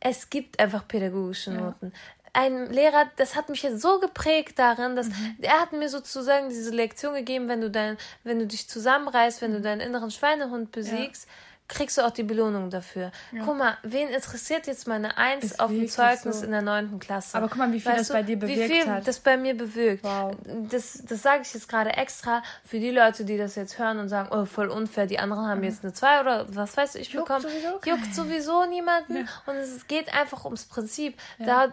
es 0.00 0.30
gibt 0.30 0.58
einfach 0.58 0.88
pädagogische 0.88 1.50
Noten. 1.52 1.92
Ein 2.32 2.70
Lehrer, 2.70 3.06
das 3.16 3.34
hat 3.34 3.48
mich 3.48 3.62
jetzt 3.62 3.80
so 3.80 3.98
geprägt 4.00 4.58
darin, 4.58 4.96
dass 4.96 5.08
Mhm. 5.08 5.36
er 5.42 5.60
hat 5.60 5.72
mir 5.72 5.88
sozusagen 5.88 6.48
diese 6.48 6.70
Lektion 6.70 7.14
gegeben, 7.14 7.48
wenn 7.48 7.60
du 7.60 7.70
dein, 7.70 7.96
wenn 8.24 8.38
du 8.38 8.46
dich 8.46 8.68
zusammenreißt, 8.68 9.40
Mhm. 9.40 9.46
wenn 9.46 9.52
du 9.54 9.60
deinen 9.60 9.80
inneren 9.80 10.10
Schweinehund 10.10 10.70
besiegst, 10.72 11.26
kriegst 11.66 11.98
du 11.98 12.02
auch 12.02 12.10
die 12.10 12.24
Belohnung 12.24 12.68
dafür. 12.68 13.12
Guck 13.44 13.56
mal, 13.56 13.78
wen 13.84 14.08
interessiert 14.08 14.66
jetzt 14.66 14.88
meine 14.88 15.16
Eins 15.16 15.44
Ist 15.44 15.60
auf 15.60 15.70
dem 15.70 15.86
Zeugnis 15.88 16.40
so. 16.40 16.44
in 16.44 16.50
der 16.50 16.62
neunten 16.62 16.98
Klasse? 16.98 17.36
Aber 17.38 17.46
guck 17.48 17.58
mal, 17.58 17.72
wie 17.72 17.78
viel 17.80 17.92
das 17.94 18.08
bei 18.08 18.22
dir 18.24 18.42
Wie 18.42 18.46
bewirkt 18.54 18.72
viel 18.72 18.86
hat. 18.90 19.06
das 19.06 19.20
bei 19.20 19.36
mir 19.36 19.56
bewirkt. 19.56 20.02
Wow. 20.02 20.34
Das, 20.68 21.00
das 21.06 21.22
sage 21.22 21.42
ich 21.42 21.54
jetzt 21.54 21.68
gerade 21.68 21.90
extra 21.90 22.42
für 22.64 22.80
die 22.80 22.90
Leute, 22.90 23.24
die 23.24 23.38
das 23.38 23.54
jetzt 23.54 23.78
hören 23.78 24.00
und 24.00 24.08
sagen, 24.08 24.30
oh, 24.32 24.46
voll 24.46 24.68
unfair, 24.68 25.06
die 25.06 25.20
anderen 25.20 25.46
haben 25.46 25.62
jetzt 25.62 25.84
eine 25.84 25.92
2 25.92 26.20
oder 26.20 26.46
was 26.56 26.76
weiß 26.76 26.96
ich 26.96 27.10
Juckt 27.12 27.28
bekommen. 27.28 27.42
sowieso 27.48 27.80
Juckt 27.88 28.14
sowieso 28.16 28.66
niemanden. 28.66 29.28
Und 29.46 29.54
es 29.54 29.86
geht 29.86 30.12
einfach 30.12 30.44
ums 30.46 30.64
Prinzip. 30.64 31.16
Da, 31.38 31.72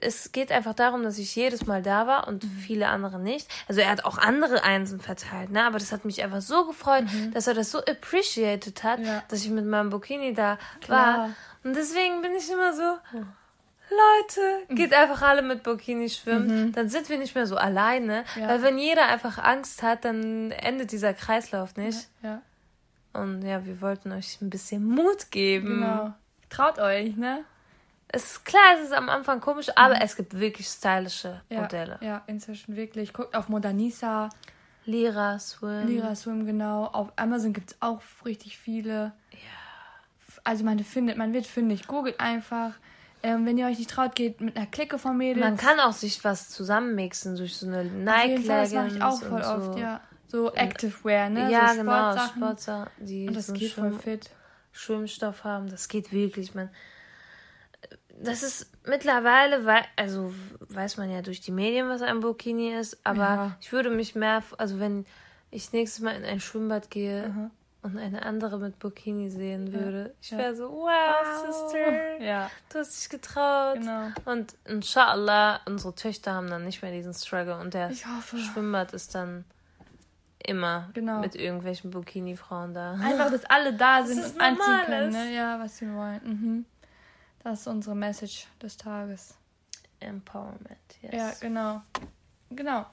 es 0.00 0.32
geht 0.32 0.52
einfach 0.52 0.74
darum, 0.74 1.02
dass 1.02 1.16
ich 1.18 1.34
jedes 1.36 1.66
Mal 1.66 1.82
da 1.82 2.06
war 2.06 2.28
und 2.28 2.44
Mhm. 2.44 2.48
viele 2.58 2.88
andere 2.88 3.18
nicht. 3.18 3.48
Also 3.68 3.80
er 3.80 3.90
hat 3.90 4.04
auch 4.04 4.18
andere 4.18 4.62
Einsen 4.64 5.00
verteilt, 5.00 5.50
ne? 5.50 5.64
Aber 5.64 5.78
das 5.78 5.92
hat 5.92 6.04
mich 6.04 6.22
einfach 6.22 6.42
so 6.42 6.66
gefreut, 6.66 7.04
dass 7.32 7.46
er 7.46 7.54
das 7.54 7.70
so 7.70 7.78
appreciated 7.78 8.82
hat, 8.84 8.98
Mhm. 8.98 9.04
Ja. 9.06 9.22
dass 9.28 9.42
ich 9.44 9.50
mit 9.50 9.64
meinem 9.64 9.90
Bikini 9.90 10.34
da 10.34 10.58
Klar. 10.80 11.18
war. 11.18 11.30
Und 11.64 11.74
deswegen 11.76 12.20
bin 12.22 12.32
ich 12.34 12.50
immer 12.50 12.72
so, 12.74 12.96
Leute, 13.88 14.74
geht 14.74 14.92
einfach 14.92 15.22
alle 15.22 15.42
mit 15.42 15.62
Bikini 15.62 16.08
schwimmen, 16.10 16.72
dann 16.72 16.88
sind 16.88 17.08
wir 17.08 17.18
nicht 17.18 17.34
mehr 17.36 17.46
so 17.46 17.56
alleine. 17.56 18.24
Mhm. 18.34 18.42
Ja. 18.42 18.48
Weil 18.48 18.62
wenn 18.62 18.78
jeder 18.78 19.06
einfach 19.06 19.38
Angst 19.38 19.82
hat, 19.82 20.04
dann 20.04 20.50
endet 20.50 20.90
dieser 20.90 21.14
Kreislauf 21.14 21.76
nicht. 21.76 22.08
Ja, 22.22 22.42
Und 23.12 23.42
ja, 23.42 23.64
wir 23.64 23.80
wollten 23.80 24.10
euch 24.12 24.40
ein 24.42 24.50
bisschen 24.50 24.84
Mut 24.84 25.30
geben. 25.30 25.80
genau. 25.80 26.12
Traut 26.50 26.78
euch, 26.78 27.16
ne? 27.16 27.44
Es 28.16 28.24
ist 28.32 28.44
klar, 28.44 28.62
es 28.76 28.86
ist 28.86 28.92
am 28.92 29.08
Anfang 29.08 29.40
komisch, 29.40 29.68
aber 29.76 30.00
es 30.00 30.16
gibt 30.16 30.38
wirklich 30.38 30.66
stylische 30.66 31.40
Mhm. 31.50 31.54
Ja, 31.56 31.60
Modelle. 31.62 31.98
ja, 32.00 32.22
inzwischen 32.26 32.74
wirklich. 32.76 33.12
Guckt 33.12 33.34
auf 33.34 33.48
Modernisa, 33.48 34.30
Lira, 34.86 35.38
Swim. 35.38 35.86
Lira 35.86 36.14
Swim, 36.14 36.46
genau. 36.46 36.86
Auf 36.86 37.12
Amazon 37.16 37.52
gibt 37.52 37.72
es 37.72 37.76
auch 37.80 38.00
richtig 38.24 38.56
viele. 38.58 39.12
Also 40.44 40.64
man 40.64 40.78
findet, 40.78 41.16
man 41.18 41.32
wird 41.32 41.46
fündig. 41.46 41.86
Googelt 41.88 42.20
einfach. 42.20 42.72
Ähm, 43.22 43.44
wenn 43.46 43.58
ihr 43.58 43.66
euch 43.66 43.78
nicht 43.78 43.90
traut, 43.90 44.14
geht 44.14 44.40
mit 44.40 44.56
einer 44.56 44.66
Clique 44.66 44.98
von 44.98 45.16
Mädels. 45.16 45.44
Man 45.44 45.56
kann 45.56 45.80
auch 45.80 45.92
sich 45.92 46.22
was 46.22 46.48
zusammenmixen 46.50 47.36
durch 47.36 47.56
so 47.56 47.66
eine 47.66 47.84
Nike 47.84 48.42
Fall, 48.46 48.62
das 48.62 48.72
mache 48.72 48.86
ich 48.88 49.02
auch 49.02 49.20
Leggings 49.20 49.46
voll 49.46 49.56
oft, 49.58 49.72
so. 49.74 49.78
ja. 49.80 50.00
So 50.28 50.52
Activewear, 50.54 51.28
ne? 51.30 51.50
Ja, 51.50 51.68
so 51.68 51.76
genau, 51.80 51.92
Sportsachen. 51.92 52.36
Sportsachen, 52.42 52.90
die 52.98 53.26
Und 53.28 53.34
das 53.36 53.46
so 53.48 53.52
geht 53.54 53.72
voll 53.72 53.92
fit. 53.92 54.30
Schwimmstoff 54.72 55.44
haben. 55.44 55.68
Das 55.68 55.88
geht 55.88 56.12
wirklich, 56.12 56.54
man. 56.54 56.70
Das 58.26 58.42
ist 58.42 58.70
mittlerweile, 58.86 59.64
wei- 59.66 59.84
also 59.96 60.32
weiß 60.60 60.96
man 60.98 61.10
ja 61.10 61.22
durch 61.22 61.40
die 61.40 61.52
Medien, 61.52 61.88
was 61.88 62.02
ein 62.02 62.20
Bikini 62.20 62.72
ist, 62.74 62.98
aber 63.04 63.18
Ja. 63.20 63.56
ich 63.60 63.72
würde 63.72 63.90
mich 63.90 64.14
mehr, 64.14 64.42
also 64.58 64.78
wenn 64.80 65.06
ich 65.50 65.72
nächstes 65.72 66.00
Mal 66.02 66.16
in 66.16 66.24
ein 66.24 66.40
Schwimmbad 66.40 66.90
gehe 66.90 67.28
Mhm. 67.28 67.50
und 67.82 67.98
eine 67.98 68.24
andere 68.26 68.58
mit 68.58 68.78
Bikini 68.78 69.30
sehen 69.30 69.72
würde, 69.72 70.14
ich 70.20 70.30
Ja. 70.32 70.38
wäre 70.38 70.54
so, 70.56 70.70
wow, 70.70 71.46
Sister, 71.46 72.20
Ja, 72.22 72.50
du 72.72 72.78
hast 72.80 73.00
dich 73.00 73.08
getraut. 73.08 73.78
genau. 73.80 74.08
Und 74.24 74.54
inshallah, 74.64 75.60
unsere 75.66 75.94
Töchter 75.94 76.34
haben 76.34 76.48
dann 76.50 76.64
nicht 76.64 76.82
mehr 76.82 76.92
diesen 76.92 77.14
Struggle 77.14 77.58
und 77.58 77.74
der. 77.74 77.90
Schwimmbad 77.94 78.92
ist 78.92 79.14
dann 79.14 79.44
immer 80.44 80.90
Genau. 80.94 81.20
mit 81.20 81.34
irgendwelchen 81.34 81.90
Bikini-Frauen 81.90 82.72
da. 82.74 82.92
Einfach, 82.92 83.30
dass 83.30 83.44
alle 83.46 83.72
da 83.72 84.02
sind 84.06 84.18
es 84.20 84.32
und 84.32 84.40
anziehen 84.40 84.80
können, 84.86 85.08
ist. 85.08 85.14
ne? 85.14 85.34
Ja, 85.34 85.58
was 85.58 85.78
sie 85.78 85.92
wollen. 85.92 86.20
Mhm. 86.24 86.64
Das 87.46 87.60
ist 87.60 87.68
unsere 87.68 87.94
Message 87.94 88.48
des 88.60 88.76
Tages. 88.76 89.36
Empowerment, 90.00 90.80
yes. 91.00 91.12
Ja, 91.12 91.32
genau. 91.40 91.80
Genau. 92.50 92.84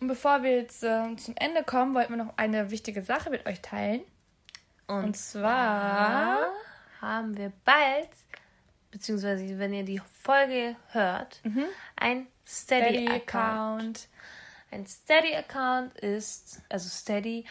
Und 0.00 0.08
bevor 0.08 0.42
wir 0.42 0.56
jetzt 0.56 0.82
äh, 0.82 1.14
zum 1.14 1.36
Ende 1.36 1.62
kommen, 1.62 1.94
wollten 1.94 2.10
wir 2.10 2.24
noch 2.24 2.36
eine 2.36 2.72
wichtige 2.72 3.04
Sache 3.04 3.30
mit 3.30 3.46
euch 3.46 3.62
teilen. 3.62 4.00
Und, 4.88 5.04
Und 5.04 5.16
zwar 5.16 6.40
haben 7.00 7.36
wir 7.36 7.52
bald, 7.64 8.08
beziehungsweise 8.90 9.56
wenn 9.60 9.72
ihr 9.72 9.84
die 9.84 10.02
Folge 10.24 10.74
hört, 10.88 11.40
ein 11.94 12.26
Steady-Account. 12.44 13.28
Account. 13.28 14.08
Ein 14.72 14.86
Steady-Account 14.88 15.98
ist, 16.00 16.62
also 16.68 16.88
Steady 16.88 17.44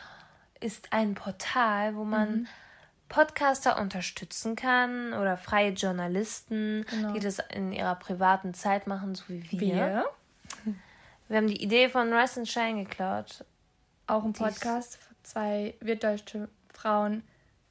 ist 0.60 0.92
ein 0.92 1.16
Portal, 1.16 1.96
wo 1.96 2.04
man 2.04 2.50
Podcaster 3.12 3.78
unterstützen 3.80 4.56
kann 4.56 5.14
oder 5.14 5.36
freie 5.38 5.72
Journalisten, 5.72 6.86
Genau. 6.90 7.12
die 7.14 7.20
das 7.20 7.40
in 7.54 7.74
ihrer 7.74 7.96
privaten 7.96 8.54
Zeit 8.54 8.88
machen, 8.88 9.14
so 9.16 9.26
wie 9.28 9.44
wir. 9.52 9.60
Wir. 9.60 10.06
Wir 11.28 11.38
haben 11.38 11.48
die 11.48 11.62
Idee 11.62 11.90
von 11.90 12.12
Rice 12.12 12.38
and 12.40 12.48
Shine 12.48 12.84
geklaut. 12.86 13.46
Auch 14.08 14.24
ein 14.24 14.34
Podcast. 14.34 14.98
Zwei 15.24 15.76
wirtdeutsche 15.80 16.50
Frauen. 16.74 17.24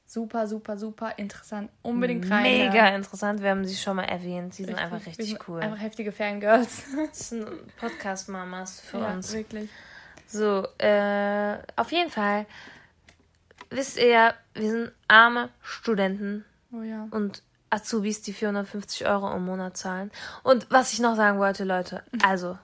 Super, 0.05 0.47
super, 0.47 0.77
super 0.77 1.17
interessant. 1.17 1.69
Unbedingt 1.81 2.29
rein. 2.29 2.43
Mega 2.43 2.87
interessant, 2.89 3.41
wir 3.41 3.49
haben 3.49 3.65
sie 3.65 3.75
schon 3.75 3.95
mal 3.95 4.03
erwähnt. 4.03 4.53
Sie 4.53 4.65
sind 4.65 4.77
einfach 4.77 5.05
richtig 5.05 5.29
sind 5.29 5.47
cool. 5.47 5.61
Einfach 5.61 5.79
heftige 5.79 6.11
Fangirls. 6.11 6.83
Das 7.07 7.29
sind 7.29 7.47
Podcast-Mamas 7.77 8.81
für 8.81 8.99
ja, 8.99 9.13
uns. 9.13 9.33
wirklich. 9.33 9.69
So, 10.27 10.67
äh, 10.77 11.57
auf 11.75 11.91
jeden 11.91 12.09
Fall 12.09 12.45
wisst 13.71 13.97
ihr 13.97 14.07
ja, 14.07 14.33
wir 14.53 14.69
sind 14.71 14.91
arme 15.07 15.49
Studenten 15.61 16.45
Oh 16.71 16.81
ja. 16.81 17.07
und 17.11 17.41
Azubis, 17.69 18.21
die 18.21 18.33
450 18.33 19.07
Euro 19.07 19.33
im 19.35 19.45
Monat 19.45 19.77
zahlen. 19.77 20.11
Und 20.43 20.67
was 20.69 20.93
ich 20.93 20.99
noch 20.99 21.15
sagen 21.15 21.39
wollte, 21.39 21.63
Leute, 21.63 22.03
also, 22.23 22.57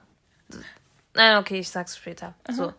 nein, 1.14 1.38
okay, 1.38 1.58
ich 1.60 1.70
sag's 1.70 1.96
später. 1.96 2.34
So, 2.50 2.72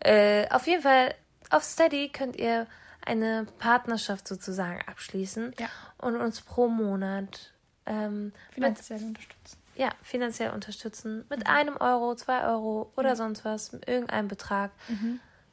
äh, 0.00 0.48
auf 0.50 0.66
jeden 0.66 0.82
Fall, 0.82 1.14
auf 1.50 1.62
Steady 1.64 2.08
könnt 2.10 2.36
ihr 2.36 2.66
eine 3.04 3.46
Partnerschaft 3.58 4.28
sozusagen 4.28 4.80
abschließen 4.86 5.54
Ja. 5.58 5.68
und 5.98 6.16
uns 6.16 6.40
pro 6.42 6.68
Monat 6.68 7.52
ähm, 7.86 8.32
Finanziell 8.52 9.02
unterstützen. 9.02 9.56
ja, 9.76 9.88
finanziell 10.02 10.50
unterstützen. 10.50 11.24
Mit 11.30 11.46
einem 11.46 11.76
Euro, 11.78 12.14
zwei 12.16 12.44
Euro 12.44 12.92
oder 12.96 13.16
sonst 13.16 13.44
was, 13.46 13.72
mit 13.72 13.88
irgendeinem 13.88 14.28
Betrag. 14.28 14.72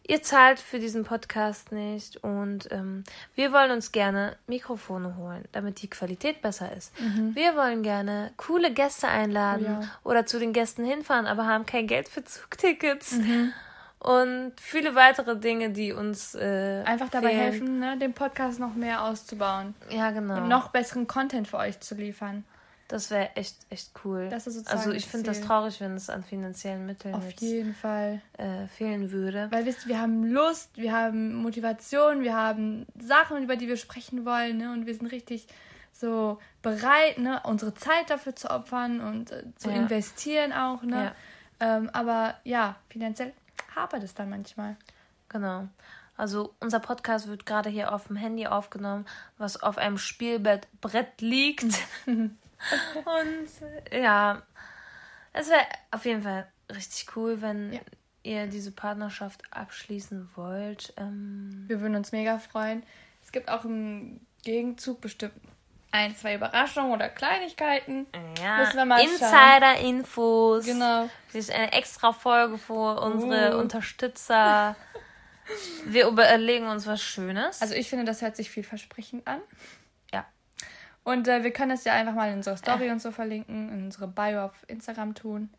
Ihr 0.07 0.21
zahlt 0.21 0.59
für 0.59 0.79
diesen 0.79 1.03
Podcast 1.03 1.71
nicht 1.71 2.23
und 2.23 2.71
ähm, 2.71 3.03
wir 3.35 3.51
wollen 3.51 3.71
uns 3.71 3.91
gerne 3.91 4.35
Mikrofone 4.47 5.17
holen, 5.17 5.45
damit 5.51 5.81
die 5.81 5.89
Qualität 5.89 6.41
besser 6.41 6.71
ist. 6.75 6.93
Wir 7.33 7.55
wollen 7.55 7.83
gerne 7.83 8.31
coole 8.37 8.71
Gäste 8.71 9.07
einladen 9.07 9.65
ja. 9.65 9.81
oder 10.03 10.25
zu 10.25 10.39
den 10.39 10.53
Gästen 10.53 10.85
hinfahren, 10.85 11.25
aber 11.25 11.45
haben 11.47 11.65
kein 11.65 11.87
Geld 11.87 12.07
für 12.07 12.23
Zugtickets. 12.23 13.15
Und 13.99 14.53
viele 14.57 14.93
weitere 14.93 15.35
Dinge, 15.35 15.71
die 15.71 15.91
uns 15.91 16.35
äh, 16.35 16.83
Einfach 16.85 17.09
dabei 17.09 17.29
fehlen. 17.29 17.39
helfen, 17.39 17.79
ne, 17.79 17.97
den 17.97 18.13
Podcast 18.13 18.59
noch 18.59 18.75
mehr 18.75 19.03
auszubauen. 19.03 19.73
Ja, 19.89 20.11
genau. 20.11 20.37
Und 20.37 20.47
noch 20.47 20.69
besseren 20.69 21.07
Content 21.07 21.47
für 21.47 21.57
euch 21.57 21.79
zu 21.79 21.95
liefern. 21.95 22.43
Das 22.87 23.09
wäre 23.09 23.35
echt, 23.35 23.55
echt 23.71 23.91
cool. 24.03 24.29
Also 24.65 24.91
ich 24.91 25.07
finde 25.07 25.25
das 25.25 25.41
traurig, 25.41 25.81
wenn 25.81 25.95
es 25.95 26.09
an 26.09 26.23
finanziellen 26.23 26.85
Mitteln 26.85 27.15
Auf 27.15 27.31
jeden 27.41 27.73
Fall. 27.73 28.21
äh, 28.37 28.67
fehlen 28.67 29.11
würde. 29.11 29.47
Weil 29.51 29.65
wisst 29.65 29.85
ihr, 29.85 29.89
wir 29.89 30.01
haben 30.01 30.23
Lust, 30.25 30.69
wir 30.77 30.93
haben 30.93 31.33
Motivation, 31.33 32.21
wir 32.21 32.35
haben 32.35 32.85
Sachen, 32.99 33.43
über 33.43 33.55
die 33.55 33.67
wir 33.67 33.77
sprechen 33.77 34.23
wollen, 34.23 34.57
ne? 34.57 34.71
Und 34.71 34.85
wir 34.85 34.93
sind 34.93 35.07
richtig 35.07 35.47
so 35.93 36.39
bereit, 36.61 37.17
ne, 37.17 37.41
unsere 37.45 37.73
Zeit 37.73 38.09
dafür 38.09 38.35
zu 38.35 38.49
opfern 38.51 38.99
und 39.01 39.31
äh, 39.31 39.43
zu 39.55 39.69
Ja. 39.71 39.77
investieren 39.77 40.53
auch, 40.53 40.83
ne? 40.83 41.13
Ähm, 41.59 41.89
aber 41.93 42.35
ja, 42.43 42.75
finanziell 42.89 43.33
hapert 43.75 44.03
es 44.03 44.13
dann 44.13 44.29
manchmal. 44.29 44.75
Genau. 45.29 45.67
Also 46.17 46.53
unser 46.59 46.79
Podcast 46.79 47.27
wird 47.27 47.45
gerade 47.45 47.69
hier 47.69 47.93
auf 47.93 48.07
dem 48.07 48.15
Handy 48.15 48.45
aufgenommen, 48.47 49.05
was 49.37 49.61
auf 49.61 49.77
einem 49.77 49.97
Spielbrett 49.97 50.67
Brett 50.81 51.19
liegt. 51.21 51.65
Und 52.95 53.47
ja, 54.01 54.41
es 55.33 55.49
wäre 55.49 55.61
auf 55.91 56.05
jeden 56.05 56.23
Fall 56.23 56.47
richtig 56.73 57.15
cool, 57.15 57.41
wenn 57.41 57.73
Ja. 57.73 57.79
ihr 58.23 58.47
diese 58.47 58.71
Partnerschaft 58.71 59.41
abschließen 59.51 60.29
wollt. 60.35 60.93
Ähm, 60.97 61.65
Wir 61.67 61.81
würden 61.81 61.95
uns 61.95 62.11
mega 62.11 62.39
freuen. 62.39 62.83
Es 63.23 63.31
gibt 63.31 63.49
auch 63.49 63.65
im 63.65 64.19
Gegenzug 64.43 65.01
bestimmt 65.01 65.33
ein, 65.91 66.15
zwei 66.15 66.35
Überraschungen 66.35 66.91
oder 66.91 67.07
Kleinigkeiten. 67.09 68.05
ja, 68.41 68.57
Müssen 68.57 68.77
wir 68.77 68.85
mal. 68.85 69.01
Insider-Infos. 69.01 70.65
Genau. 70.65 71.09
Vielleicht 71.29 71.51
eine 71.51 71.71
extra 71.73 72.11
Folge 72.13 72.57
für 72.57 72.99
unsere 73.01 73.55
Uh. 73.55 73.59
Unterstützer. 73.59 74.75
Wir 75.85 76.07
überlegen 76.07 76.65
uns 76.67 76.87
was 76.87 77.01
Schönes. 77.03 77.61
Also 77.61 77.75
ich 77.75 77.87
finde, 77.89 78.03
das 78.03 78.21
hört 78.23 78.35
sich 78.35 78.49
vielversprechend 78.49 79.27
an. 79.27 79.39
Und 81.05 81.27
äh, 81.27 81.43
wir 81.43 81.51
können 81.51 81.69
das 81.69 81.85
ja 81.85 81.93
einfach 81.93 82.15
mal 82.15 82.29
in 82.29 82.37
unserer 82.37 82.57
Story 82.57 82.89
und 82.89 82.99
so 82.99 83.11
verlinken, 83.11 83.69
in 83.69 83.85
unsere 83.85 84.07
Bio 84.07 84.45
auf 84.45 84.65
Instagram 84.67 85.13
tun. 85.13 85.49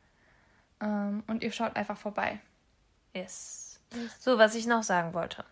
Ähm, 0.81 1.23
und 1.29 1.43
ihr 1.43 1.53
schaut 1.53 1.77
einfach 1.77 1.97
vorbei. 1.97 2.41
Yes. 3.15 3.81
So, 4.19 4.39
was 4.39 4.57
ich 4.57 4.67
noch 4.67 4.83
sagen 4.83 5.15
wollte. 5.15 5.45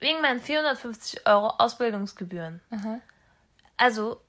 Wegen 0.00 0.20
meinen 0.20 0.38
450 0.38 1.26
Euro 1.26 1.48
Ausbildungsgebühren. 1.48 2.60
Aha. 2.70 3.00
Also, 3.78 4.20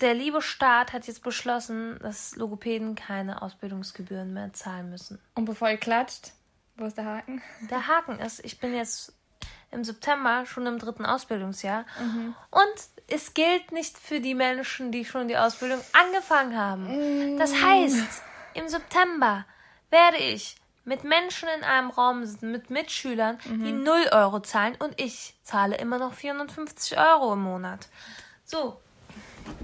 der 0.00 0.14
liebe 0.14 0.40
Staat 0.40 0.94
hat 0.94 1.06
jetzt 1.06 1.22
beschlossen, 1.22 1.98
dass 2.00 2.36
Logopäden 2.36 2.94
keine 2.94 3.42
Ausbildungsgebühren 3.42 4.32
mehr 4.32 4.54
zahlen 4.54 4.88
müssen. 4.88 5.20
Und 5.34 5.44
bevor 5.44 5.68
ihr 5.68 5.76
klatscht, 5.76 6.32
wo 6.76 6.86
ist 6.86 6.96
der 6.96 7.04
Haken? 7.04 7.42
Der 7.70 7.86
Haken 7.86 8.18
ist, 8.18 8.42
ich 8.44 8.58
bin 8.58 8.74
jetzt 8.74 9.12
im 9.70 9.84
September 9.84 10.46
schon 10.46 10.66
im 10.66 10.78
dritten 10.78 11.04
Ausbildungsjahr 11.04 11.84
und 12.50 12.93
es 13.08 13.34
gilt 13.34 13.72
nicht 13.72 13.98
für 13.98 14.20
die 14.20 14.34
Menschen, 14.34 14.92
die 14.92 15.04
schon 15.04 15.28
die 15.28 15.36
Ausbildung 15.36 15.80
angefangen 15.92 16.58
haben. 16.58 17.38
Das 17.38 17.54
heißt, 17.54 18.22
im 18.54 18.68
September 18.68 19.44
werde 19.90 20.18
ich 20.18 20.56
mit 20.84 21.04
Menschen 21.04 21.48
in 21.56 21.64
einem 21.64 21.90
Raum 21.90 22.24
sitzen, 22.24 22.50
mit 22.50 22.70
Mitschülern, 22.70 23.38
die 23.46 23.72
0 23.72 24.08
Euro 24.12 24.40
zahlen 24.40 24.76
und 24.78 25.00
ich 25.00 25.34
zahle 25.42 25.76
immer 25.76 25.98
noch 25.98 26.12
450 26.12 26.98
Euro 26.98 27.32
im 27.32 27.42
Monat. 27.42 27.88
So. 28.44 28.80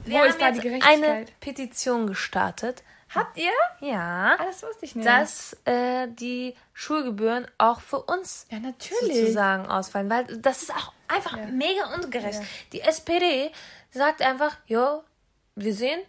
Wir 0.05 0.21
Wo 0.21 0.25
ist 0.25 0.41
haben 0.41 0.57
da 0.57 0.63
jetzt 0.63 0.87
eine 0.87 1.27
Petition 1.41 2.07
gestartet. 2.07 2.83
Habt 3.15 3.37
ihr? 3.39 3.51
Ja 3.81 4.37
Ah, 4.39 4.45
das 4.45 4.63
wusste 4.63 4.85
ich 4.85 4.95
nicht. 4.95 5.07
dass 5.09 5.57
äh, 5.65 6.07
die 6.09 6.55
Schulgebühren 6.73 7.47
auch 7.59 7.81
für 7.81 8.01
uns 8.03 8.47
ja, 8.51 8.59
natürlich. 8.61 9.17
sozusagen 9.17 9.67
ausfallen, 9.67 10.09
weil 10.11 10.25
das 10.39 10.63
ist 10.63 10.75
auch 10.75 10.93
einfach 11.09 11.37
Ja. 11.37 11.47
mega 11.47 11.95
ungerecht. 11.95 12.41
Ja. 12.41 12.47
Die 12.73 12.81
SPD 12.83 13.51
sagt 13.91 14.23
einfach, 14.23 14.57
jo, 14.67 15.03
wir 15.57 15.75
sehen 15.75 16.01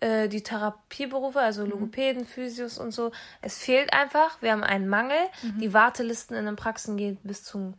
äh, 0.00 0.28
die 0.28 0.42
Therapieberufe, 0.42 1.40
also 1.40 1.62
Mhm. 1.64 1.70
Logopäden, 1.70 2.24
Physios 2.26 2.78
und 2.78 2.92
so, 2.92 3.10
es 3.42 3.58
fehlt 3.58 3.92
einfach, 3.92 4.40
wir 4.40 4.52
haben 4.52 4.64
einen 4.64 4.88
Mangel, 4.88 5.18
Mhm. 5.42 5.60
die 5.60 5.74
Wartelisten 5.74 6.34
in 6.36 6.46
den 6.46 6.56
Praxen 6.56 6.96
gehen 6.96 7.18
bis 7.22 7.44
zum 7.44 7.74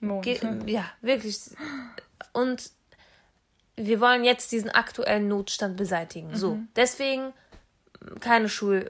Mond. 0.00 0.24
Ge 0.24 0.38
ja, 0.66 0.84
wirklich. 1.00 1.38
Und 2.32 2.70
wir 3.76 4.00
wollen 4.00 4.24
jetzt 4.24 4.52
diesen 4.52 4.70
aktuellen 4.70 5.28
Notstand 5.28 5.76
beseitigen. 5.76 6.36
So, 6.36 6.56
Mhm. 6.56 6.68
deswegen 6.76 7.32
keine 8.20 8.48
Schul 8.48 8.88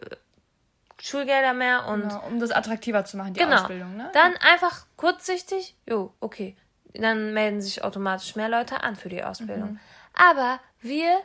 Schulgelder 1.01 1.53
mehr 1.53 1.87
und 1.89 2.03
Genau, 2.03 2.27
um 2.29 2.39
das 2.39 2.53
attraktiver 2.53 3.05
zu 3.05 3.17
machen, 3.17 3.35
die 3.35 3.41
Genau. 3.41 3.57
Ausbildung, 3.57 3.97
ne? 3.97 4.11
Dann 4.13 4.37
einfach 4.37 4.87
kurzsichtig, 4.97 5.75
jo, 5.85 6.15
okay. 6.21 6.57
Dann 6.95 7.33
melden 7.33 7.61
sich 7.61 7.83
automatisch 7.83 8.37
mehr 8.37 8.49
Leute 8.49 8.83
an 8.83 8.95
für 8.95 9.09
die 9.09 9.25
Ausbildung. 9.25 9.73
Mhm. 9.73 9.81
Aber 10.15 10.61
wir, 10.81 11.19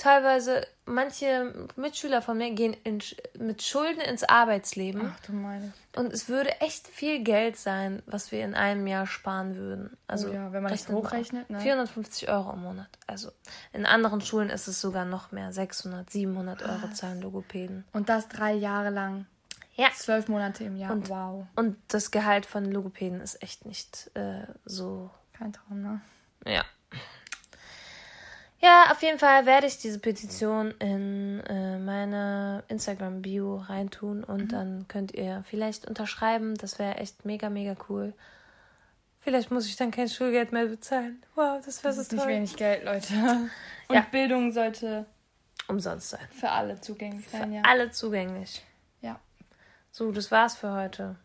teilweise, 0.00 0.66
manche 0.86 1.68
Mitschüler 1.76 2.22
von 2.22 2.38
mir 2.38 2.50
gehen 2.52 2.74
in, 2.84 3.00
mit 3.38 3.62
Schulden 3.62 4.00
ins 4.00 4.24
Arbeitsleben. 4.24 5.12
Ach 5.14 5.20
du 5.20 5.32
meine. 5.32 5.72
Und 5.96 6.12
es 6.12 6.28
würde 6.28 6.50
echt 6.60 6.88
viel 6.88 7.22
Geld 7.22 7.56
sein, 7.56 8.02
was 8.06 8.32
wir 8.32 8.44
in 8.44 8.54
einem 8.54 8.86
Jahr 8.86 9.06
sparen 9.06 9.56
würden. 9.56 9.96
Also 10.06 10.32
ja, 10.32 10.52
wenn 10.52 10.62
man 10.62 10.72
das 10.72 10.88
hochrechnet, 10.88 11.50
ne? 11.50 11.60
450 11.60 12.28
Euro 12.28 12.52
im 12.52 12.62
Monat. 12.62 12.88
Also 13.06 13.30
in 13.72 13.86
anderen 13.86 14.20
Schulen 14.20 14.50
ist 14.50 14.66
es 14.68 14.80
sogar 14.80 15.04
noch 15.04 15.32
mehr. 15.32 15.52
600, 15.52 16.10
700 16.10 16.62
Euro 16.62 16.88
zahlen 16.92 17.20
Logopäden. 17.20 17.84
Und 17.92 18.08
das 18.08 18.28
drei 18.28 18.52
Jahre 18.54 18.90
lang. 18.90 19.26
Ja. 19.76 19.88
Zwölf 19.94 20.28
Monate 20.28 20.64
im 20.64 20.76
Jahr. 20.76 20.92
Und- 20.92 21.08
wow. 21.08 21.46
Und 21.56 21.76
das 21.88 22.10
Gehalt 22.10 22.46
von 22.46 22.64
Logopäden 22.70 23.20
ist 23.20 23.42
echt 23.42 23.64
nicht 23.66 24.10
äh, 24.14 24.42
so 24.64 25.10
Kein 25.32 25.52
Traum, 25.52 25.80
ne? 25.82 26.00
Ja. 26.46 26.64
Ja, 28.62 28.90
auf 28.92 29.00
jeden 29.02 29.18
Fall 29.18 29.46
werde 29.46 29.66
ich 29.66 29.78
diese 29.78 29.98
Petition 29.98 30.72
in 30.80 31.40
äh, 31.48 31.78
meine 31.78 32.62
Instagram-Bio 32.68 33.56
reintun 33.56 34.22
und 34.22 34.52
dann 34.52 34.86
könnt 34.86 35.12
ihr 35.14 35.42
vielleicht 35.48 35.86
unterschreiben. 35.86 36.54
Das 36.56 36.78
wäre 36.78 36.96
echt 36.96 37.24
mega, 37.24 37.48
mega 37.48 37.74
cool. 37.88 38.12
Vielleicht 39.20 39.50
muss 39.50 39.66
ich 39.66 39.76
dann 39.76 39.90
kein 39.90 40.08
Schulgeld 40.08 40.52
mehr 40.52 40.66
bezahlen. 40.66 41.22
Wow, 41.36 41.60
das 41.64 41.82
wäre 41.84 41.94
Das 41.94 41.96
so 41.96 42.02
ist 42.02 42.12
nicht 42.12 42.22
toll. 42.22 42.32
wenig 42.32 42.56
Geld, 42.56 42.84
Leute. 42.84 43.14
Und 43.88 43.94
Ja. 43.94 44.02
Bildung 44.10 44.52
sollte 44.52 45.06
Umsonst 45.68 46.10
sein. 46.10 46.26
für 46.30 46.50
alle 46.50 46.80
zugänglich 46.80 47.26
Für 47.28 47.38
sein, 47.38 47.52
ja. 47.54 47.62
alle 47.64 47.90
zugänglich. 47.90 48.62
Ja. 49.00 49.18
So, 49.90 50.12
das 50.12 50.30
war's 50.30 50.56
für 50.56 50.72
heute. 50.72 51.16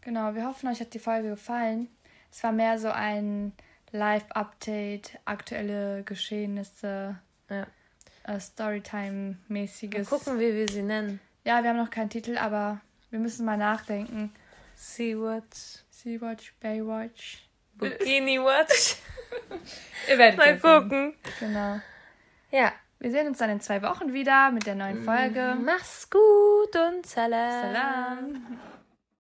Genau, 0.00 0.34
wir 0.34 0.46
hoffen, 0.46 0.68
euch 0.68 0.80
hat 0.80 0.94
die 0.94 0.98
Folge 0.98 1.28
gefallen. 1.30 1.88
Es 2.32 2.42
war 2.42 2.52
mehr 2.52 2.78
so 2.78 2.88
ein 2.90 3.52
Live-Update, 3.92 5.18
aktuelle 5.24 6.02
Geschehnisse, 6.04 7.16
Ja. 7.48 7.66
äh, 8.24 8.38
Storytime-mäßiges. 8.38 10.08
gucken, 10.08 10.38
wie 10.38 10.54
wir 10.54 10.68
sie 10.68 10.82
nennen. 10.82 11.20
Ja, 11.44 11.62
wir 11.62 11.70
haben 11.70 11.76
noch 11.78 11.90
keinen 11.90 12.10
Titel, 12.10 12.36
aber 12.38 12.80
wir 13.10 13.18
müssen 13.18 13.44
mal 13.46 13.56
nachdenken. 13.56 14.32
Sea-Watch. 14.76 15.80
Sea-Watch, 15.90 16.54
Baywatch. 16.60 17.42
Bikini-Watch. 17.78 18.96
Ihr 20.08 20.18
werdet 20.18 20.38
Mal 20.38 20.58
gucken. 20.58 21.14
Genau. 21.38 21.80
Ja. 22.50 22.72
Wir 23.02 23.10
sehen 23.10 23.26
uns 23.28 23.38
dann 23.38 23.48
in 23.48 23.60
zwei 23.62 23.80
Wochen 23.82 24.12
wieder 24.12 24.50
mit 24.50 24.66
der 24.66 24.74
neuen 24.74 25.02
Folge. 25.04 25.56
Mach's 25.64 26.10
gut 26.10 26.76
und 26.76 27.06
salam. 27.06 27.72
Salam. 27.72 28.60